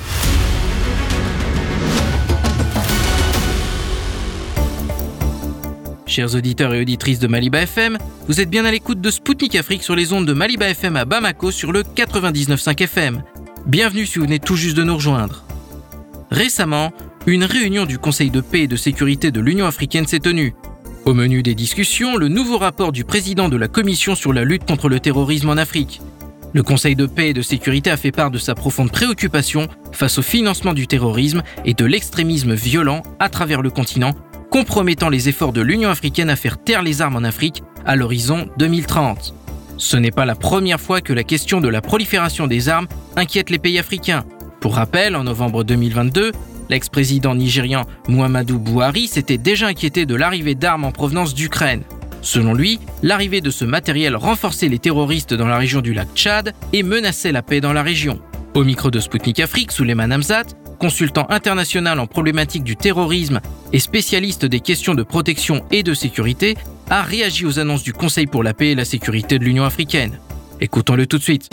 Chers 6.06 6.36
auditeurs 6.36 6.74
et 6.74 6.82
auditrices 6.82 7.20
de 7.20 7.28
Maliba 7.28 7.62
FM, 7.62 7.98
vous 8.28 8.42
êtes 8.42 8.50
bien 8.50 8.66
à 8.66 8.72
l'écoute 8.72 9.00
de 9.00 9.12
Spoutnik 9.12 9.56
Afrique 9.56 9.84
sur 9.84 9.96
les 9.96 10.12
ondes 10.12 10.28
de 10.28 10.34
Maliba 10.34 10.68
FM 10.68 10.98
à 10.98 11.06
Bamako 11.06 11.52
sur 11.52 11.72
le 11.72 11.84
99.5 11.84 12.84
FM. 12.84 13.24
Bienvenue 13.66 14.06
si 14.06 14.20
vous 14.20 14.26
venez 14.26 14.40
tout 14.40 14.58
juste 14.58 14.76
de 14.76 14.84
nous 14.84 14.96
rejoindre. 14.96 15.46
Récemment, 16.32 16.92
une 17.28 17.44
réunion 17.44 17.86
du 17.86 18.00
Conseil 18.00 18.32
de 18.32 18.42
paix 18.42 18.62
et 18.62 18.68
de 18.68 18.76
sécurité 18.76 19.32
de 19.32 19.40
l'Union 19.40 19.68
africaine 19.68 20.08
s'est 20.08 20.20
tenue. 20.20 20.56
Au 21.06 21.14
menu 21.14 21.44
des 21.44 21.56
discussions, 21.56 22.18
le 22.18 22.28
nouveau 22.28 22.58
rapport 22.58 22.92
du 22.92 23.04
président 23.04 23.50
de 23.50 23.58
la 23.58 23.68
Commission 23.68 24.16
sur 24.16 24.34
la 24.34 24.44
lutte 24.44 24.66
contre 24.66 24.90
le 24.90 25.00
terrorisme 25.00 25.50
en 25.50 25.58
Afrique. 25.58 26.02
Le 26.54 26.64
Conseil 26.64 26.96
de 26.96 27.06
paix 27.06 27.30
et 27.30 27.34
de 27.34 27.42
sécurité 27.42 27.92
a 27.92 27.98
fait 27.98 28.12
part 28.12 28.32
de 28.32 28.38
sa 28.38 28.56
profonde 28.56 28.92
préoccupation 28.92 29.68
face 29.92 30.18
au 30.18 30.22
financement 30.22 30.74
du 30.74 30.88
terrorisme 30.88 31.44
et 31.64 31.74
de 31.74 31.86
l'extrémisme 31.86 32.54
violent 32.54 33.04
à 33.20 33.30
travers 33.30 33.62
le 33.62 33.70
continent, 33.70 34.16
compromettant 34.50 35.10
les 35.10 35.30
efforts 35.30 35.54
de 35.54 35.62
l'Union 35.62 35.90
africaine 35.90 36.30
à 36.30 36.36
faire 36.36 36.62
taire 36.62 36.82
les 36.82 37.02
armes 37.02 37.16
en 37.16 37.24
Afrique 37.24 37.64
à 37.86 37.96
l'horizon 37.96 38.48
2030. 38.58 39.34
Ce 39.78 39.98
n'est 39.98 40.12
pas 40.12 40.26
la 40.26 40.36
première 40.36 40.82
fois 40.82 41.02
que 41.02 41.14
la 41.14 41.24
question 41.24 41.62
de 41.62 41.70
la 41.70 41.82
prolifération 41.82 42.48
des 42.48 42.68
armes 42.68 42.88
inquiète 43.16 43.50
les 43.50 43.60
pays 43.60 43.80
africains. 43.80 44.26
Pour 44.60 44.76
rappel, 44.76 45.16
en 45.16 45.24
novembre 45.24 45.64
2022, 45.64 46.32
L'ex-président 46.72 47.36
nigérian 47.36 47.86
Muhammadu 48.08 48.54
Buhari 48.58 49.08
s'était 49.08 49.38
déjà 49.38 49.68
inquiété 49.68 50.06
de 50.06 50.16
l'arrivée 50.16 50.56
d'armes 50.56 50.86
en 50.86 50.94
provenance 50.94 51.34
d'Ukraine. 51.34 51.84
Selon 52.22 52.54
lui, 52.54 52.80
l'arrivée 53.04 53.42
de 53.42 53.50
ce 53.50 53.66
matériel 53.66 54.16
renforçait 54.16 54.70
les 54.70 54.80
terroristes 54.80 55.34
dans 55.34 55.48
la 55.48 55.58
région 55.58 55.82
du 55.82 55.94
lac 55.94 56.08
Tchad 56.16 56.54
et 56.72 56.84
menaçait 56.84 57.34
la 57.34 57.42
paix 57.42 57.60
dans 57.60 57.74
la 57.74 57.84
région. 57.84 58.22
Au 58.54 58.64
micro 58.64 58.90
de 58.90 59.02
Sputnik 59.02 59.42
Afrique, 59.42 59.74
Souleymane 59.74 60.14
Hamzat, 60.14 60.46
consultant 60.80 61.28
international 61.30 62.00
en 62.00 62.08
problématique 62.08 62.64
du 62.64 62.78
terrorisme 62.78 63.42
et 63.74 63.80
spécialiste 63.80 64.46
des 64.46 64.62
questions 64.62 64.96
de 64.96 65.04
protection 65.04 65.66
et 65.72 65.84
de 65.84 65.94
sécurité, 65.94 66.56
a 66.90 67.02
réagi 67.02 67.46
aux 67.46 67.60
annonces 67.60 67.84
du 67.84 67.92
Conseil 67.92 68.28
pour 68.28 68.44
la 68.44 68.54
paix 68.54 68.70
et 68.70 68.76
la 68.76 68.86
sécurité 68.86 69.40
de 69.40 69.44
l'Union 69.44 69.66
africaine. 69.66 70.20
Écoutons-le 70.62 71.06
tout 71.06 71.18
de 71.18 71.24
suite. 71.24 71.50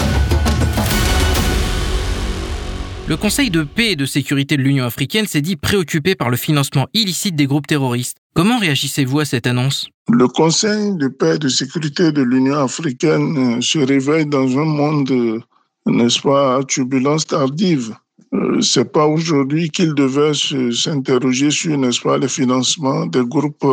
Le 3.09 3.17
Conseil 3.17 3.49
de 3.49 3.63
paix 3.63 3.93
et 3.93 3.97
de 3.97 4.05
sécurité 4.05 4.59
de 4.59 4.63
l'Union 4.63 4.85
africaine 4.85 5.27
s'est 5.27 5.41
dit 5.41 5.57
préoccupé 5.57 6.15
par 6.15 6.29
le 6.29 6.37
financement 6.37 6.89
illicite 6.93 7.35
des 7.35 7.47
groupes 7.47 7.67
terroristes. 7.67 8.19
Comment 8.35 8.59
réagissez-vous 8.59 9.21
à 9.21 9.25
cette 9.25 9.47
annonce? 9.47 9.89
Le 10.11 10.29
Conseil 10.29 10.95
de 10.95 11.09
paix 11.09 11.37
et 11.37 11.39
de 11.39 11.49
sécurité 11.49 12.13
de 12.13 12.21
l'Union 12.21 12.59
africaine 12.59 13.57
euh, 13.57 13.61
se 13.63 13.79
réveille 13.79 14.27
dans 14.27 14.47
un 14.59 14.67
monde, 14.67 15.11
euh, 15.11 15.41
n'est-ce 15.87 16.21
pas, 16.21 16.59
à 16.59 16.65
turbulence 16.65 17.27
tardive. 17.27 17.95
Euh, 18.35 18.61
c'est 18.61 18.93
pas 18.93 19.07
aujourd'hui 19.07 19.71
qu'il 19.71 19.95
devait 19.95 20.35
s'interroger 20.35 21.51
sur, 21.51 21.79
n'est-ce 21.79 22.03
pas, 22.03 22.19
le 22.19 22.29
financement 22.29 23.07
des 23.07 23.25
groupes 23.25 23.67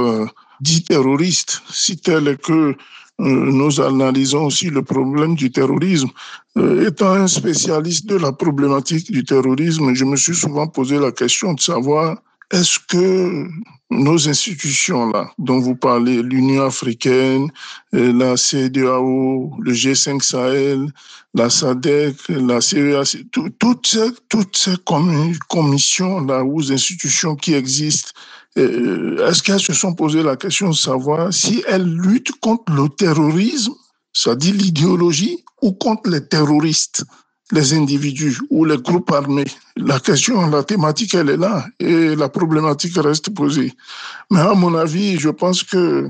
dits 0.62 0.86
terroristes, 0.86 1.62
si 1.70 1.98
tel 1.98 2.30
est 2.30 2.42
que 2.42 2.74
nous 3.20 3.80
analysons 3.80 4.46
aussi 4.46 4.70
le 4.70 4.82
problème 4.82 5.36
du 5.36 5.52
terrorisme. 5.52 6.10
Euh, 6.58 6.88
étant 6.88 7.12
un 7.14 7.28
spécialiste 7.28 8.08
de 8.08 8.18
la 8.18 8.32
problématique 8.32 9.12
du 9.12 9.24
terrorisme, 9.24 9.94
je 9.94 10.06
me 10.06 10.16
suis 10.16 10.36
souvent 10.36 10.68
posé 10.68 11.00
la 11.00 11.12
question 11.12 11.54
de 11.54 11.60
savoir 11.60 12.18
est-ce 12.52 12.80
que 12.88 13.48
nos 13.90 14.30
institutions-là, 14.30 15.32
dont 15.38 15.60
vous 15.60 15.76
parlez, 15.76 16.22
l'Union 16.22 16.64
africaine, 16.64 17.50
euh, 17.94 18.14
la 18.14 18.38
CEDEAO, 18.38 19.54
le 19.60 19.74
G5 19.74 20.22
Sahel, 20.22 20.88
la 21.34 21.50
SADC, 21.50 22.30
la 22.30 22.62
CEAC, 22.62 23.26
toutes 23.60 23.88
ces, 23.88 24.12
toutes 24.30 24.56
ces 24.56 24.76
commissions-là 25.50 26.44
ou 26.44 26.62
institutions 26.72 27.36
qui 27.36 27.54
existent 27.54 28.12
euh, 28.16 28.25
est-ce 28.56 29.44
qu'elles 29.44 29.60
se 29.60 29.74
sont 29.74 29.94
posé 29.94 30.24
la 30.24 30.38
question 30.38 30.70
de 30.70 30.76
savoir 30.76 31.34
si 31.34 31.64
elles 31.68 31.86
luttent 31.86 32.40
contre 32.40 32.72
le 32.72 32.88
terrorisme, 32.90 33.74
c'est-à-dire 34.14 34.54
l'idéologie, 34.54 35.44
ou 35.62 35.74
contre 35.74 36.10
les 36.10 36.26
terroristes, 36.26 37.04
les 37.52 37.74
individus 37.74 38.38
ou 38.50 38.64
les 38.66 38.78
groupes 38.78 39.12
armés? 39.12 39.46
La 39.76 40.00
question, 40.00 40.48
la 40.50 40.64
thématique, 40.64 41.14
elle 41.16 41.30
est 41.30 41.38
là 41.38 41.66
et 41.80 42.16
la 42.16 42.30
problématique 42.30 42.98
reste 42.98 43.34
posée. 43.34 43.74
Mais 44.32 44.40
à 44.40 44.54
mon 44.54 44.74
avis, 44.76 45.20
je 45.20 45.30
pense 45.30 45.64
que 45.64 46.08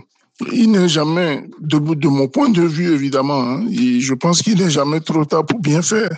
il 0.52 0.72
n'est 0.72 0.90
jamais, 0.90 1.48
de, 1.62 1.80
de, 1.80 2.08
mon 2.08 2.28
point 2.28 2.50
de 2.50 2.62
vue 2.62 2.94
évidemment, 2.94 3.42
hein, 3.42 3.66
je 3.72 4.14
pense 4.14 4.42
qu'il 4.42 4.58
n'est 4.58 4.70
jamais 4.70 5.00
trop 5.00 5.24
tard 5.24 5.46
pour 5.46 5.60
bien 5.60 5.82
faire. 5.82 6.10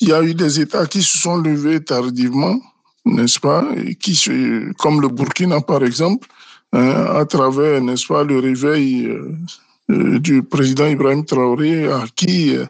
Il 0.00 0.08
y 0.08 0.12
a 0.12 0.22
eu 0.22 0.34
des 0.34 0.60
États 0.60 0.86
qui 0.86 1.02
se 1.02 1.18
sont 1.18 1.36
levés 1.36 1.84
tardivement, 1.84 2.58
n'est-ce 3.06 3.38
pas, 3.40 3.64
qui, 4.00 4.20
comme 4.78 5.00
le 5.00 5.08
Burkina 5.08 5.60
par 5.60 5.84
exemple, 5.84 6.28
hein, 6.72 7.06
à 7.14 7.24
travers, 7.24 7.80
n'est-ce 7.80 8.06
pas, 8.06 8.24
le 8.24 8.38
réveil 8.40 9.06
euh, 9.06 9.32
euh, 9.90 10.18
du 10.18 10.42
président 10.42 10.86
Ibrahim 10.86 11.24
Traoré, 11.24 11.86
à 11.86 12.04
qui, 12.14 12.56
euh, 12.56 12.66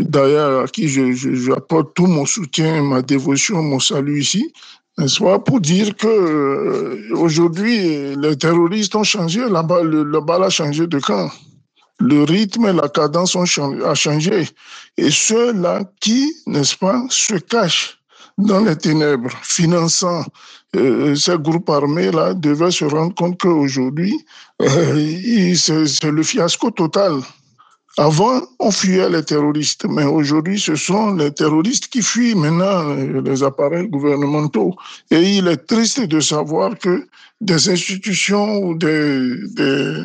d'ailleurs, 0.00 0.64
à 0.64 0.66
qui 0.66 0.88
j'apporte 0.88 1.94
tout 1.94 2.06
mon 2.06 2.26
soutien, 2.26 2.82
ma 2.82 3.00
dévotion, 3.00 3.62
mon 3.62 3.78
salut 3.78 4.20
ici, 4.20 4.52
n'est-ce 4.98 5.22
pas, 5.22 5.38
pour 5.38 5.60
dire 5.60 5.94
que 5.96 7.12
aujourd'hui, 7.14 8.16
les 8.16 8.36
terroristes 8.36 8.96
ont 8.96 9.04
changé, 9.04 9.40
la 9.48 9.62
balle, 9.62 9.86
le, 9.86 10.02
le 10.02 10.20
bal 10.20 10.42
a 10.42 10.50
changé 10.50 10.86
de 10.88 10.98
camp. 10.98 11.30
Le 12.00 12.22
rythme 12.24 12.66
et 12.66 12.72
la 12.72 12.88
cadence 12.88 13.34
ont 13.34 13.44
changé. 13.44 14.48
Et 14.96 15.10
ceux-là 15.10 15.82
qui, 16.00 16.32
n'est-ce 16.46 16.76
pas, 16.76 17.04
se 17.10 17.34
cachent 17.34 17.97
dans 18.38 18.60
les 18.60 18.76
ténèbres, 18.76 19.30
finançant 19.42 20.24
euh, 20.76 21.14
ces 21.14 21.36
groupes 21.38 21.68
armés-là, 21.68 22.34
devaient 22.34 22.70
se 22.70 22.84
rendre 22.84 23.14
compte 23.14 23.38
qu'aujourd'hui, 23.38 24.14
euh, 24.62 25.54
c'est 25.54 26.10
le 26.10 26.22
fiasco 26.22 26.70
total. 26.70 27.20
Avant, 27.96 28.40
on 28.60 28.70
fuyait 28.70 29.10
les 29.10 29.24
terroristes, 29.24 29.84
mais 29.88 30.04
aujourd'hui, 30.04 30.60
ce 30.60 30.76
sont 30.76 31.14
les 31.14 31.32
terroristes 31.32 31.88
qui 31.88 32.00
fuient 32.00 32.36
maintenant 32.36 32.90
euh, 32.90 33.20
les 33.22 33.42
appareils 33.42 33.88
gouvernementaux. 33.88 34.76
Et 35.10 35.20
il 35.38 35.48
est 35.48 35.66
triste 35.66 36.00
de 36.02 36.20
savoir 36.20 36.78
que 36.78 37.08
des 37.40 37.68
institutions 37.68 38.58
ou 38.58 38.76
des, 38.76 39.34
des 39.56 40.04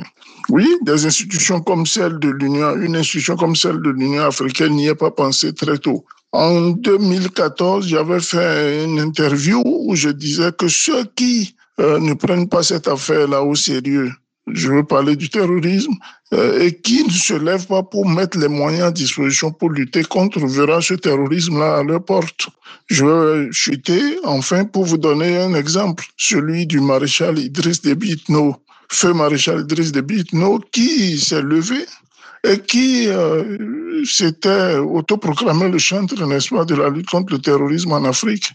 oui, 0.50 0.68
des 0.82 1.06
institutions 1.06 1.62
comme 1.62 1.86
celle 1.86 2.18
de 2.20 2.30
l'Union, 2.30 2.76
une 2.76 2.96
institution 2.96 3.36
comme 3.36 3.56
celle 3.56 3.80
de 3.82 3.92
l'Union 3.92 4.24
africaine 4.24 4.74
n'y 4.74 4.88
est 4.88 4.96
pas 4.96 5.12
pensée 5.12 5.54
très 5.54 5.78
tôt. 5.78 6.04
En 6.34 6.72
2014, 6.72 7.88
j'avais 7.88 8.20
fait 8.20 8.86
une 8.86 9.00
interview 9.00 9.62
où 9.64 9.96
je 9.96 10.10
disais 10.10 10.52
que 10.52 10.68
ceux 10.68 11.06
qui 11.16 11.56
euh, 11.80 12.00
ne 12.00 12.16
prennent 12.16 12.50
pas 12.50 12.64
cette 12.64 12.88
affaire-là 12.88 13.44
au 13.44 13.54
sérieux, 13.54 14.12
je 14.48 14.70
veux 14.70 14.84
parler 14.84 15.16
du 15.16 15.30
terrorisme, 15.30 15.94
euh, 16.34 16.60
et 16.60 16.74
qui 16.74 17.04
ne 17.06 17.12
se 17.12 17.36
lèvent 17.36 17.68
pas 17.68 17.84
pour 17.84 18.10
mettre 18.10 18.40
les 18.40 18.48
moyens 18.48 18.88
à 18.88 18.92
disposition 18.92 19.52
pour 19.52 19.70
lutter 19.70 20.04
contre, 20.04 20.40
verra 20.40 20.82
ce 20.82 20.96
terrorisme-là 20.96 21.78
à 21.78 21.84
leur 21.84 22.04
porte. 22.04 22.50
Je 22.88 23.06
vais 23.06 23.52
chuter, 23.52 24.18
enfin, 24.24 24.66
pour 24.66 24.86
vous 24.86 24.98
donner 24.98 25.38
un 25.38 25.54
exemple, 25.54 26.04
celui 26.18 26.66
du 26.66 26.80
maréchal 26.80 27.38
Idriss 27.38 27.84
Déby 27.84 28.14
Itno, 28.14 28.56
feu 28.90 29.14
maréchal 29.14 29.62
Idriss 29.62 29.92
Déby 29.92 30.22
Itno, 30.22 30.60
qui 30.72 31.20
s'est 31.20 31.44
levé 31.44 31.86
et 32.44 32.60
qui 32.60 33.08
euh, 33.08 34.04
s'était 34.06 34.76
autoproclamé 34.76 35.70
le 35.70 35.78
chantre, 35.78 36.26
n'est-ce 36.26 36.50
pas, 36.50 36.66
de 36.66 36.76
la 36.76 36.90
lutte 36.90 37.10
contre 37.10 37.34
le 37.34 37.40
terrorisme 37.40 37.94
en 37.94 38.04
Afrique. 38.04 38.52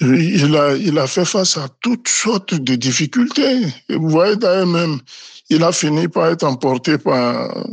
Il 0.00 0.54
a, 0.56 0.76
il 0.76 0.98
a 0.98 1.06
fait 1.06 1.24
face 1.24 1.56
à 1.56 1.68
toutes 1.80 2.08
sortes 2.08 2.54
de 2.54 2.74
difficultés. 2.74 3.62
Et 3.88 3.96
vous 3.96 4.10
voyez 4.10 4.36
d'ailleurs 4.36 4.66
même, 4.66 5.00
il 5.48 5.62
a 5.62 5.72
fini 5.72 6.06
par 6.06 6.28
être 6.28 6.44
emporté 6.44 6.98
par, 6.98 7.66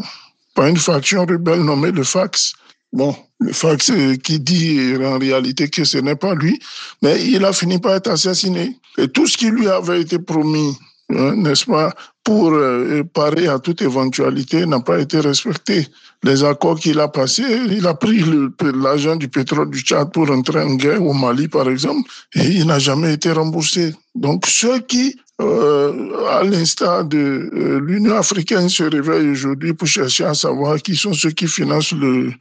par 0.56 0.68
une 0.68 0.78
faction 0.78 1.26
rebelle 1.26 1.64
nommée 1.64 1.92
le 1.92 2.04
Fax. 2.04 2.54
Bon, 2.94 3.16
le 3.40 3.52
Fax 3.52 3.90
euh, 3.90 4.16
qui 4.16 4.40
dit 4.40 4.96
en 5.04 5.20
réalité 5.20 5.68
que 5.70 5.84
ce 5.84 5.98
n'est 5.98 6.16
pas 6.16 6.34
lui, 6.34 6.60
mais 7.02 7.24
il 7.26 7.44
a 7.44 7.52
fini 7.52 7.78
par 7.78 7.96
être 7.96 8.10
assassiné. 8.10 8.78
Et 8.98 9.08
tout 9.08 9.28
ce 9.28 9.38
qui 9.38 9.50
lui 9.50 9.68
avait 9.68 10.02
été 10.02 10.18
promis, 10.18 10.78
n'est-ce 11.14 11.66
pas, 11.66 11.94
pour 12.24 12.54
euh, 12.54 13.04
parer 13.14 13.48
à 13.48 13.60
toute 13.60 13.82
éventualité 13.82 14.66
n'a 14.66 14.80
pas 14.80 15.00
été 15.00 15.20
respecté. 15.20 15.88
Les 16.24 16.44
accords 16.44 16.80
qu'il 16.80 17.00
a 17.00 17.10
passés, 17.10 17.60
il 17.70 17.86
a 17.86 17.94
pris 17.94 18.24
l'argent 18.62 19.18
du 19.18 19.28
pétrole 19.28 19.70
du 19.70 19.80
Tchad 19.80 20.12
pour 20.12 20.32
entrer 20.32 20.62
en 20.62 20.76
guerre 20.76 21.04
au 21.04 21.14
Mali, 21.14 21.50
par 21.50 21.70
exemple, 21.70 22.10
et 22.36 22.46
il 22.46 22.66
n'a 22.66 22.80
jamais 22.80 23.14
été 23.14 23.32
remboursé. 23.32 23.94
Donc 24.16 24.46
ceux 24.48 24.80
qui, 24.80 25.20
euh, 25.42 26.28
à 26.30 26.44
l'instar 26.44 27.04
de 27.04 27.18
euh, 27.54 27.82
l'Union 27.82 28.16
africaine, 28.16 28.70
se 28.70 28.84
réveillent 28.84 29.32
aujourd'hui 29.32 29.74
pour 29.74 29.88
chercher 29.88 30.24
à 30.24 30.34
savoir 30.34 30.78
qui 30.82 30.96
sont 30.96 31.14
ceux 31.14 31.32
qui 31.32 31.48
financent 31.48 31.94
le, 31.94 32.32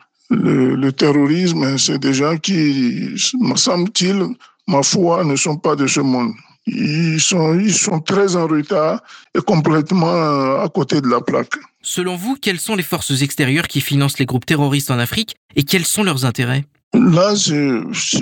terrorisme, 0.92 1.76
c'est 1.76 1.98
des 1.98 2.14
gens 2.14 2.36
qui, 2.36 3.14
me 3.40 3.56
semble-t-il, 3.56 4.28
ma 4.68 4.82
foi, 4.82 5.24
ne 5.24 5.36
sont 5.36 5.56
pas 5.56 5.74
de 5.74 5.86
ce 5.86 6.00
monde 6.00 6.32
ils 6.66 7.20
sont, 7.20 7.58
ils 7.58 7.74
sont 7.74 8.00
très 8.00 8.36
en 8.36 8.46
retard 8.46 9.02
et 9.36 9.40
complètement 9.40 10.60
à 10.60 10.68
côté 10.72 11.00
de 11.00 11.08
la 11.08 11.20
plaque. 11.20 11.54
Selon 11.82 12.16
vous, 12.16 12.36
quelles 12.40 12.60
sont 12.60 12.76
les 12.76 12.82
forces 12.82 13.22
extérieures 13.22 13.66
qui 13.66 13.80
financent 13.80 14.18
les 14.18 14.26
groupes 14.26 14.46
terroristes 14.46 14.90
en 14.90 14.98
Afrique 14.98 15.36
et 15.56 15.64
quels 15.64 15.84
sont 15.84 16.04
leurs 16.04 16.24
intérêts? 16.24 16.64
Là, 16.94 17.34
c'est 17.36 17.54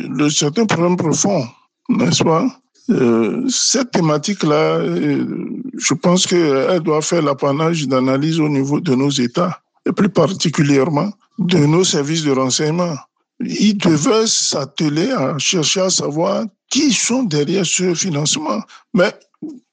le 0.09 0.31
certain 0.31 0.65
problème 0.65 0.97
profond, 0.97 1.47
n'est-ce 1.89 2.23
pas? 2.23 2.47
Euh, 2.91 3.45
Cette 3.49 3.91
thématique-là, 3.91 4.79
euh, 4.79 5.27
je 5.77 5.95
pense 5.95 6.27
qu'elle 6.27 6.81
doit 6.81 7.03
faire 7.03 7.23
l'apanage 7.23 7.87
d'analyse 7.87 8.41
au 8.41 8.49
niveau 8.49 8.81
de 8.81 8.95
nos 8.95 9.11
États, 9.11 9.61
et 9.87 9.93
plus 9.93 10.09
particulièrement 10.09 11.11
de 11.39 11.59
nos 11.59 11.85
services 11.85 12.23
de 12.25 12.33
renseignement. 12.33 12.97
Ils 13.41 13.77
devaient 13.79 14.27
s'atteler 14.27 15.13
à 15.13 15.39
chercher 15.39 15.81
à 15.81 15.91
savoir 15.91 16.45
qui 16.71 16.93
sont 16.93 17.25
derrière 17.25 17.67
ce 17.67 17.95
financement. 17.95 18.61
Mais 18.95 19.13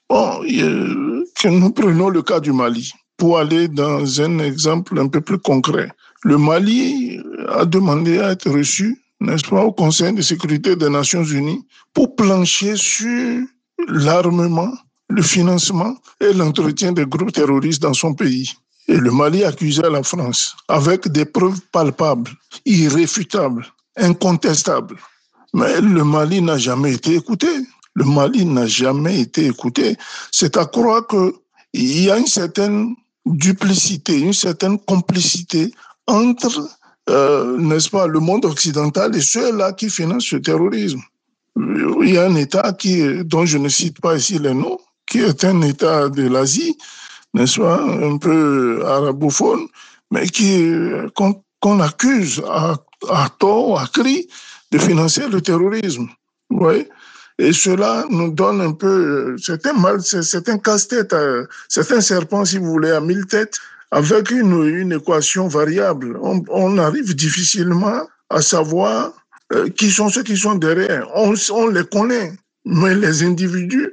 bon, 0.09 0.41
que 0.41 1.47
nous 1.47 1.72
prenons 1.72 2.09
le 2.09 2.22
cas 2.22 2.39
du 2.39 2.51
Mali 2.51 2.91
pour 3.18 3.38
aller 3.38 3.68
dans 3.68 4.22
un 4.22 4.39
exemple 4.39 4.99
un 4.99 5.07
peu 5.07 5.22
plus 5.22 5.38
concret. 5.38 5.91
Le 6.24 6.38
Mali 6.38 7.20
a 7.49 7.65
demandé 7.65 8.20
à 8.20 8.32
être 8.32 8.49
reçu, 8.49 9.01
n'est-ce 9.20 9.47
pas, 9.47 9.63
au 9.63 9.72
Conseil 9.72 10.13
de 10.13 10.22
sécurité 10.22 10.76
des 10.76 10.89
Nations 10.89 11.24
Unies 11.24 11.65
pour 11.93 12.15
plancher 12.15 12.76
sur 12.76 13.43
l'armement, 13.88 14.72
le 15.09 15.22
financement 15.22 15.95
et 16.20 16.34
l'entretien 16.34 16.91
des 16.91 17.05
groupes 17.05 17.32
terroristes 17.32 17.82
dans 17.82 17.93
son 17.93 18.13
pays. 18.13 18.53
Et 18.88 18.96
le 18.98 19.12
Mali 19.12 19.44
accusait 19.44 19.90
la 19.90 20.04
France 20.04 20.56
avec 20.68 21.08
des 21.10 21.26
preuves 21.26 21.60
palpables, 21.72 22.32
irréfutables, 22.66 23.66
incontestables. 23.98 24.98
Mais 25.54 25.82
le 25.82 26.04
Mali 26.04 26.42
n'a 26.42 26.58
jamais 26.58 26.94
été 26.94 27.16
écouté. 27.16 27.48
Le 27.96 28.06
Mali 28.06 28.46
n'a 28.46 28.68
jamais 28.68 29.22
été 29.22 29.48
écouté. 29.48 29.98
C'est 30.32 30.56
à 30.56 30.66
croire 30.66 31.06
qu'il 31.08 32.04
y 32.04 32.12
a 32.12 32.18
une 32.18 32.28
certaine 32.28 32.96
duplicité, 33.26 34.20
une 34.20 34.34
certaine 34.34 34.80
complicité 34.80 35.74
entre, 36.06 36.70
euh, 37.10 37.58
n'est-ce 37.58 37.90
pas, 37.90 38.08
le 38.08 38.20
monde 38.20 38.46
occidental 38.46 39.16
et 39.16 39.22
ceux-là 39.22 39.74
qui 39.74 39.90
financent 39.90 40.32
le 40.32 40.42
terrorisme. 40.42 41.02
Il 41.58 42.14
y 42.14 42.18
a 42.18 42.26
un 42.26 42.36
État 42.36 42.72
qui, 42.74 43.24
dont 43.26 43.46
je 43.46 43.58
ne 43.58 43.68
cite 43.68 44.00
pas 44.00 44.16
ici 44.16 44.38
les 44.40 44.54
noms, 44.54 44.78
qui 45.10 45.20
est 45.20 45.44
un 45.44 45.62
État 45.62 46.10
de 46.10 46.28
l'Asie, 46.28 46.78
n'est-ce 47.34 47.60
pas, 47.60 47.82
un 47.82 48.18
peu 48.18 48.84
arabophone, 48.86 49.68
mais 50.12 50.28
qui 50.28 50.72
qu'on 51.60 51.80
accuse 51.80 52.42
à, 52.48 52.76
à 53.10 53.30
tort, 53.40 53.80
à 53.80 53.88
cri, 53.88 54.28
de 54.72 54.78
financer 54.78 55.28
le 55.28 55.42
terrorisme. 55.42 56.08
Ouais. 56.50 56.88
Et 57.40 57.54
cela 57.54 58.06
nous 58.10 58.32
donne 58.32 58.62
un 58.62 58.74
peu, 58.74 59.36
c'est 59.38 59.66
un 59.68 59.74
mal, 59.74 60.02
c'est 60.02 60.50
un 60.50 60.58
casse-tête, 60.58 61.14
euh, 61.14 61.46
c'est 61.68 61.92
un 61.92 62.02
serpent, 62.02 62.46
si 62.46 62.58
vous 62.58 62.66
voulez, 62.66 62.92
à 62.92 63.00
mille 63.00 63.26
têtes, 63.28 63.58
avec 63.92 64.32
une, 64.32 64.66
une 64.66 64.94
équation 64.94 65.48
variable. 65.48 66.18
On, 66.22 66.44
on, 66.50 66.78
arrive 66.80 67.16
difficilement 67.16 68.02
à 68.30 68.42
savoir 68.42 69.14
euh, 69.54 69.70
qui 69.70 69.92
sont 69.92 70.10
ceux 70.10 70.24
qui 70.24 70.36
sont 70.36 70.56
derrière. 70.56 71.08
On, 71.14 71.36
on 71.52 71.68
les 71.68 71.86
connaît, 71.86 72.34
mais 72.66 72.96
les 72.96 73.24
individus, 73.24 73.92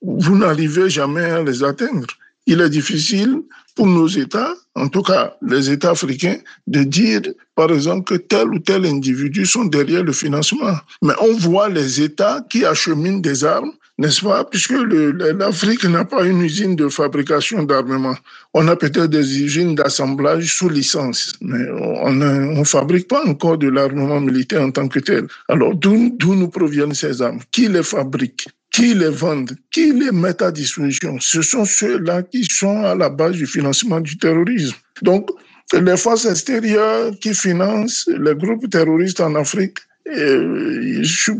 vous 0.00 0.36
n'arrivez 0.36 0.88
jamais 0.88 1.24
à 1.24 1.42
les 1.42 1.62
atteindre. 1.62 2.06
Il 2.50 2.62
est 2.62 2.70
difficile 2.70 3.42
pour 3.76 3.86
nos 3.86 4.08
États, 4.08 4.54
en 4.74 4.88
tout 4.88 5.02
cas 5.02 5.36
les 5.42 5.70
États 5.70 5.90
africains, 5.90 6.38
de 6.66 6.82
dire, 6.82 7.20
par 7.54 7.70
exemple, 7.70 8.04
que 8.04 8.14
tel 8.14 8.48
ou 8.48 8.58
tel 8.58 8.86
individu 8.86 9.44
sont 9.44 9.66
derrière 9.66 10.02
le 10.02 10.12
financement. 10.12 10.74
Mais 11.02 11.12
on 11.20 11.36
voit 11.36 11.68
les 11.68 12.00
États 12.00 12.40
qui 12.48 12.64
acheminent 12.64 13.20
des 13.20 13.44
armes, 13.44 13.72
n'est-ce 13.98 14.22
pas? 14.22 14.44
Puisque 14.44 14.72
l'Afrique 14.72 15.84
n'a 15.84 16.04
pas 16.04 16.24
une 16.24 16.42
usine 16.42 16.76
de 16.76 16.88
fabrication 16.88 17.62
d'armement. 17.64 18.16
On 18.54 18.66
a 18.68 18.76
peut-être 18.76 19.06
des 19.06 19.42
usines 19.42 19.74
d'assemblage 19.74 20.56
sous 20.56 20.68
licence, 20.68 21.34
mais 21.40 21.64
on 22.04 22.12
ne 22.12 22.64
fabrique 22.64 23.08
pas 23.08 23.24
encore 23.26 23.58
de 23.58 23.68
l'armement 23.68 24.20
militaire 24.20 24.62
en 24.62 24.70
tant 24.70 24.88
que 24.88 25.00
tel. 25.00 25.26
Alors 25.48 25.74
d'où 25.74 26.16
nous 26.22 26.48
proviennent 26.48 26.94
ces 26.94 27.20
armes? 27.20 27.40
Qui 27.50 27.68
les 27.68 27.82
fabrique? 27.82 28.48
Qui 28.70 28.94
les 28.94 29.08
vendent, 29.08 29.56
qui 29.72 29.92
les 29.92 30.12
mettent 30.12 30.42
à 30.42 30.52
disposition, 30.52 31.16
ce 31.20 31.40
sont 31.40 31.64
ceux-là 31.64 32.22
qui 32.22 32.44
sont 32.44 32.84
à 32.84 32.94
la 32.94 33.08
base 33.08 33.32
du 33.32 33.46
financement 33.46 33.98
du 33.98 34.18
terrorisme. 34.18 34.76
Donc, 35.02 35.30
les 35.72 35.96
forces 35.96 36.26
extérieures 36.26 37.10
qui 37.18 37.34
financent 37.34 38.08
les 38.08 38.34
groupes 38.34 38.68
terroristes 38.68 39.20
en 39.20 39.34
Afrique, 39.36 39.78
et 40.06 40.36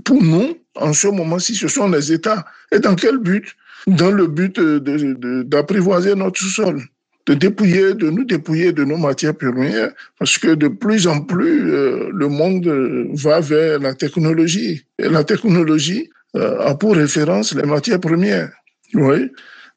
pour 0.05 0.23
nous, 0.23 0.57
en 0.79 0.93
ce 0.93 1.09
moment-ci, 1.09 1.55
ce 1.55 1.69
sont 1.69 1.89
les 1.89 2.13
États. 2.13 2.45
Et 2.73 2.79
dans 2.79 2.95
quel 2.95 3.19
but? 3.19 3.45
Dans 3.87 4.11
le 4.11 4.27
but 4.27 4.61
d'apprivoiser 4.61 6.15
notre 6.15 6.41
sol, 6.41 6.83
de 7.27 7.35
dépouiller, 7.35 7.95
de 7.95 8.11
nous 8.11 8.25
dépouiller 8.25 8.73
de 8.73 8.85
nos 8.85 8.97
matières 8.97 9.37
premières, 9.37 9.93
parce 10.19 10.37
que 10.37 10.55
de 10.55 10.69
plus 10.69 11.07
en 11.07 11.21
plus, 11.21 11.71
euh, 11.71 12.11
le 12.13 12.29
monde 12.29 12.67
va 13.15 13.41
vers 13.41 13.79
la 13.79 13.95
technologie. 13.95 14.85
Et 14.99 15.09
la 15.09 15.25
technologie, 15.25 16.11
euh, 16.37 16.59
a 16.61 16.75
pour 16.75 16.95
référence 16.95 17.55
les 17.55 17.63
matières 17.63 18.01
premières. 18.01 18.51
Oui. 18.95 19.31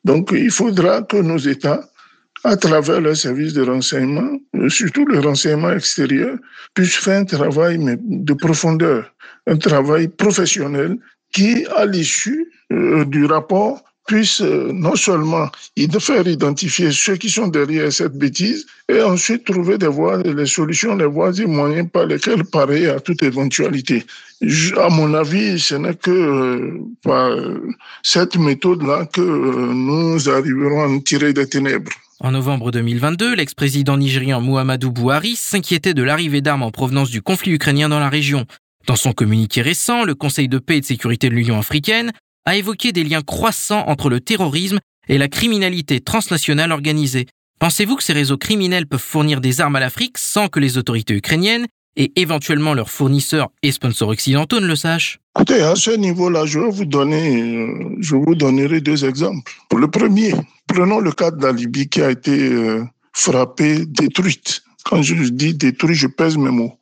Donc, 0.04 0.32
il 0.34 0.52
faudra 0.52 1.02
que 1.04 1.18
nos 1.18 1.38
États, 1.38 1.82
à 2.44 2.56
travers 2.58 3.02
leurs 3.02 3.18
services 3.18 3.54
de 3.54 3.64
renseignement, 3.64 4.38
euh, 4.56 4.70
surtout 4.70 5.06
le 5.06 5.20
renseignement 5.20 5.72
extérieur, 5.72 6.38
puissent 6.74 6.96
faire 6.96 7.20
un 7.22 7.26
travail 7.26 7.78
de 8.02 8.34
profondeur, 8.34 9.14
un 9.48 9.58
travail 9.58 10.08
professionnel 10.08 10.98
qui, 11.32 11.66
à 11.76 11.86
l'issue 11.86 12.52
euh, 12.72 13.06
du 13.06 13.26
rapport, 13.26 13.84
puisse 14.08 14.42
euh, 14.42 14.72
non 14.74 14.96
seulement 14.96 15.48
faire 16.00 16.28
identifier 16.28 16.92
ceux 16.92 17.16
qui 17.16 17.30
sont 17.30 17.48
derrière 17.48 17.94
cette 17.94 18.18
bêtise 18.18 18.66
et 18.90 19.02
ensuite 19.02 19.46
trouver 19.46 19.78
des 19.78 19.88
voies, 19.88 20.18
les 20.24 20.48
solutions, 20.48 20.96
les 20.96 21.06
voies 21.06 21.32
et 21.40 21.46
moyens 21.46 21.88
par 21.94 22.08
lesquels 22.08 22.44
parer 22.44 22.90
à 22.90 23.00
toute 23.00 23.22
éventualité. 23.22 24.04
à 24.78 24.90
mon 24.90 25.14
avis, 25.14 25.60
ce 25.60 25.76
n'est 25.76 25.94
que 25.94 26.80
par 27.04 27.38
cette 28.02 28.36
méthode-là 28.38 29.06
que 29.06 29.22
nous 29.22 30.28
arriverons 30.28 30.84
à 30.84 30.88
nous 30.88 31.02
tirer 31.02 31.32
des 31.32 31.48
ténèbres. 31.48 31.92
En 32.24 32.34
novembre 32.34 32.70
2022, 32.70 33.34
l'ex-président 33.34 33.98
nigérian 33.98 34.42
Muhammadu 34.42 34.92
Buhari 34.92 35.36
s'inquiétait 35.36 35.96
de 35.96 36.04
l'arrivée 36.04 36.42
d'armes 36.42 36.62
en 36.62 36.70
provenance 36.70 37.10
du 37.10 37.24
conflit 37.24 37.54
ukrainien 37.54 37.90
dans 37.90 38.00
la 38.00 38.10
région. 38.10 38.46
Dans 38.86 38.96
son 38.96 39.12
communiqué 39.12 39.64
récent, 39.64 40.04
le 40.04 40.14
Conseil 40.14 40.48
de 40.48 40.60
paix 40.60 40.78
et 40.78 40.82
de 40.82 40.86
sécurité 40.86 41.30
de 41.30 41.34
l'Union 41.34 41.58
africaine 41.58 42.12
a 42.46 42.58
évoqué 42.58 42.92
des 42.92 43.04
liens 43.04 43.24
croissants 43.24 43.88
entre 43.88 44.08
le 44.08 44.20
terrorisme 44.20 44.78
et 45.08 45.18
la 45.18 45.30
criminalité 45.30 46.00
transnationale 46.00 46.72
organisée. 46.72 47.26
Pensez-vous 47.60 47.96
que 47.96 48.04
ces 48.04 48.14
réseaux 48.14 48.38
criminels 48.38 48.86
peuvent 48.86 49.00
fournir 49.00 49.42
des 49.42 49.60
armes 49.60 49.78
à 49.78 49.80
l'Afrique 49.80 50.20
sans 50.20 50.48
que 50.48 50.60
les 50.60 50.78
autorités 50.78 51.16
ukrainiennes 51.16 51.66
et 51.96 52.12
éventuellement 52.16 52.74
leurs 52.74 52.90
fournisseurs 52.90 53.50
et 53.64 53.72
sponsors 53.72 54.10
occidentaux 54.10 54.60
ne 54.60 54.68
le 54.68 54.76
sachent 54.76 55.20
Écoutez, 55.36 55.62
à 55.62 55.76
ce 55.76 55.92
niveau-là, 55.92 56.46
je 56.46 56.60
vais 56.60 56.70
vous 56.70 56.86
donner, 56.86 57.42
euh, 57.42 57.96
je 58.00 58.16
vous 58.18 58.36
donnerai 58.36 58.82
deux 58.82 59.06
exemples. 59.06 59.50
Pour 59.70 59.80
le 59.80 59.90
premier, 59.90 60.34
prenons 60.68 61.00
le 61.00 61.14
cas 61.14 61.32
de 61.32 61.42
la 61.42 61.54
Libye 61.54 61.88
qui 61.88 62.02
a 62.02 62.12
été 62.12 62.52
euh, 62.52 62.84
frappée, 63.14 63.86
détruite. 63.86 64.62
Quand 64.84 65.02
je 65.02 65.16
dis 65.16 65.54
détruite, 65.54 65.96
je 65.96 66.08
pèse 66.08 66.36
mes 66.36 66.50
mots. 66.50 66.74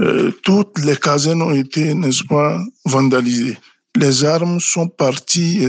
Euh, 0.00 0.32
toutes 0.42 0.80
les 0.84 0.96
casernes 0.96 1.42
ont 1.42 1.52
été, 1.52 1.94
n'est-ce 1.94 2.24
pas, 2.24 2.60
vandalisées 2.84 3.56
les 3.94 4.24
armes 4.24 4.58
sont 4.58 4.88
parties 4.88 5.66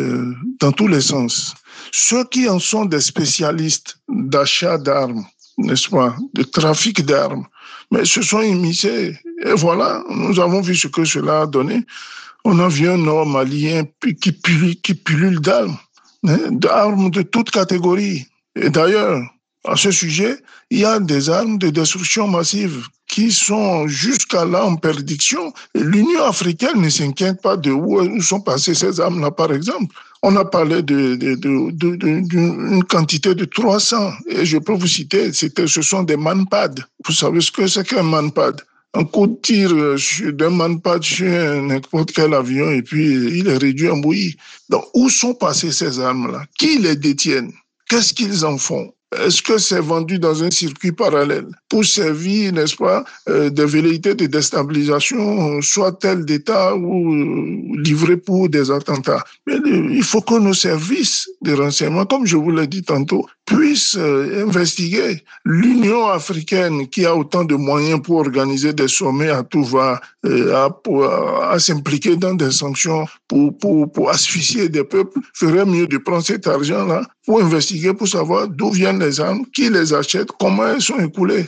dans 0.62 0.72
tous 0.72 0.88
les 0.88 1.02
sens. 1.02 1.54
Ceux 1.92 2.24
qui 2.24 2.48
en 2.48 2.58
sont 2.58 2.86
des 2.86 3.02
spécialistes 3.02 3.98
d'achat 4.08 4.78
d'armes, 4.78 5.26
n'est-ce 5.58 5.90
pas, 5.90 6.16
de 6.34 6.44
trafic 6.44 7.06
d'armes, 7.06 7.46
mais 7.94 8.06
se 8.06 8.22
sont 8.24 8.42
immiscés. 8.42 9.16
Et 9.46 9.54
voilà, 9.54 10.04
nous 10.10 10.40
avons 10.40 10.62
vu 10.62 10.76
ce 10.76 10.88
que 10.88 11.06
cela 11.06 11.42
a 11.42 11.46
donné. 11.46 11.86
On 12.44 12.58
a 12.60 12.68
vu 12.68 12.90
un 12.90 13.08
homme 13.08 13.34
malien 13.34 13.84
qui 14.20 14.32
pullule, 14.96 15.40
d'armes, 15.40 15.78
hein, 16.28 16.40
d'armes 16.52 17.12
de 17.12 17.22
toutes 17.22 17.52
catégories. 17.52 18.26
Et 18.56 18.70
d'ailleurs, 18.70 19.22
à 19.64 19.76
ce 19.78 19.92
sujet, 19.92 20.38
il 20.72 20.80
y 20.80 20.86
a 20.86 21.00
des 21.00 21.30
armes 21.30 21.60
de 21.60 21.70
destruction 21.70 22.28
massive 22.28 22.88
qui 23.08 23.32
sont 23.32 23.88
jusqu'à 23.88 24.44
là 24.44 24.66
en 24.66 24.76
perdition. 24.76 25.54
L'Union 25.76 26.24
africaine 26.24 26.82
ne 26.82 26.90
s'inquiète 26.90 27.42
pas 27.42 27.58
de 27.58 27.72
où 27.72 28.22
sont 28.22 28.42
passées 28.42 28.74
ces 28.74 29.00
armes-là, 29.00 29.30
par 29.30 29.54
exemple. 29.54 29.96
On 30.26 30.38
a 30.38 30.46
parlé 30.46 30.82
d'une 30.84 32.84
quantité 32.88 33.36
de 33.36 33.44
300, 33.44 34.14
et 34.30 34.46
je 34.46 34.58
peux 34.58 34.72
vous 34.72 34.88
citer, 34.88 35.34
ce 35.34 35.82
sont 35.82 36.04
des 36.04 36.16
manpads. 36.16 36.76
Vous 37.06 37.12
savez 37.12 37.42
ce 37.42 37.52
que 37.52 37.68
c'est 37.68 37.86
qu'un 37.86 38.04
manpad? 38.04 38.62
Un 38.94 39.04
coup 39.04 39.28
de 39.28 39.36
tir 39.42 39.74
d'un 40.34 40.52
manpad 40.52 41.04
sur 41.04 41.28
n'importe 41.28 42.14
quel 42.14 42.34
avion 42.34 42.72
et 42.72 42.84
puis 42.84 43.40
il 43.40 43.50
est 43.50 43.58
réduit 43.58 43.90
en 43.90 43.98
bouillie. 43.98 44.38
Donc, 44.70 44.86
où 44.94 45.10
sont 45.10 45.34
passées 45.34 45.74
ces 45.74 46.00
armes-là? 46.00 46.46
Qui 46.58 46.78
les 46.78 46.96
détiennent? 46.96 47.52
Qu'est-ce 47.90 48.14
qu'ils 48.14 48.46
en 48.46 48.58
font? 48.58 48.94
Est-ce 49.26 49.42
que 49.42 49.58
c'est 49.58 49.80
vendu 49.80 50.20
dans 50.20 50.44
un 50.44 50.52
circuit 50.52 50.92
parallèle 50.92 51.46
pour 51.70 51.86
servir, 51.86 52.54
n'est-ce 52.54 52.76
pas, 52.76 53.04
euh, 53.30 53.50
des 53.50 53.66
velléités 53.66 54.16
de 54.16 54.26
déstabilisation, 54.26 55.62
soit 55.62 55.94
tel 55.94 56.26
d'État 56.26 56.76
ou 56.76 57.14
euh, 57.14 57.82
livré 57.84 58.18
pour 58.18 58.50
des 58.50 58.72
attentats? 58.72 59.24
Mais 59.48 59.56
euh, 59.56 59.88
il 59.92 60.04
faut 60.04 60.22
que 60.22 60.40
nos 60.40 60.54
services 60.54 61.30
de 61.42 61.54
renseignement, 61.54 62.06
comme 62.06 62.26
je 62.26 62.38
vous 62.38 62.52
l'ai 62.52 62.68
dit 62.68 62.84
tantôt, 62.84 63.26
puissent 63.46 63.98
investiguer. 63.98 65.24
L'Union 65.46 66.08
africaine, 66.08 66.88
qui 66.88 67.06
a 67.06 67.16
autant 67.16 67.44
de 67.44 67.56
moyens 67.56 68.02
pour 68.02 68.18
organiser 68.18 68.74
des 68.74 68.88
sommets 68.88 69.30
à 69.30 69.44
tout 69.44 69.64
va, 69.64 70.00
à, 70.26 70.70
à 71.52 71.60
s'impliquer 71.60 72.16
dans 72.16 72.34
des 72.34 72.52
sanctions 72.52 73.06
pour, 73.28 73.58
pour, 73.58 73.92
pour 73.92 74.10
asphyxier 74.10 74.70
des 74.70 74.84
peuples, 74.84 75.20
ferait 75.34 75.66
mieux 75.66 75.88
de 75.88 75.98
prendre 75.98 76.24
cet 76.24 76.48
argent-là 76.48 77.04
pour 77.26 77.42
investiguer, 77.42 77.94
pour 77.94 78.08
savoir 78.08 78.48
d'où 78.48 78.72
viennent 78.72 79.00
les 79.00 79.20
armes, 79.20 79.46
qui 79.54 79.70
les 79.70 79.94
achète, 79.94 80.30
comment 80.40 80.68
elles 80.68 80.82
sont 80.82 81.00
écoulées. 81.00 81.46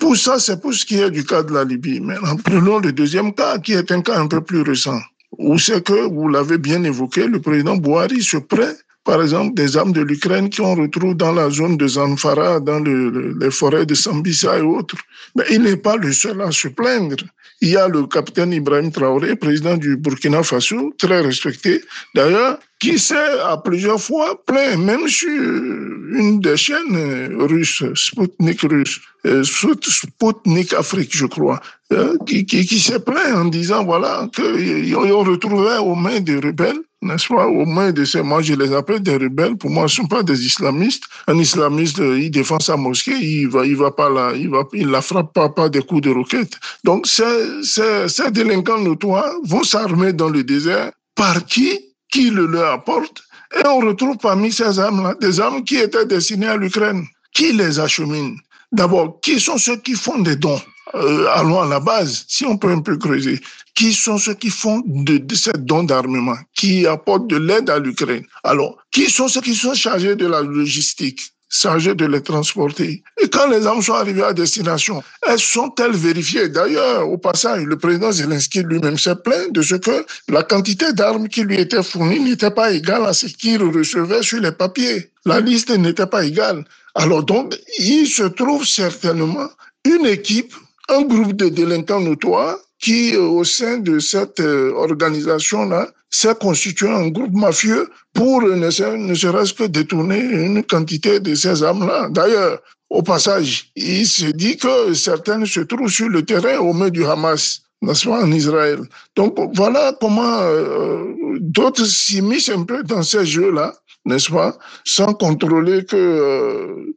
Pour 0.00 0.16
ça, 0.16 0.38
c'est 0.38 0.60
pour 0.60 0.74
ce 0.74 0.84
qui 0.84 0.98
est 1.00 1.10
du 1.10 1.24
cas 1.24 1.42
de 1.42 1.52
la 1.52 1.64
Libye. 1.64 2.00
Maintenant, 2.00 2.36
prenons 2.36 2.78
le 2.78 2.92
deuxième 2.92 3.32
cas, 3.34 3.58
qui 3.58 3.72
est 3.72 3.90
un 3.90 4.02
cas 4.02 4.18
un 4.18 4.26
peu 4.26 4.40
plus 4.40 4.62
récent, 4.62 5.00
où 5.38 5.58
c'est 5.58 5.84
que, 5.84 6.08
vous 6.12 6.28
l'avez 6.28 6.58
bien 6.58 6.82
évoqué, 6.84 7.26
le 7.26 7.40
président 7.40 7.76
Bouhari 7.76 8.22
se 8.22 8.36
prête 8.36 8.85
par 9.06 9.22
exemple, 9.22 9.54
des 9.54 9.76
armes 9.76 9.92
de 9.92 10.02
l'Ukraine 10.02 10.50
qu'on 10.50 10.74
retrouve 10.74 11.14
dans 11.14 11.32
la 11.32 11.48
zone 11.48 11.76
de 11.76 11.86
Zanfara, 11.86 12.58
dans 12.58 12.80
les 12.80 13.52
forêts 13.52 13.86
de 13.86 13.94
Sambisa 13.94 14.58
et 14.58 14.62
autres. 14.62 14.96
Mais 15.36 15.44
il 15.50 15.62
n'est 15.62 15.76
pas 15.76 15.96
le 15.96 16.12
seul 16.12 16.42
à 16.42 16.50
se 16.50 16.66
plaindre. 16.66 17.16
Il 17.60 17.70
y 17.70 17.76
a 17.76 17.86
le 17.86 18.06
capitaine 18.06 18.52
Ibrahim 18.52 18.90
Traoré, 18.90 19.36
président 19.36 19.76
du 19.76 19.96
Burkina 19.96 20.42
Faso, 20.42 20.92
très 20.98 21.20
respecté. 21.20 21.82
D'ailleurs, 22.14 22.58
qui 22.80 22.98
s'est 22.98 23.40
à 23.42 23.56
plusieurs 23.56 24.00
fois 24.00 24.40
plaint, 24.46 24.78
même 24.78 25.08
sur 25.08 25.28
une 25.28 26.40
des 26.40 26.56
chaînes 26.56 27.36
russes, 27.38 27.84
Sputnik 27.94 28.60
russe, 28.62 29.00
euh, 29.26 29.42
Sputnik 29.44 30.72
Afrique, 30.74 31.16
je 31.16 31.26
crois, 31.26 31.60
euh, 31.92 32.16
qui, 32.26 32.80
s'est 32.80 33.00
plaint 33.00 33.34
en 33.34 33.44
disant, 33.46 33.84
voilà, 33.84 34.28
qu'ils 34.34 34.94
ont 34.96 35.24
retrouvé 35.24 35.78
aux 35.78 35.94
mains 35.94 36.20
des 36.20 36.36
rebelles 36.36 36.80
n'est-ce 37.02 37.28
pas, 37.28 37.46
aux 37.46 37.66
mains 37.66 37.92
de 37.92 38.04
ces, 38.04 38.22
moi 38.22 38.42
je 38.42 38.54
les 38.54 38.72
appelle 38.72 39.00
des 39.00 39.16
rebelles, 39.16 39.56
pour 39.56 39.70
moi 39.70 39.88
ce 39.88 40.00
ne 40.00 40.04
sont 40.04 40.08
pas 40.08 40.22
des 40.22 40.44
islamistes. 40.44 41.04
Un 41.26 41.38
islamiste, 41.38 41.98
il 41.98 42.30
défend 42.30 42.58
sa 42.58 42.76
mosquée, 42.76 43.16
il 43.16 43.48
va, 43.48 43.64
il 43.66 43.76
va 43.76 43.90
pas 43.90 44.08
là, 44.08 44.32
il 44.34 44.48
va, 44.48 44.64
il 44.72 44.88
la 44.88 45.02
frappe 45.02 45.32
pas 45.32 45.48
par 45.48 45.70
des 45.70 45.82
coups 45.82 46.02
de 46.02 46.10
roquette. 46.10 46.54
Donc 46.84 47.06
ces, 47.06 47.62
ces, 47.62 48.08
ces 48.08 48.30
délinquants 48.30 48.80
notoires 48.80 49.32
vont 49.44 49.62
s'armer 49.62 50.12
dans 50.12 50.28
le 50.30 50.42
désert 50.42 50.90
par 51.14 51.44
qui? 51.46 51.85
Qui 52.10 52.30
le 52.30 52.46
leur 52.46 52.72
apporte. 52.72 53.22
Et 53.56 53.66
on 53.66 53.78
retrouve 53.78 54.16
parmi 54.18 54.52
ces 54.52 54.78
armes-là 54.78 55.14
des 55.20 55.40
armes 55.40 55.64
qui 55.64 55.76
étaient 55.76 56.06
destinées 56.06 56.48
à 56.48 56.56
l'Ukraine. 56.56 57.06
Qui 57.32 57.52
les 57.52 57.78
achemine 57.78 58.36
D'abord, 58.72 59.20
qui 59.20 59.38
sont 59.38 59.58
ceux 59.58 59.76
qui 59.76 59.94
font 59.94 60.18
des 60.18 60.36
dons 60.36 60.60
euh, 60.94 61.28
Allons 61.34 61.60
à 61.60 61.66
la 61.66 61.80
base, 61.80 62.24
si 62.28 62.44
on 62.44 62.56
peut 62.56 62.70
un 62.70 62.80
peu 62.80 62.96
creuser. 62.96 63.40
Qui 63.74 63.92
sont 63.92 64.18
ceux 64.18 64.34
qui 64.34 64.50
font 64.50 64.82
de, 64.86 65.18
de 65.18 65.34
ces 65.34 65.52
dons 65.52 65.84
d'armement, 65.84 66.36
qui 66.54 66.86
apportent 66.86 67.28
de 67.28 67.36
l'aide 67.36 67.70
à 67.70 67.78
l'Ukraine? 67.78 68.24
Alors, 68.42 68.78
qui 68.90 69.10
sont 69.10 69.28
ceux 69.28 69.42
qui 69.42 69.54
sont 69.54 69.74
chargés 69.74 70.16
de 70.16 70.26
la 70.26 70.42
logistique? 70.42 71.35
Chargé 71.48 71.94
de 71.94 72.06
les 72.06 72.22
transporter. 72.22 73.02
Et 73.22 73.28
quand 73.28 73.48
les 73.48 73.66
armes 73.66 73.82
sont 73.82 73.94
arrivées 73.94 74.24
à 74.24 74.32
destination, 74.32 75.02
elles 75.26 75.38
sont-elles 75.38 75.92
vérifiées? 75.96 76.48
D'ailleurs, 76.48 77.08
au 77.08 77.18
passage, 77.18 77.64
le 77.64 77.76
président 77.76 78.10
Zelensky 78.12 78.62
lui-même 78.62 78.98
s'est 78.98 79.16
plaint 79.16 79.52
de 79.52 79.62
ce 79.62 79.76
que 79.76 80.04
la 80.28 80.42
quantité 80.42 80.92
d'armes 80.92 81.28
qui 81.28 81.42
lui 81.42 81.60
était 81.60 81.82
fournie 81.82 82.20
n'était 82.20 82.50
pas 82.50 82.72
égale 82.72 83.06
à 83.06 83.12
ce 83.12 83.26
qu'il 83.26 83.62
recevait 83.62 84.22
sur 84.22 84.40
les 84.40 84.52
papiers. 84.52 85.10
La 85.24 85.40
liste 85.40 85.70
n'était 85.70 86.06
pas 86.06 86.24
égale. 86.24 86.64
Alors 86.94 87.22
donc, 87.24 87.56
il 87.78 88.06
se 88.06 88.24
trouve 88.24 88.66
certainement 88.66 89.48
une 89.84 90.06
équipe, 90.06 90.54
un 90.88 91.02
groupe 91.02 91.34
de 91.34 91.48
délinquants 91.48 92.00
notoires 92.00 92.58
qui, 92.80 93.14
euh, 93.14 93.22
au 93.22 93.44
sein 93.44 93.78
de 93.78 93.98
cette 93.98 94.40
euh, 94.40 94.72
organisation-là, 94.74 95.88
s'est 96.10 96.34
constitué 96.34 96.88
un 96.88 97.08
groupe 97.08 97.32
mafieux 97.32 97.88
pour 98.12 98.42
ne, 98.42 98.70
serait-ce 98.70 99.54
que 99.54 99.64
détourner 99.64 100.20
une 100.20 100.62
quantité 100.62 101.20
de 101.20 101.34
ces 101.34 101.62
armes-là. 101.62 102.08
D'ailleurs, 102.10 102.60
au 102.90 103.02
passage, 103.02 103.70
il 103.74 104.06
se 104.06 104.26
dit 104.26 104.56
que 104.56 104.94
certaines 104.94 105.46
se 105.46 105.60
trouvent 105.60 105.90
sur 105.90 106.08
le 106.08 106.24
terrain 106.24 106.58
au 106.58 106.72
milieu 106.72 106.90
du 106.90 107.04
Hamas, 107.04 107.62
n'est-ce 107.82 108.06
pas, 108.08 108.22
en 108.22 108.30
Israël. 108.30 108.80
Donc 109.16 109.36
voilà 109.54 109.92
comment 110.00 110.38
euh, 110.42 111.04
d'autres 111.40 111.84
s'immiscent 111.84 112.50
un 112.50 112.62
peu 112.62 112.82
dans 112.84 113.02
ces 113.02 113.26
jeux-là, 113.26 113.74
n'est-ce 114.04 114.30
pas, 114.30 114.56
sans 114.84 115.12
contrôler 115.14 115.84
que 115.84 116.94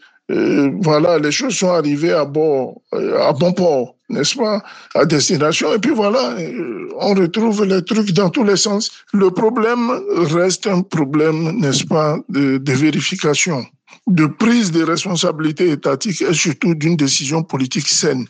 voilà, 0.83 1.17
les 1.17 1.31
choses 1.31 1.57
sont 1.57 1.71
arrivées 1.71 2.13
à 2.13 2.23
bon, 2.23 2.79
à 2.91 3.33
bon 3.33 3.51
port 3.51 3.95
n'est-ce 4.09 4.35
pas, 4.35 4.63
à 4.95 5.05
destination. 5.05 5.73
Et 5.73 5.79
puis 5.79 5.91
voilà, 5.91 6.31
euh, 6.39 6.89
on 6.97 7.13
retrouve 7.13 7.65
les 7.65 7.83
trucs 7.83 8.11
dans 8.11 8.29
tous 8.29 8.43
les 8.43 8.57
sens. 8.57 8.91
Le 9.13 9.29
problème 9.31 10.01
reste 10.09 10.67
un 10.67 10.81
problème, 10.81 11.59
n'est-ce 11.59 11.85
pas, 11.85 12.17
de, 12.29 12.59
vérification, 12.71 13.65
de 14.07 14.25
prise 14.25 14.71
de 14.71 14.83
responsabilité 14.83 15.71
étatique 15.71 16.21
et 16.21 16.33
surtout 16.33 16.75
d'une 16.75 16.97
décision 16.97 17.43
politique 17.43 17.87
saine. 17.87 18.25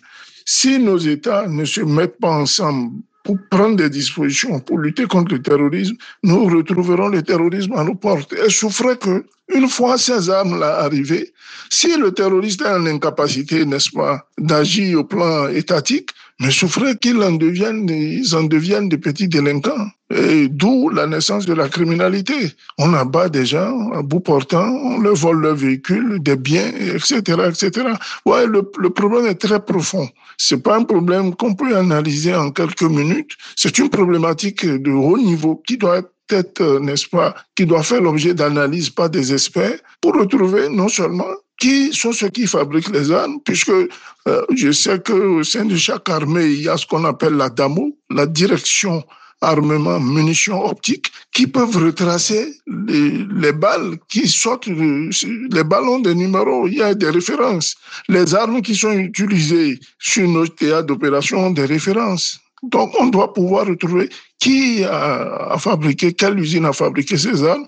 Si 0.45 0.79
nos 0.79 0.97
États 0.97 1.47
ne 1.47 1.65
se 1.65 1.81
mettent 1.81 2.19
pas 2.19 2.31
ensemble 2.31 2.91
pour 3.23 3.37
prendre 3.51 3.75
des 3.75 3.89
dispositions 3.89 4.59
pour 4.59 4.79
lutter 4.79 5.05
contre 5.05 5.33
le 5.33 5.41
terrorisme, 5.41 5.95
nous 6.23 6.45
retrouverons 6.45 7.09
le 7.09 7.21
terrorisme 7.21 7.73
à 7.73 7.83
nos 7.83 7.95
portes. 7.95 8.33
Et 8.33 8.49
souffrait 8.49 8.97
que, 8.97 9.25
une 9.53 9.69
fois 9.69 9.97
ces 9.97 10.29
armes-là 10.29 10.79
arrivées, 10.79 11.31
si 11.69 11.97
le 11.97 12.11
terroriste 12.11 12.61
est 12.61 12.67
en 12.69 12.85
incapacité, 12.85 13.65
n'est-ce 13.65 13.91
pas, 13.91 14.27
d'agir 14.37 14.99
au 14.99 15.03
plan 15.03 15.47
étatique, 15.49 16.09
mais 16.39 16.51
souffrait 16.51 16.95
qu'ils 16.95 17.21
en 17.21 17.33
deviennent, 17.33 17.89
ils 17.89 18.33
en 18.33 18.43
deviennent 18.43 18.87
des 18.87 18.97
petits 18.97 19.27
délinquants. 19.27 19.89
Et 20.11 20.47
d'où 20.47 20.89
la 20.89 21.05
naissance 21.05 21.45
de 21.45 21.53
la 21.53 21.69
criminalité. 21.69 22.53
On 22.77 22.93
abat 22.93 23.29
des 23.29 23.45
gens 23.45 23.91
à 23.91 24.01
bout 24.01 24.21
portant, 24.21 24.67
on 24.67 24.99
leur 24.99 25.15
vole 25.15 25.41
leurs 25.41 25.55
véhicules, 25.55 26.19
des 26.23 26.35
biens, 26.35 26.71
etc., 26.95 27.19
etc. 27.47 27.89
Ouais, 28.25 28.47
le, 28.47 28.63
problème 28.89 29.27
est 29.27 29.35
très 29.35 29.59
profond. 29.59 30.09
C'est 30.37 30.63
pas 30.63 30.77
un 30.77 30.83
problème 30.83 31.35
qu'on 31.35 31.53
peut 31.53 31.75
analyser 31.75 32.33
en 32.33 32.51
quelques 32.51 32.83
minutes. 32.83 33.33
C'est 33.55 33.77
une 33.77 33.89
problématique 33.89 34.65
de 34.65 34.91
haut 34.91 35.17
niveau 35.17 35.61
qui 35.67 35.77
doit 35.77 36.01
être 36.31 36.79
n'est-ce 36.79 37.07
pas, 37.07 37.35
qui 37.55 37.65
doit 37.65 37.83
faire 37.83 38.01
l'objet 38.01 38.33
d'analyse 38.33 38.89
par 38.89 39.09
des 39.09 39.33
experts 39.33 39.79
pour 39.99 40.13
retrouver 40.13 40.69
non 40.69 40.87
seulement 40.87 41.25
qui 41.59 41.93
sont 41.93 42.13
ceux 42.13 42.29
qui 42.29 42.47
fabriquent 42.47 42.89
les 42.89 43.11
armes, 43.11 43.39
puisque 43.43 43.69
euh, 43.69 44.41
je 44.55 44.71
sais 44.71 44.99
qu'au 44.99 45.43
sein 45.43 45.65
de 45.65 45.75
chaque 45.75 46.09
armée, 46.09 46.45
il 46.45 46.61
y 46.63 46.69
a 46.69 46.77
ce 46.77 46.85
qu'on 46.85 47.05
appelle 47.05 47.33
la 47.33 47.49
DAMO, 47.49 47.97
la 48.09 48.25
direction 48.25 49.03
armement, 49.41 49.99
munitions 49.99 50.65
optiques, 50.65 51.11
qui 51.33 51.47
peuvent 51.47 51.77
retracer 51.77 52.53
les, 52.67 53.25
les 53.35 53.53
balles 53.53 53.97
qui 54.09 54.27
sortent, 54.27 54.67
les 54.67 55.63
ballons 55.63 55.99
des 55.99 56.15
numéros, 56.15 56.67
il 56.67 56.75
y 56.75 56.81
a 56.81 56.93
des 56.93 57.09
références. 57.09 57.75
Les 58.09 58.35
armes 58.35 58.61
qui 58.61 58.75
sont 58.75 58.91
utilisées 58.91 59.79
sur 59.97 60.27
nos 60.27 60.47
théâtres 60.47 60.87
d'opération 60.87 61.47
ont 61.47 61.51
des 61.51 61.65
références. 61.65 62.39
Donc, 62.63 62.93
on 62.99 63.07
doit 63.07 63.33
pouvoir 63.33 63.67
retrouver 63.67 64.09
qui 64.39 64.83
a, 64.83 65.51
a 65.51 65.57
fabriqué, 65.57 66.11
quelle 66.13 66.37
usine 66.39 66.65
a 66.65 66.73
fabriqué 66.73 67.17
ces 67.17 67.43
armes, 67.43 67.65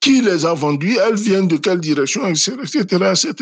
qui 0.00 0.22
les 0.22 0.46
a 0.46 0.54
vendues, 0.54 0.96
elles 1.06 1.16
viennent 1.16 1.48
de 1.48 1.56
quelle 1.56 1.80
direction, 1.80 2.26
etc., 2.26 2.56
etc. 2.78 3.34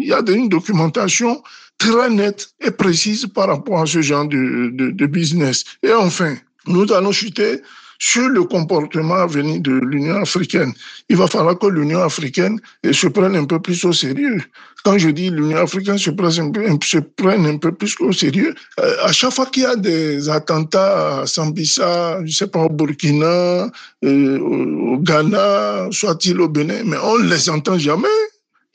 Il 0.00 0.06
y 0.06 0.12
a 0.12 0.22
une 0.28 0.48
documentation 0.48 1.42
très 1.78 2.08
nette 2.08 2.48
et 2.60 2.70
précise 2.70 3.26
par 3.26 3.48
rapport 3.48 3.80
à 3.80 3.86
ce 3.86 4.00
genre 4.00 4.26
de, 4.26 5.06
business. 5.06 5.64
Et 5.82 5.92
enfin, 5.92 6.36
nous 6.66 6.90
allons 6.92 7.12
chuter 7.12 7.60
sur 7.98 8.28
le 8.28 8.44
comportement 8.44 9.14
à 9.14 9.26
venir 9.26 9.60
de 9.60 9.72
l'Union 9.72 10.16
africaine. 10.16 10.72
Il 11.08 11.16
va 11.16 11.26
falloir 11.26 11.58
que 11.58 11.66
l'Union 11.66 12.00
africaine 12.02 12.60
se 12.90 13.06
prenne 13.08 13.36
un 13.36 13.44
peu 13.44 13.60
plus 13.60 13.84
au 13.84 13.92
sérieux. 13.92 14.42
Quand 14.84 14.98
je 14.98 15.08
dis 15.10 15.30
l'Union 15.30 15.58
africaine 15.58 15.98
se 15.98 16.10
prenne 16.10 16.38
un 16.38 16.50
peu, 16.50 16.64
se 16.84 16.98
prenne 16.98 17.46
un 17.46 17.56
peu 17.58 17.72
plus 17.72 17.96
au 18.00 18.12
sérieux, 18.12 18.54
euh, 18.80 18.96
à 19.02 19.10
chaque 19.10 19.32
fois 19.32 19.46
qu'il 19.46 19.64
y 19.64 19.66
a 19.66 19.74
des 19.74 20.28
attentats 20.28 21.22
à 21.22 21.26
Sambisa, 21.26 22.24
je 22.24 22.32
sais 22.32 22.46
pas, 22.46 22.60
au 22.60 22.68
Burkina, 22.68 23.68
euh, 24.04 24.38
au 24.38 24.98
Ghana, 24.98 25.88
soit-il 25.90 26.40
au 26.40 26.48
Bénin, 26.48 26.82
mais 26.84 26.98
on 27.02 27.18
ne 27.18 27.28
les 27.28 27.50
entend 27.50 27.78
jamais. 27.78 28.08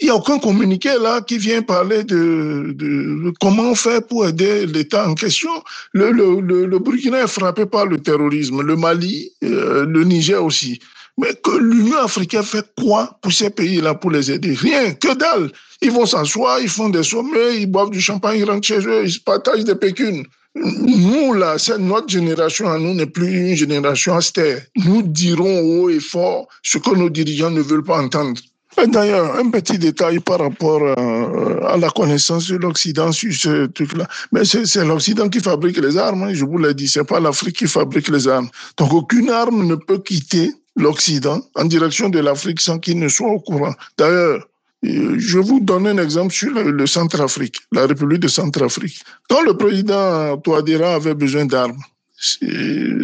Il 0.02 0.06
n'y 0.06 0.10
a 0.10 0.16
aucun 0.16 0.40
communiqué 0.40 0.90
là 1.00 1.22
qui 1.22 1.38
vient 1.38 1.62
parler 1.62 2.04
de, 2.04 2.74
de, 2.76 3.32
comment 3.40 3.76
faire 3.76 4.02
pour 4.02 4.28
aider 4.28 4.66
l'État 4.66 5.08
en 5.08 5.14
question. 5.14 5.52
Le, 5.94 6.12
le, 6.12 6.42
le, 6.42 6.80
Burkina 6.80 7.22
est 7.22 7.28
frappé 7.28 7.68
par 7.68 7.86
le 7.86 8.00
terrorisme, 8.00 8.62
le 8.64 8.76
Mali, 8.76 9.32
euh, 9.44 9.86
le 9.86 10.04
Niger 10.04 10.44
aussi. 10.44 10.80
Mais 11.20 11.36
que 11.44 11.56
l'Union 11.56 11.98
africaine 12.00 12.42
fait 12.42 12.66
quoi 12.76 13.20
pour 13.22 13.32
ces 13.32 13.52
pays-là 13.52 13.94
pour 13.94 14.10
les 14.10 14.32
aider? 14.32 14.56
Rien, 14.56 14.94
que 14.96 15.14
dalle. 15.14 15.52
Ils 15.84 15.92
vont 15.92 16.08
s'asseoir, 16.08 16.60
ils 16.60 16.70
font 16.70 16.90
des 16.90 17.04
sommets, 17.04 17.60
ils 17.60 17.68
boivent 17.68 17.92
du 17.92 18.02
champagne, 18.02 18.40
ils 18.40 18.50
rentrent 18.50 18.66
chez 18.66 18.80
eux, 18.80 19.04
ils 19.06 19.20
partagent 19.24 19.66
des 19.66 19.76
pécunes. 19.76 20.26
Nous, 20.56 21.34
là, 21.34 21.58
notre 21.78 22.10
génération 22.10 22.68
à 22.70 22.80
nous 22.80 22.96
n'est 22.96 23.06
plus 23.06 23.52
une 23.52 23.56
génération 23.56 24.16
austère. 24.16 24.62
Nous 24.84 25.04
dirons 25.04 25.60
haut 25.60 25.90
et 25.92 26.00
fort 26.00 26.48
ce 26.64 26.80
que 26.80 26.90
nos 26.96 27.10
dirigeants 27.10 27.52
ne 27.52 27.62
veulent 27.62 27.84
pas 27.84 28.02
entendre. 28.02 28.42
D'ailleurs, 28.78 29.36
un 29.36 29.50
petit 29.50 29.78
détail 29.78 30.20
par 30.20 30.40
rapport 30.40 30.82
euh, 30.82 31.60
à, 31.68 31.78
la 31.78 31.90
connaissance 31.90 32.48
de 32.48 32.58
l'Occident 32.58 33.12
sur 33.12 33.34
ce 33.34 33.66
truc-là. 33.68 34.08
Mais 34.32 34.46
c'est 34.46 34.86
l'Occident 34.86 35.30
qui 35.30 35.40
fabrique 35.40 35.78
les 35.78 35.98
armes, 35.98 36.24
hein, 36.24 36.34
je 36.34 36.46
vous 36.46 36.58
l'ai 36.58 36.74
dit, 36.74 36.88
c'est 36.88 37.04
pas 37.04 37.20
l'Afrique 37.20 37.58
qui 37.58 37.68
fabrique 37.68 38.08
les 38.08 38.28
armes. 38.28 38.50
Donc 38.78 38.94
aucune 38.94 39.30
arme 39.30 39.68
ne 39.68 39.76
peut 39.76 40.00
quitter 40.00 40.52
l'Occident 40.76 41.42
en 41.56 41.66
direction 41.66 42.10
de 42.10 42.20
l'Afrique 42.20 42.62
sans 42.62 42.80
qu'il 42.80 42.98
ne 42.98 43.08
soit 43.08 43.30
au 43.30 43.40
courant. 43.40 43.74
D'ailleurs, 43.98 44.48
euh, 44.86 45.16
je 45.18 45.38
vous 45.38 45.60
donne 45.60 45.86
un 45.88 45.98
exemple 45.98 46.34
sur 46.34 46.52
le, 46.52 46.72
le 46.72 46.88
Centrafrique, 46.88 47.60
la 47.72 47.86
République 47.86 48.22
de 48.22 48.30
Centrafrique. 48.30 49.04
Quand 49.30 49.42
le 49.44 49.56
président 49.56 50.38
Touadéra 50.38 50.96
avait 50.96 51.14
besoin 51.14 51.46
d'armes, 51.46 51.78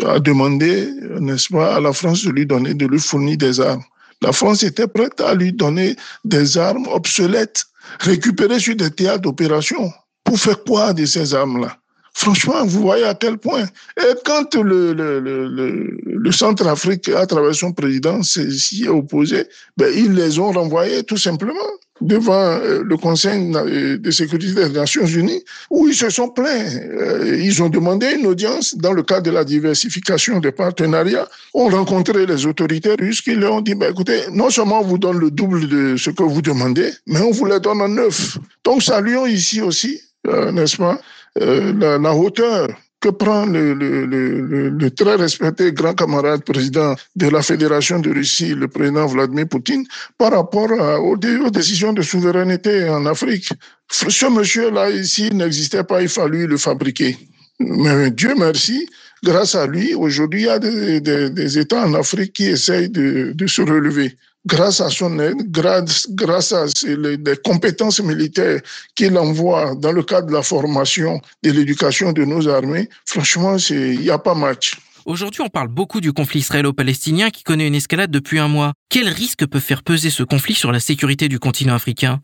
a 0.06 0.20
demandé, 0.20 0.90
n'est-ce 1.20 1.50
pas, 1.50 1.76
à 1.76 1.80
la 1.80 1.94
France 1.94 2.24
de 2.24 2.32
lui 2.32 2.46
donner, 2.46 2.74
de 2.74 2.86
lui 2.86 3.00
fournir 3.00 3.38
des 3.38 3.60
armes. 3.60 3.84
La 4.22 4.32
France 4.32 4.64
était 4.64 4.88
prête 4.88 5.20
à 5.22 5.34
lui 5.36 5.54
donner 5.54 5.96
des 6.26 6.58
armes 6.58 6.88
obsolètes, 6.88 7.66
récupérées 8.00 8.60
sur 8.60 8.76
des 8.76 8.92
théâtres 8.92 9.22
d'opération. 9.22 9.92
Pour 10.24 10.40
faire 10.40 10.64
quoi 10.64 10.94
de 10.94 11.06
ces 11.06 11.34
armes-là? 11.34 11.78
Franchement, 12.14 12.66
vous 12.66 12.82
voyez 12.82 13.04
à 13.06 13.14
quel 13.14 13.38
point. 13.38 13.66
Et 13.96 14.14
quand 14.26 14.56
le, 14.56 14.94
le, 14.94 15.20
le, 15.20 15.98
le 16.04 16.32
Centrafrique, 16.32 17.10
à 17.10 17.28
travers 17.28 17.54
son 17.54 17.74
président, 17.74 18.24
s'y 18.24 18.86
est 18.86 18.90
opposé, 18.90 19.46
ben, 19.78 19.94
ils 19.96 20.14
les 20.14 20.40
ont 20.40 20.52
renvoyés 20.52 21.04
tout 21.04 21.18
simplement 21.18 21.54
devant 22.02 22.34
euh, 22.34 22.84
le 22.84 22.98
Conseil 22.98 23.52
de 23.52 24.12
sécurité 24.12 24.54
des 24.54 24.70
Nations 24.70 25.06
Unies, 25.06 25.44
où 25.70 25.88
ils 25.88 25.96
se 25.96 26.10
sont 26.10 26.30
plaints. 26.30 26.68
Euh, 26.76 27.38
ils 27.40 27.62
ont 27.64 27.70
demandé 27.70 28.16
une 28.20 28.28
audience 28.28 28.76
dans 28.76 28.94
le 28.94 29.04
cadre 29.04 29.24
de 29.24 29.32
la 29.32 29.44
diversification 29.44 30.40
des 30.40 30.52
partenariats. 30.52 31.28
ont 31.54 31.70
rencontré 31.70 32.26
les 32.26 32.46
autorités 32.46 32.96
russes 33.00 33.22
qui 33.22 33.36
leur 33.36 33.54
ont 33.54 33.62
dit, 33.62 33.76
ben, 33.76 33.92
écoutez, 33.92 34.22
non 34.32 34.50
seulement 34.50 34.82
on 34.82 34.86
vous 34.86 34.98
donne 34.98 35.20
le 35.20 35.32
double 35.32 35.68
de 35.68 35.98
ce 35.98 36.10
que 36.10 36.24
vous 36.24 36.42
demandez, 36.42 36.92
mais 37.06 37.20
on 37.22 37.32
vous 37.32 37.46
les 37.46 37.60
donne 37.60 37.82
en 37.82 37.90
neuf. 37.90 38.38
Donc 38.64 38.84
saluons 38.84 39.26
ici 39.26 39.62
aussi, 39.62 40.02
euh, 40.28 40.52
n'est-ce 40.52 40.78
pas, 40.78 41.00
la 41.36 42.16
hauteur 42.16 42.68
que 43.00 43.10
prend 43.10 43.46
le, 43.46 43.74
le, 43.74 44.06
le, 44.06 44.70
le, 44.70 44.92
très 44.92 45.16
respecté 45.16 45.72
grand 45.72 45.94
camarade 45.94 46.44
président 46.44 46.96
de 47.16 47.28
la 47.28 47.42
Fédération 47.42 48.00
de 48.00 48.10
Russie, 48.10 48.56
le 48.56 48.68
président 48.68 49.06
Vladimir 49.06 49.48
Poutine, 49.48 49.86
par 50.18 50.32
rapport 50.32 50.72
aux, 51.02 51.18
décisions 51.18 51.94
de 51.94 52.02
souveraineté 52.02 52.90
en 52.90 53.06
Afrique. 53.06 53.50
Ce 53.90 54.26
monsieur-là 54.26 54.90
ici 54.90 55.32
n'existait 55.32 55.84
pas, 55.84 56.02
il 56.02 56.10
fallut 56.10 56.48
le 56.48 56.58
fabriquer. 56.58 57.18
Mais 57.60 58.12
Dieu 58.12 58.34
merci, 58.38 58.90
grâce 59.24 59.56
à 59.56 59.68
lui, 59.68 59.94
aujourd'hui, 59.94 60.42
il 60.42 60.46
y 60.46 60.50
a 60.50 60.60
des, 60.60 61.00
des, 61.00 61.30
des, 61.30 61.58
États 61.60 61.86
en 61.86 61.94
Afrique 61.94 62.34
qui 62.34 62.46
essayent 62.46 62.90
de, 62.90 63.32
de 63.34 63.48
se 63.48 63.62
relever 63.62 64.18
grâce 64.46 64.82
à 64.82 64.90
son 64.90 65.20
aide, 65.20 65.52
grâce, 65.52 66.08
grâce 66.12 66.54
à 66.54 66.66
les, 66.86 67.18
compétences 67.44 68.00
militaires 68.00 68.62
qu'il 68.96 69.18
envoie 69.18 69.76
dans 69.76 69.92
le 69.92 70.04
cadre 70.04 70.28
de 70.28 70.34
la 70.34 70.44
formation, 70.44 71.22
de 71.44 71.52
l'éducation 71.52 72.14
de 72.14 72.24
nos 72.24 72.48
armées, 72.48 72.90
franchement, 73.06 73.58
il 73.70 74.00
n'y 74.00 74.10
a 74.10 74.18
pas 74.18 74.36
match. 74.36 74.76
Aujourd'hui, 75.06 75.42
on 75.42 75.48
parle 75.48 75.70
beaucoup 75.70 76.02
du 76.02 76.12
conflit 76.12 76.40
israélo-palestinien 76.40 77.30
qui 77.30 77.44
connaît 77.44 77.68
une 77.68 77.76
escalade 77.76 78.12
depuis 78.12 78.40
un 78.40 78.50
mois. 78.50 78.74
Quel 78.90 79.08
risque 79.08 79.46
peut 79.48 79.62
faire 79.62 79.84
peser 79.84 80.10
ce 80.10 80.24
conflit 80.24 80.54
sur 80.54 80.72
la 80.72 80.82
sécurité 80.82 81.30
du 81.30 81.40
continent 81.40 81.76
africain? 81.76 82.20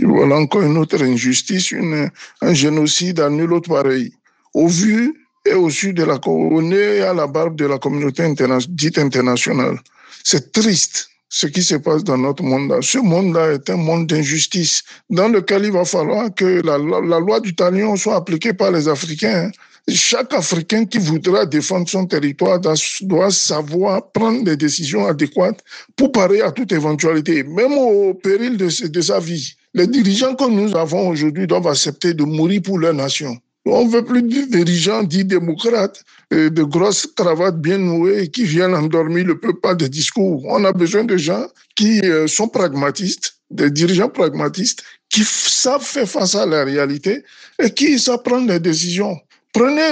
Voilà 0.00 0.36
encore 0.36 0.62
une 0.62 0.78
autre 0.78 1.02
injustice, 1.02 1.72
une, 1.72 2.10
un 2.40 2.54
génocide 2.54 3.20
à 3.20 3.28
nul 3.28 3.52
autre 3.52 3.68
pareil. 3.68 4.14
Au 4.54 4.66
vu 4.66 5.26
et 5.44 5.52
au 5.52 5.68
sud 5.68 5.96
de 5.96 6.04
la 6.04 6.18
on 6.26 6.70
est 6.70 7.00
à 7.00 7.12
la 7.12 7.26
barbe 7.26 7.56
de 7.56 7.66
la 7.66 7.78
communauté 7.78 8.24
dite 8.68 8.96
internationale. 8.96 9.78
C'est 10.24 10.52
triste 10.52 11.11
ce 11.32 11.46
qui 11.46 11.62
se 11.62 11.76
passe 11.76 12.04
dans 12.04 12.18
notre 12.18 12.42
monde-là. 12.42 12.80
Ce 12.82 12.98
monde-là 12.98 13.52
est 13.54 13.70
un 13.70 13.76
monde 13.76 14.06
d'injustice 14.06 14.82
dans 15.08 15.28
lequel 15.28 15.64
il 15.64 15.72
va 15.72 15.86
falloir 15.86 16.32
que 16.34 16.60
la, 16.62 16.76
loi 16.76 17.40
du 17.40 17.54
talion 17.54 17.96
soit 17.96 18.16
appliquée 18.16 18.52
par 18.52 18.70
les 18.70 18.86
Africains. 18.86 19.50
Chaque 19.88 20.34
Africain 20.34 20.84
qui 20.84 20.98
voudra 20.98 21.46
défendre 21.46 21.88
son 21.88 22.04
territoire 22.04 22.60
doit 22.60 23.30
savoir 23.30 24.12
prendre 24.12 24.44
des 24.44 24.58
décisions 24.58 25.06
adéquates 25.06 25.64
pour 25.96 26.12
parer 26.12 26.42
à 26.42 26.52
toute 26.52 26.70
éventualité, 26.70 27.42
même 27.44 27.72
au 27.78 28.12
péril 28.12 28.58
de, 28.58 28.88
de 28.88 29.00
sa 29.00 29.18
vie. 29.18 29.54
Les 29.72 29.86
dirigeants 29.86 30.34
que 30.34 30.50
nous 30.50 30.76
avons 30.76 31.08
aujourd'hui 31.08 31.46
doivent 31.46 31.66
accepter 31.66 32.12
de 32.12 32.24
mourir 32.24 32.60
pour 32.60 32.78
leur 32.78 32.92
nation. 32.92 33.38
On 33.64 33.86
veut 33.86 34.04
plus 34.04 34.22
de 34.22 34.44
dirigeants 34.44 35.04
dits 35.04 35.24
démocrates, 35.24 36.04
de 36.32 36.62
grosses 36.62 37.06
cravates 37.14 37.60
bien 37.60 37.78
nouées 37.78 38.28
qui 38.28 38.44
viennent 38.44 38.74
endormir 38.74 39.26
le 39.26 39.38
peuple 39.38 39.60
par 39.60 39.76
des 39.76 39.88
discours. 39.88 40.44
On 40.46 40.64
a 40.64 40.72
besoin 40.72 41.04
de 41.04 41.16
gens 41.16 41.46
qui 41.76 42.00
euh, 42.00 42.26
sont 42.26 42.48
pragmatistes, 42.48 43.36
des 43.50 43.70
dirigeants 43.70 44.08
pragmatistes 44.08 44.82
qui 45.08 45.22
savent 45.24 45.84
faire 45.84 46.08
face 46.08 46.34
à 46.34 46.46
la 46.46 46.64
réalité 46.64 47.22
et 47.62 47.70
qui 47.70 47.98
savent 47.98 48.22
prendre 48.22 48.48
des 48.48 48.60
décisions. 48.60 49.16
Prenez, 49.52 49.82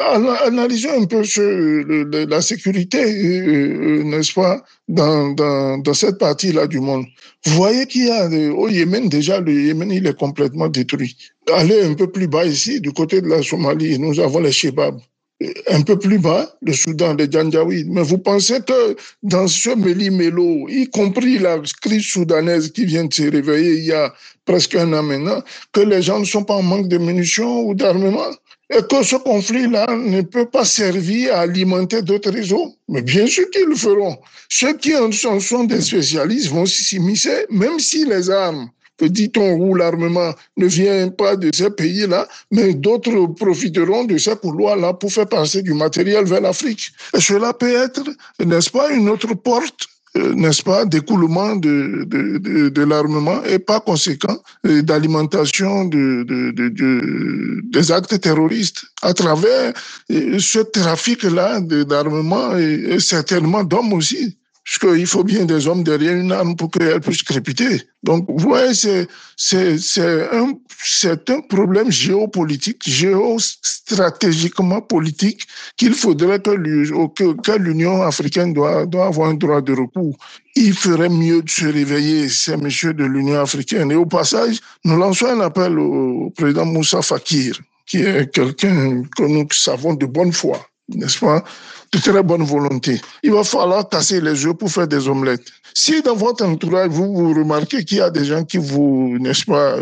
un 0.00 1.04
peu 1.04 1.22
la 2.26 2.40
sécurité, 2.40 2.98
euh, 2.98 4.00
euh, 4.00 4.04
n'est-ce 4.04 4.32
pas, 4.32 4.64
dans, 4.88 5.82
cette 5.92 6.16
partie-là 6.16 6.66
du 6.66 6.80
monde. 6.80 7.04
Vous 7.44 7.56
voyez 7.56 7.84
qu'il 7.84 8.06
y 8.06 8.10
a 8.10 8.26
au 8.26 8.68
Yémen 8.68 9.10
déjà, 9.10 9.40
le 9.40 9.52
Yémen 9.52 9.90
il 9.90 10.06
est 10.06 10.16
complètement 10.16 10.68
détruit. 10.68 11.14
Allez 11.52 11.82
un 11.82 11.92
peu 11.92 12.10
plus 12.10 12.26
bas 12.26 12.46
ici, 12.46 12.80
du 12.80 12.92
côté 12.92 13.20
de 13.20 13.28
la 13.28 13.42
Somalie, 13.42 13.98
nous 13.98 14.18
avons 14.18 14.40
les 14.40 14.52
Shebab. 14.52 14.98
Un 15.68 15.82
peu 15.82 15.98
plus 15.98 16.18
bas, 16.18 16.54
le 16.62 16.72
Soudan, 16.72 17.14
les 17.14 17.30
Janjaweed. 17.30 17.88
Mais 17.90 18.02
vous 18.02 18.18
pensez 18.18 18.60
que 18.60 18.96
dans 19.22 19.48
ce 19.48 19.70
méli-mélo, 19.70 20.68
y 20.68 20.88
compris 20.88 21.38
la 21.38 21.58
crise 21.80 22.06
soudanaise 22.06 22.70
qui 22.70 22.84
vient 22.84 23.04
de 23.04 23.14
se 23.14 23.22
réveiller 23.22 23.74
il 23.74 23.84
y 23.84 23.92
a 23.92 24.12
presque 24.44 24.74
un 24.74 24.92
an 24.92 25.02
maintenant, 25.02 25.42
que 25.72 25.80
les 25.80 26.02
gens 26.02 26.20
ne 26.20 26.24
sont 26.24 26.44
pas 26.44 26.54
en 26.54 26.62
manque 26.62 26.88
de 26.88 26.98
munitions 26.98 27.62
ou 27.66 27.74
d'armement? 27.74 28.30
Et 28.74 28.80
que 28.88 29.02
ce 29.02 29.16
conflit-là 29.16 29.86
ne 29.96 30.22
peut 30.22 30.46
pas 30.46 30.64
servir 30.64 31.34
à 31.34 31.40
alimenter 31.40 32.00
d'autres 32.00 32.30
réseaux. 32.30 32.74
Mais 32.88 33.02
bien 33.02 33.26
sûr 33.26 33.48
qu'ils 33.50 33.66
le 33.66 33.76
feront. 33.76 34.16
Ceux 34.48 34.74
qui 34.78 34.96
en 34.96 35.10
sont, 35.12 35.64
des 35.64 35.82
spécialistes 35.82 36.48
vont 36.48 36.64
s'immiscer, 36.64 37.46
même 37.50 37.78
si 37.78 38.06
les 38.06 38.30
armes 38.30 38.70
dit-on, 39.08 39.54
ou 39.54 39.74
l'armement 39.74 40.32
ne 40.56 40.66
vient 40.66 41.08
pas 41.08 41.36
de 41.36 41.50
ces 41.54 41.70
pays-là, 41.70 42.28
mais 42.50 42.74
d'autres 42.74 43.26
profiteront 43.34 44.04
de 44.04 44.18
ces 44.18 44.36
couloirs-là 44.36 44.94
pour 44.94 45.12
faire 45.12 45.28
passer 45.28 45.62
du 45.62 45.74
matériel 45.74 46.24
vers 46.24 46.40
l'Afrique. 46.40 46.90
Cela 47.18 47.52
peut 47.52 47.74
être, 47.74 48.02
n'est-ce 48.44 48.70
pas, 48.70 48.92
une 48.92 49.08
autre 49.08 49.34
porte 49.34 49.88
euh, 50.18 50.34
n'est-ce 50.34 50.62
pas, 50.62 50.84
d'écoulement 50.84 51.56
de, 51.56 52.84
l'armement 52.84 53.42
et 53.44 53.58
pas 53.58 53.80
conséquent 53.80 54.36
euh, 54.66 54.82
d'alimentation 54.82 55.86
de, 55.86 56.22
de, 56.24 57.62
des 57.70 57.90
actes 57.90 58.20
terroristes 58.20 58.84
à 59.00 59.14
travers 59.14 59.72
euh, 60.10 60.38
ce 60.38 60.58
trafic-là 60.58 61.60
d'armement 61.60 62.58
et 62.58 63.00
certainement 63.00 63.64
d'hommes 63.64 63.94
aussi. 63.94 64.36
Parce 64.64 64.78
qu'il 64.78 65.06
faut 65.06 65.24
bien 65.24 65.44
des 65.44 65.66
hommes 65.66 65.82
derrière 65.82 66.14
une 66.14 66.30
arme 66.30 66.54
pour 66.54 66.70
qu'elle 66.70 67.00
puisse 67.00 67.24
crépiter. 67.24 67.82
Donc, 68.04 68.26
vous 68.28 68.38
voyez, 68.38 68.74
c'est, 68.74 69.08
un, 70.32 70.52
un 70.52 71.40
problème 71.48 71.90
géopolitique, 71.90 72.82
géostratégiquement 72.86 74.80
politique 74.80 75.48
qu'il 75.76 75.94
faudrait 75.94 76.40
que, 76.40 77.56
l'Union 77.56 78.02
africaine 78.02 78.52
doit, 78.52 78.86
doit 78.86 79.06
avoir 79.06 79.30
un 79.30 79.34
droit 79.34 79.60
de 79.60 79.72
recours. 79.72 80.16
Il 80.54 80.74
ferait 80.74 81.08
mieux 81.08 81.42
de 81.42 81.50
se 81.50 81.66
réveiller, 81.66 82.28
ces 82.28 82.56
messieurs 82.56 82.94
de 82.94 83.04
l'Union 83.04 83.40
africaine. 83.40 83.90
Et 83.90 83.96
au 83.96 84.06
passage, 84.06 84.60
nous 84.84 84.96
lançons 84.96 85.26
un 85.26 85.40
appel 85.40 85.76
au 85.76 86.30
président 86.36 86.66
Moussa 86.66 87.02
Fakir, 87.02 87.58
qui 87.84 87.98
est 88.02 88.32
quelqu'un 88.32 89.02
que 89.16 89.24
nous 89.24 89.48
savons 89.50 89.94
de 89.94 90.06
bonne 90.06 90.32
foi 90.32 90.64
n'est-ce 90.88 91.18
pas, 91.18 91.44
de 91.92 91.98
très 91.98 92.22
bonne 92.22 92.42
volonté. 92.42 93.00
Il 93.22 93.32
va 93.32 93.44
falloir 93.44 93.88
casser 93.88 94.20
les 94.20 94.46
œufs 94.46 94.54
pour 94.54 94.70
faire 94.70 94.88
des 94.88 95.08
omelettes. 95.08 95.46
Si 95.74 96.02
dans 96.02 96.16
votre 96.16 96.44
entourage, 96.44 96.90
vous, 96.90 97.12
vous 97.14 97.34
remarquez 97.34 97.84
qu'il 97.84 97.98
y 97.98 98.00
a 98.00 98.10
des 98.10 98.24
gens 98.24 98.44
qui 98.44 98.58
vous, 98.58 99.16
n'est-ce 99.20 99.44
pas, 99.44 99.76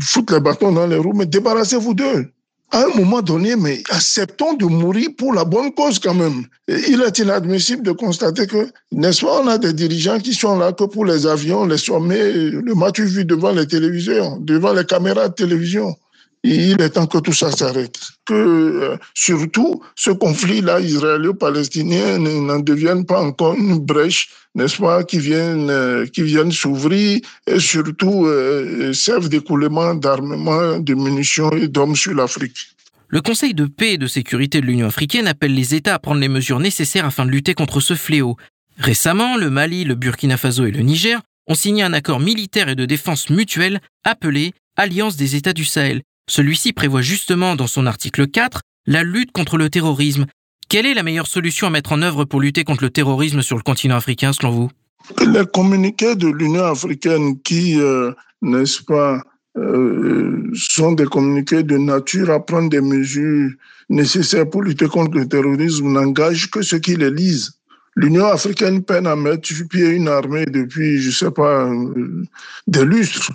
foutent 0.00 0.30
les 0.30 0.40
bâtons 0.40 0.72
dans 0.72 0.86
les 0.86 0.96
roues, 0.96 1.14
mais 1.14 1.26
débarrassez-vous 1.26 1.94
d'eux 1.94 2.32
à 2.74 2.84
un 2.84 2.88
moment 2.96 3.20
donné, 3.20 3.54
mais 3.54 3.82
acceptons 3.90 4.54
de 4.54 4.64
mourir 4.64 5.10
pour 5.18 5.34
la 5.34 5.44
bonne 5.44 5.72
cause 5.74 5.98
quand 5.98 6.14
même. 6.14 6.46
il 6.68 7.02
est 7.02 7.18
inadmissible 7.18 7.82
de 7.82 7.92
constater 7.92 8.46
que, 8.46 8.66
n'est-ce 8.92 9.20
pas, 9.26 9.42
on 9.42 9.46
a 9.46 9.58
des 9.58 9.74
dirigeants 9.74 10.18
qui 10.18 10.32
sont 10.32 10.58
là 10.58 10.72
que 10.72 10.84
pour 10.84 11.04
les 11.04 11.26
avions, 11.26 11.66
les 11.66 11.76
sommets, 11.76 12.32
le 12.32 12.74
match 12.74 12.98
vu 12.98 13.26
devant 13.26 13.52
les 13.52 13.66
télévisions, 13.66 14.38
devant 14.40 14.72
les 14.72 14.86
caméras 14.86 15.28
de 15.28 15.34
télévision 15.34 15.94
il 16.44 16.80
est 16.80 16.90
temps 16.90 17.06
que 17.06 17.18
tout 17.18 17.32
ça 17.32 17.50
s'arrête. 17.52 17.98
Que 18.26 18.34
euh, 18.34 18.96
surtout 19.14 19.82
ce 19.94 20.10
conflit-là 20.10 20.80
israélo-palestinien 20.80 22.18
n'en 22.18 22.58
devienne 22.58 23.04
pas 23.04 23.20
encore 23.20 23.54
une 23.54 23.78
brèche, 23.78 24.28
n'est-ce 24.54 24.78
pas, 24.78 25.04
qui 25.04 25.18
vienne, 25.18 25.70
euh, 25.70 26.06
qui 26.06 26.22
vienne 26.22 26.50
s'ouvrir 26.50 27.20
et 27.46 27.60
surtout 27.60 28.26
euh, 28.26 28.92
serve 28.92 29.28
d'écoulement 29.28 29.94
d'armement, 29.94 30.78
de 30.78 30.94
munitions 30.94 31.52
et 31.52 31.68
d'hommes 31.68 31.96
sur 31.96 32.14
l'Afrique. 32.14 32.58
Le 33.08 33.20
Conseil 33.20 33.54
de 33.54 33.66
paix 33.66 33.94
et 33.94 33.98
de 33.98 34.06
sécurité 34.06 34.60
de 34.60 34.66
l'Union 34.66 34.86
africaine 34.86 35.28
appelle 35.28 35.54
les 35.54 35.74
États 35.74 35.94
à 35.94 35.98
prendre 35.98 36.20
les 36.20 36.28
mesures 36.28 36.60
nécessaires 36.60 37.04
afin 37.04 37.26
de 37.26 37.30
lutter 37.30 37.54
contre 37.54 37.80
ce 37.80 37.94
fléau. 37.94 38.36
Récemment, 38.78 39.36
le 39.36 39.50
Mali, 39.50 39.84
le 39.84 39.94
Burkina 39.94 40.38
Faso 40.38 40.64
et 40.64 40.70
le 40.70 40.80
Niger 40.80 41.20
ont 41.46 41.54
signé 41.54 41.82
un 41.82 41.92
accord 41.92 42.20
militaire 42.20 42.70
et 42.70 42.74
de 42.74 42.86
défense 42.86 43.28
mutuelle 43.28 43.80
appelé 44.04 44.54
Alliance 44.76 45.16
des 45.16 45.36
États 45.36 45.52
du 45.52 45.66
Sahel, 45.66 46.02
celui-ci 46.28 46.72
prévoit 46.72 47.02
justement 47.02 47.56
dans 47.56 47.66
son 47.66 47.86
article 47.86 48.26
4 48.26 48.60
la 48.86 49.02
lutte 49.02 49.32
contre 49.32 49.56
le 49.56 49.70
terrorisme. 49.70 50.26
Quelle 50.68 50.86
est 50.86 50.94
la 50.94 51.02
meilleure 51.02 51.26
solution 51.26 51.66
à 51.66 51.70
mettre 51.70 51.92
en 51.92 52.02
œuvre 52.02 52.24
pour 52.24 52.40
lutter 52.40 52.64
contre 52.64 52.84
le 52.84 52.90
terrorisme 52.90 53.42
sur 53.42 53.56
le 53.56 53.62
continent 53.62 53.96
africain 53.96 54.32
selon 54.32 54.50
vous? 54.50 54.70
Les 55.20 55.44
communiqués 55.46 56.14
de 56.14 56.28
l'Union 56.28 56.64
africaine 56.64 57.40
qui, 57.42 57.78
euh, 57.80 58.12
n'est-ce 58.40 58.82
pas, 58.82 59.22
euh, 59.58 60.50
sont 60.54 60.92
des 60.92 61.04
communiqués 61.04 61.62
de 61.62 61.76
nature 61.76 62.30
à 62.30 62.44
prendre 62.44 62.70
des 62.70 62.80
mesures 62.80 63.50
nécessaires 63.90 64.48
pour 64.48 64.62
lutter 64.62 64.86
contre 64.86 65.18
le 65.18 65.28
terrorisme 65.28 65.92
n'engagent 65.92 66.50
que 66.50 66.62
ceux 66.62 66.78
qui 66.78 66.96
les 66.96 67.10
lisent. 67.10 67.58
L'Union 67.94 68.26
africaine 68.26 68.82
peine 68.82 69.06
à 69.06 69.16
mettre 69.16 69.46
sur 69.46 69.68
pied 69.68 69.90
une 69.90 70.08
armée 70.08 70.46
depuis, 70.46 70.98
je 70.98 71.08
ne 71.08 71.12
sais 71.12 71.30
pas, 71.30 71.66
euh, 71.66 72.24
des 72.66 72.84
lustres. 72.84 73.32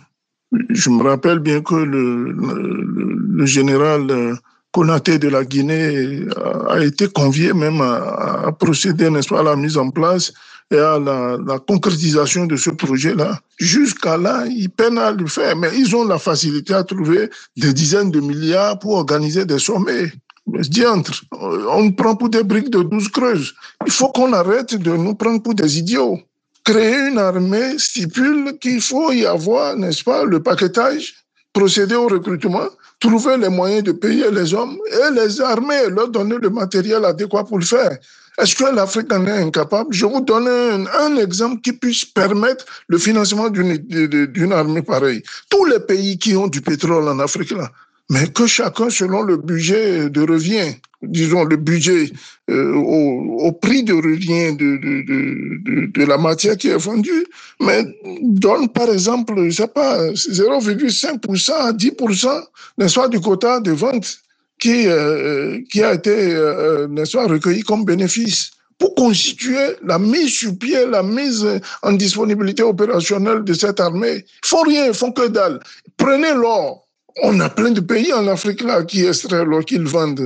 Je 0.51 0.89
me 0.89 1.03
rappelle 1.03 1.39
bien 1.39 1.61
que 1.61 1.75
le, 1.75 2.31
le, 2.31 3.45
général 3.45 4.09
euh, 4.09 4.35
Konaté 4.71 5.19
de 5.19 5.27
la 5.27 5.43
Guinée 5.43 6.23
a, 6.69 6.79
été 6.83 7.07
convié 7.07 7.53
même 7.53 7.81
à, 7.81 8.51
procéder 8.57 9.09
n'est-ce 9.09 9.27
pas, 9.27 9.41
à 9.41 9.43
la 9.43 9.55
mise 9.55 9.77
en 9.77 9.89
place 9.89 10.31
et 10.71 10.77
à 10.77 10.99
la, 10.99 11.37
la 11.45 11.59
concrétisation 11.59 12.45
de 12.45 12.55
ce 12.55 12.69
projet-là. 12.69 13.39
Jusqu'à 13.57 14.17
là, 14.17 14.45
ils 14.47 14.69
peinent 14.69 14.97
à 14.97 15.11
le 15.11 15.25
faire, 15.27 15.55
mais 15.55 15.69
ils 15.77 15.95
ont 15.95 16.05
la 16.05 16.19
facilité 16.19 16.73
à 16.73 16.83
trouver 16.83 17.29
des 17.55 17.73
dizaines 17.73 18.11
de 18.11 18.19
milliards 18.19 18.79
pour 18.79 18.93
organiser 18.93 19.45
des 19.45 19.59
sommets. 19.59 20.11
Diantre, 20.47 21.23
on 21.31 21.91
prend 21.91 22.15
pour 22.15 22.29
des 22.29 22.43
briques 22.43 22.69
de 22.69 22.81
12 22.81 23.09
creuses. 23.09 23.53
Il 23.85 23.91
faut 23.91 24.09
qu'on 24.09 24.31
arrête 24.31 24.75
de 24.75 24.91
nous 24.91 25.15
prendre 25.15 25.41
pour 25.41 25.53
des 25.55 25.77
idiots 25.77 26.19
créer 26.67 27.07
une 27.07 27.17
armée 27.17 27.79
stipule 27.79 28.57
qu'il 28.59 28.81
faut 28.81 29.13
y 29.13 29.25
avoir, 29.25 29.77
n'est-ce 29.77 30.03
pas, 30.03 30.25
le 30.25 30.43
paquetage, 30.43 31.13
procéder 31.53 31.95
au 31.95 32.07
recrutement, 32.07 32.67
trouver 32.99 33.37
les 33.37 33.47
moyens 33.47 33.83
de 33.83 33.93
payer 33.93 34.29
les 34.31 34.53
hommes 34.53 34.77
et 34.91 35.13
les 35.13 35.39
armer, 35.39 35.89
leur 35.89 36.09
donner 36.09 36.35
le 36.41 36.49
matériel 36.49 37.05
adéquat 37.05 37.45
pour 37.45 37.59
le 37.59 37.63
faire. 37.63 37.97
Est-ce 38.37 38.53
que 38.53 38.65
l'Afrique 38.65 39.13
en 39.13 39.25
est 39.25 39.43
incapable? 39.47 39.93
Je 39.93 40.05
vous 40.05 40.19
donne 40.19 40.47
un, 40.47 41.15
exemple 41.15 41.61
qui 41.61 41.71
puisse 41.71 42.03
permettre 42.03 42.65
le 42.87 42.97
financement 42.97 43.49
d'une 43.49 44.51
armée 44.51 44.81
pareille. 44.81 45.23
Tous 45.49 45.63
les 45.63 45.79
pays 45.79 46.17
qui 46.17 46.35
ont 46.35 46.47
du 46.47 46.59
pétrole 46.59 47.07
en 47.07 47.19
Afrique, 47.19 47.51
là, 47.51 47.71
mais 48.09 48.27
que 48.27 48.45
chacun 48.45 48.89
selon 48.89 49.21
le 49.21 49.37
budget 49.37 50.09
de 50.09 50.21
revient, 50.21 50.75
disons 51.01 51.43
le 51.43 51.57
budget 51.57 52.11
euh, 52.49 52.73
au, 52.73 53.51
prix 53.51 53.83
de 53.83 53.93
revient 53.93 54.55
de, 54.55 54.77
de, 54.77 55.85
de, 55.91 56.05
la 56.05 56.17
matière 56.17 56.57
qui 56.57 56.69
est 56.69 56.77
vendue, 56.77 57.25
mais 57.59 57.83
donne 58.21 58.69
par 58.69 58.89
exemple, 58.89 59.33
je 59.49 59.51
sais 59.51 59.67
pas, 59.67 60.11
0,5% 60.11 61.51
à 61.53 61.71
10%, 61.71 62.43
n'est-ce 62.77 62.95
pas, 62.95 63.07
du 63.07 63.19
quota 63.19 63.59
de 63.59 63.71
vente 63.71 64.19
qui, 64.59 64.87
euh, 64.87 65.59
qui 65.71 65.83
a 65.83 65.93
été, 65.93 66.11
euh, 66.11 66.87
n'est-ce 66.87 67.17
pas, 67.17 67.27
recueilli 67.27 67.61
comme 67.61 67.85
bénéfice 67.85 68.51
pour 68.79 68.93
constituer 68.95 69.75
la 69.83 69.97
mise 69.99 70.33
sur 70.33 70.57
pied, 70.57 70.85
la 70.85 71.03
mise 71.03 71.45
en 71.81 71.93
disponibilité 71.93 72.61
opérationnelle 72.63 73.43
de 73.43 73.53
cette 73.53 73.79
armée. 73.79 74.23
Ils 74.43 74.47
font 74.47 74.61
rien, 74.61 74.85
ils 74.87 74.93
font 74.93 75.11
que 75.11 75.27
dalle. 75.27 75.59
Prenez 75.97 76.33
l'or, 76.33 76.86
on 77.23 77.39
a 77.39 77.49
plein 77.49 77.71
de 77.71 77.81
pays 77.81 78.13
en 78.13 78.27
Afrique 78.27 78.61
là 78.61 78.83
qui 78.83 79.05
extraient 79.05 79.43
l'or, 79.43 79.65
qu'ils 79.65 79.87
vendent. 79.87 80.19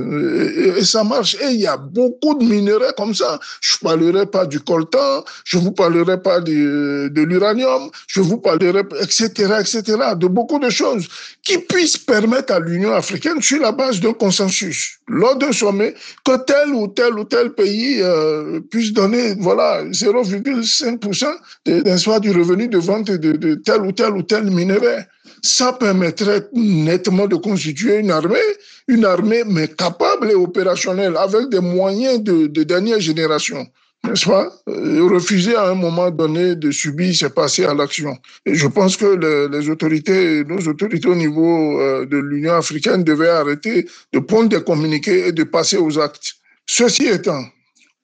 Et, 0.76 0.84
ça 0.84 1.04
marche. 1.04 1.36
Et 1.36 1.52
il 1.52 1.60
y 1.60 1.66
a 1.66 1.76
beaucoup 1.76 2.34
de 2.34 2.44
minéraux 2.44 2.92
comme 2.96 3.14
ça. 3.14 3.38
Je 3.60 3.76
ne 3.76 3.88
parlerai 3.88 4.26
pas 4.26 4.46
du 4.46 4.60
coltan, 4.60 5.24
je 5.44 5.58
ne 5.58 5.62
vous 5.62 5.72
parlerai 5.72 6.20
pas 6.20 6.40
de, 6.40 7.08
de 7.08 7.22
l'uranium, 7.22 7.90
je 8.06 8.20
vous 8.20 8.38
parlerai, 8.38 8.82
etc., 9.00 9.28
etc., 9.60 9.82
de 10.16 10.26
beaucoup 10.26 10.58
de 10.58 10.70
choses 10.70 11.06
qui 11.42 11.58
puissent 11.58 11.98
permettre 11.98 12.52
à 12.54 12.60
l'Union 12.60 12.92
africaine, 12.92 13.40
sur 13.40 13.60
la 13.60 13.72
base 13.72 14.00
d'un 14.00 14.12
consensus, 14.12 14.98
lors 15.08 15.36
d'un 15.36 15.52
sommet, 15.52 15.94
que 16.24 16.36
tel 16.44 16.70
ou 16.74 16.88
tel 16.88 17.14
ou 17.14 17.24
tel 17.24 17.52
pays 17.52 18.00
euh, 18.00 18.60
puisse 18.70 18.92
donner, 18.92 19.34
voilà, 19.38 19.84
0,5% 19.86 21.26
d'un 21.66 22.18
du 22.20 22.30
revenu 22.30 22.68
de 22.68 22.78
vente 22.78 23.10
de, 23.10 23.32
de 23.32 23.54
tel 23.54 23.82
ou 23.82 23.92
tel 23.92 24.12
ou 24.12 24.22
tel 24.22 24.44
minerai 24.44 25.06
ça 25.42 25.72
permettrait 25.72 26.48
nettement 26.84 27.26
de 27.26 27.36
constituer 27.36 27.98
une 27.98 28.10
armée, 28.10 28.48
une 28.88 29.04
armée 29.04 29.42
mais 29.46 29.68
capable 29.68 30.30
et 30.30 30.34
opérationnelle, 30.34 31.16
avec 31.16 31.48
des 31.48 31.60
moyens 31.60 32.22
de, 32.22 32.62
dernière 32.62 33.00
génération 33.00 33.66
n'est-ce 34.04 34.26
pas? 34.26 34.50
Euh, 34.68 35.06
Refuser 35.08 35.54
à 35.54 35.68
un 35.68 35.74
moment 35.74 36.10
donné 36.10 36.56
de 36.56 36.70
subir, 36.70 37.14
c'est 37.14 37.34
passer 37.34 37.64
à 37.64 37.74
l'action. 37.74 38.16
Et 38.46 38.54
je 38.54 38.66
pense 38.66 38.96
que 38.96 39.06
les, 39.06 39.70
autorités, 39.70 40.44
nos 40.44 40.58
autorités 40.68 41.08
au 41.08 41.14
niveau 41.14 41.80
euh, 41.80 42.04
de 42.06 42.18
l'Union 42.18 42.54
africaine 42.54 43.04
devaient 43.04 43.28
arrêter 43.28 43.86
de 44.12 44.18
prendre 44.18 44.48
des 44.48 44.62
communiqués 44.62 45.28
et 45.28 45.32
de 45.32 45.44
passer 45.44 45.76
aux 45.76 45.98
actes. 45.98 46.34
Ceci 46.66 47.06
étant, 47.06 47.44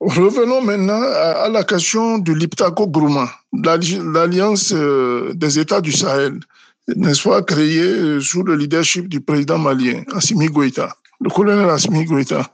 revenons 0.00 0.62
maintenant 0.62 1.02
à, 1.02 1.48
la 1.48 1.64
question 1.64 2.18
de 2.18 2.32
l'Iptako 2.32 2.86
Grouma, 2.88 3.30
l'Alliance 3.52 4.72
euh, 4.72 5.32
des 5.34 5.58
États 5.58 5.80
du 5.80 5.92
Sahel 5.92 6.38
n'est-ce 6.96 7.28
pas, 7.28 7.42
créé 7.42 7.80
euh, 7.80 8.20
sous 8.20 8.42
le 8.42 8.56
leadership 8.56 9.08
du 9.08 9.20
président 9.20 9.58
malien, 9.58 10.02
Assimi 10.14 10.46
Goïta, 10.46 10.96
le 11.20 11.30
colonel 11.30 11.68
Assimi 11.68 12.04
Goïta. 12.04 12.50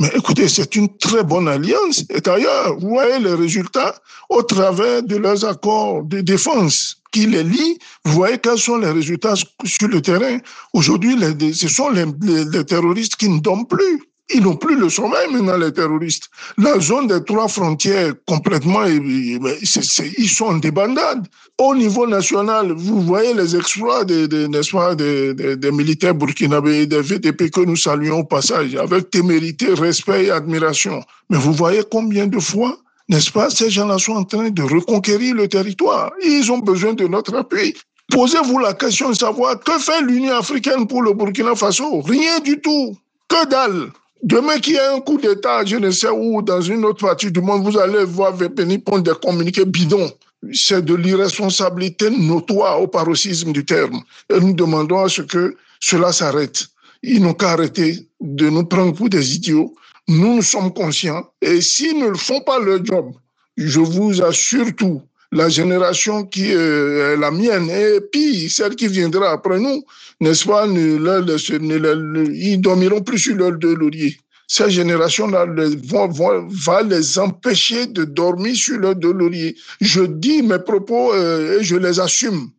Mais 0.00 0.10
écoutez, 0.14 0.46
c'est 0.48 0.76
une 0.76 0.96
très 0.98 1.24
bonne 1.24 1.48
alliance. 1.48 2.04
Et 2.10 2.20
d'ailleurs, 2.20 2.78
vous 2.78 2.90
voyez 2.90 3.18
les 3.18 3.34
résultats 3.34 3.96
au 4.28 4.42
travers 4.42 5.02
de 5.02 5.16
leurs 5.16 5.44
accords 5.44 6.04
de 6.04 6.20
défense 6.20 7.02
qui 7.10 7.26
les 7.26 7.42
lient. 7.42 7.78
Vous 8.04 8.12
voyez 8.12 8.38
quels 8.38 8.58
sont 8.58 8.78
les 8.78 8.90
résultats 8.90 9.34
sur 9.64 9.88
le 9.88 10.00
terrain. 10.00 10.38
Aujourd'hui, 10.72 11.16
ce 11.52 11.68
sont 11.68 11.90
les, 11.90 12.04
les 12.44 12.64
terroristes 12.64 13.16
qui 13.16 13.28
ne 13.28 13.40
dorment 13.40 13.66
plus. 13.66 14.04
Ils 14.34 14.42
n'ont 14.42 14.56
plus 14.56 14.76
le 14.78 14.90
sommeil 14.90 15.26
maintenant, 15.32 15.56
les 15.56 15.72
terroristes. 15.72 16.28
La 16.58 16.78
zone 16.78 17.06
des 17.06 17.24
trois 17.24 17.48
frontières, 17.48 18.12
complètement, 18.26 18.84
ils 18.84 20.28
sont 20.28 20.44
en 20.46 20.58
débandade. 20.58 21.26
Au 21.56 21.74
niveau 21.74 22.06
national, 22.06 22.72
vous 22.72 23.00
voyez 23.00 23.32
les 23.32 23.56
exploits 23.56 24.04
des, 24.04 25.70
militaires 25.72 26.14
burkinabés, 26.14 26.86
des 26.86 27.00
VTP 27.00 27.50
que 27.50 27.62
nous 27.62 27.76
saluons 27.76 28.20
au 28.20 28.24
passage, 28.24 28.76
avec 28.76 29.10
témérité, 29.10 29.72
respect 29.72 30.26
et 30.26 30.30
admiration. 30.30 31.02
Mais 31.30 31.38
vous 31.38 31.54
voyez 31.54 31.82
combien 31.90 32.26
de 32.26 32.38
fois 32.38 32.76
n'est-ce 33.08 33.32
pas, 33.32 33.48
ces 33.48 33.70
gens-là 33.70 33.98
sont 33.98 34.12
en 34.12 34.24
train 34.24 34.50
de 34.50 34.62
reconquérir 34.62 35.34
le 35.34 35.48
territoire. 35.48 36.12
Ils 36.22 36.52
ont 36.52 36.58
besoin 36.58 36.92
de 36.92 37.06
notre 37.06 37.34
appui. 37.34 37.74
Posez-vous 38.10 38.58
la 38.58 38.74
question 38.74 39.08
de 39.08 39.14
savoir 39.14 39.58
que 39.60 39.78
fait 39.78 40.02
l'Union 40.02 40.36
africaine 40.36 40.86
pour 40.86 41.00
le 41.02 41.14
Burkina 41.14 41.54
Faso? 41.54 42.02
Rien 42.02 42.38
du 42.40 42.60
tout. 42.60 42.96
Que 43.26 43.46
dalle 43.46 43.90
Demain 44.22 44.58
qu'il 44.58 44.74
y 44.74 44.76
ait 44.76 44.94
un 44.96 45.00
coup 45.00 45.18
d'État, 45.18 45.64
je 45.64 45.76
ne 45.76 45.90
sais 45.90 46.08
où, 46.08 46.42
dans 46.42 46.60
une 46.60 46.84
autre 46.84 47.06
partie 47.06 47.30
du 47.30 47.40
monde, 47.40 47.62
vous 47.62 47.78
allez 47.78 48.04
voir 48.04 48.34
venir 48.34 48.80
prendre 48.84 49.02
des 49.04 49.18
communiqués 49.22 49.64
bidons. 49.64 50.10
C'est 50.52 50.84
de 50.84 50.94
l'irresponsabilité 50.94 52.10
notoire 52.10 52.80
au 52.82 52.88
paroxysme 52.88 53.52
du 53.52 53.64
terme. 53.64 54.02
Et 54.32 54.40
nous 54.40 54.54
demandons 54.54 55.04
à 55.04 55.08
ce 55.08 55.22
que 55.22 55.56
cela 55.80 56.12
s'arrête. 56.12 56.66
Ils 57.02 57.22
n'ont 57.22 57.34
qu'à 57.34 57.50
arrêter 57.50 58.08
de 58.20 58.48
nous 58.50 58.64
prendre 58.64 58.92
pour 58.92 59.08
des 59.08 59.36
idiots. 59.36 59.74
Nous, 60.08 60.36
nous 60.36 60.42
sommes 60.42 60.72
conscients. 60.72 61.24
Et 61.40 61.60
s'ils 61.60 61.98
ne 61.98 62.14
font 62.14 62.40
pas 62.40 62.58
leur 62.58 62.84
job, 62.84 63.12
je 63.56 63.80
vous 63.80 64.22
assure 64.22 64.74
tout, 64.76 65.02
la 65.32 65.48
génération 65.48 66.24
qui 66.24 66.50
est 66.50 67.16
la 67.16 67.30
mienne 67.30 67.70
et 67.70 68.00
puis 68.12 68.48
celle 68.48 68.76
qui 68.76 68.88
viendra 68.88 69.30
après 69.30 69.60
nous, 69.60 69.84
n'est-ce 70.20 70.46
pas, 70.46 70.66
ne, 70.66 70.98
ne, 70.98 72.30
ils 72.32 72.60
dormiront 72.60 73.02
plus 73.02 73.18
sur 73.18 73.36
l'heure 73.36 73.58
de 73.58 73.68
laurier. 73.68 74.16
Ces 74.50 74.70
générations-là 74.70 75.44
va 75.44 76.82
les 76.82 77.18
empêcher 77.18 77.86
de 77.86 78.04
dormir 78.04 78.56
sur 78.56 78.78
le 78.78 78.94
dos 78.94 79.12
laurier. 79.12 79.54
Je 79.82 80.00
dis 80.00 80.42
mes 80.42 80.58
propos 80.58 81.12
euh, 81.12 81.60
et 81.60 81.64
je 81.64 81.76
les 81.76 82.00
assume. 82.00 82.50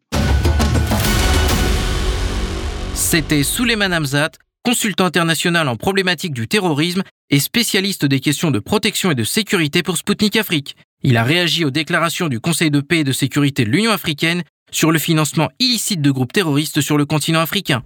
C'était 2.93 3.41
Souleymane 3.41 3.93
Hamzat, 3.93 4.29
consultant 4.63 5.05
international 5.05 5.67
en 5.67 5.77
problématique 5.77 6.33
du 6.33 6.47
terrorisme 6.47 7.01
et 7.31 7.39
spécialiste 7.39 8.05
des 8.05 8.19
questions 8.19 8.51
de 8.51 8.59
protection 8.59 9.09
et 9.09 9.15
de 9.15 9.23
sécurité 9.23 9.81
pour 9.81 9.97
Sputnik 9.97 10.35
Afrique. 10.35 10.75
Il 11.01 11.15
a 11.15 11.23
réagi 11.23 11.63
aux 11.63 11.71
déclarations 11.71 12.27
du 12.27 12.41
Conseil 12.41 12.71
de 12.71 12.81
paix 12.81 12.99
et 12.99 13.03
de 13.05 13.13
sécurité 13.13 13.63
de 13.63 13.69
l'Union 13.69 13.91
africaine 13.91 14.43
sur 14.69 14.91
le 14.91 14.99
financement 14.99 15.47
illicite 15.59 16.01
de 16.01 16.11
groupes 16.11 16.33
terroristes 16.33 16.81
sur 16.81 16.97
le 16.97 17.05
continent 17.05 17.39
africain. 17.39 17.83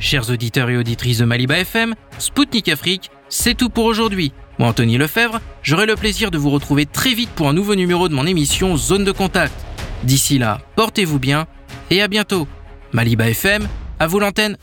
Chers 0.00 0.28
auditeurs 0.30 0.70
et 0.70 0.76
auditrices 0.76 1.18
de 1.18 1.24
Maliba 1.24 1.58
FM, 1.58 1.94
Spoutnik 2.18 2.68
Afrique, 2.68 3.10
c'est 3.28 3.56
tout 3.56 3.68
pour 3.68 3.84
aujourd'hui. 3.84 4.32
Moi, 4.58 4.68
Anthony 4.68 4.98
Lefebvre, 4.98 5.40
j'aurai 5.62 5.86
le 5.86 5.94
plaisir 5.94 6.32
de 6.32 6.38
vous 6.38 6.50
retrouver 6.50 6.84
très 6.84 7.14
vite 7.14 7.30
pour 7.30 7.48
un 7.48 7.52
nouveau 7.52 7.76
numéro 7.76 8.08
de 8.08 8.14
mon 8.14 8.26
émission 8.26 8.76
Zone 8.76 9.04
de 9.04 9.12
Contact. 9.12 9.54
D'ici 10.02 10.38
là, 10.38 10.60
portez-vous 10.74 11.20
bien 11.20 11.46
et 11.90 12.02
à 12.02 12.08
bientôt. 12.08 12.48
Maliba 12.92 13.28
FM, 13.28 13.68
à 14.00 14.08
vous 14.08 14.18
l'antenne. 14.18 14.56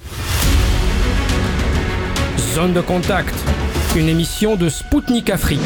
Zone 2.54 2.74
de 2.74 2.82
Contact, 2.82 3.34
une 3.96 4.10
émission 4.10 4.58
de 4.58 4.68
Spoutnik 4.68 5.30
Afrique. 5.30 5.62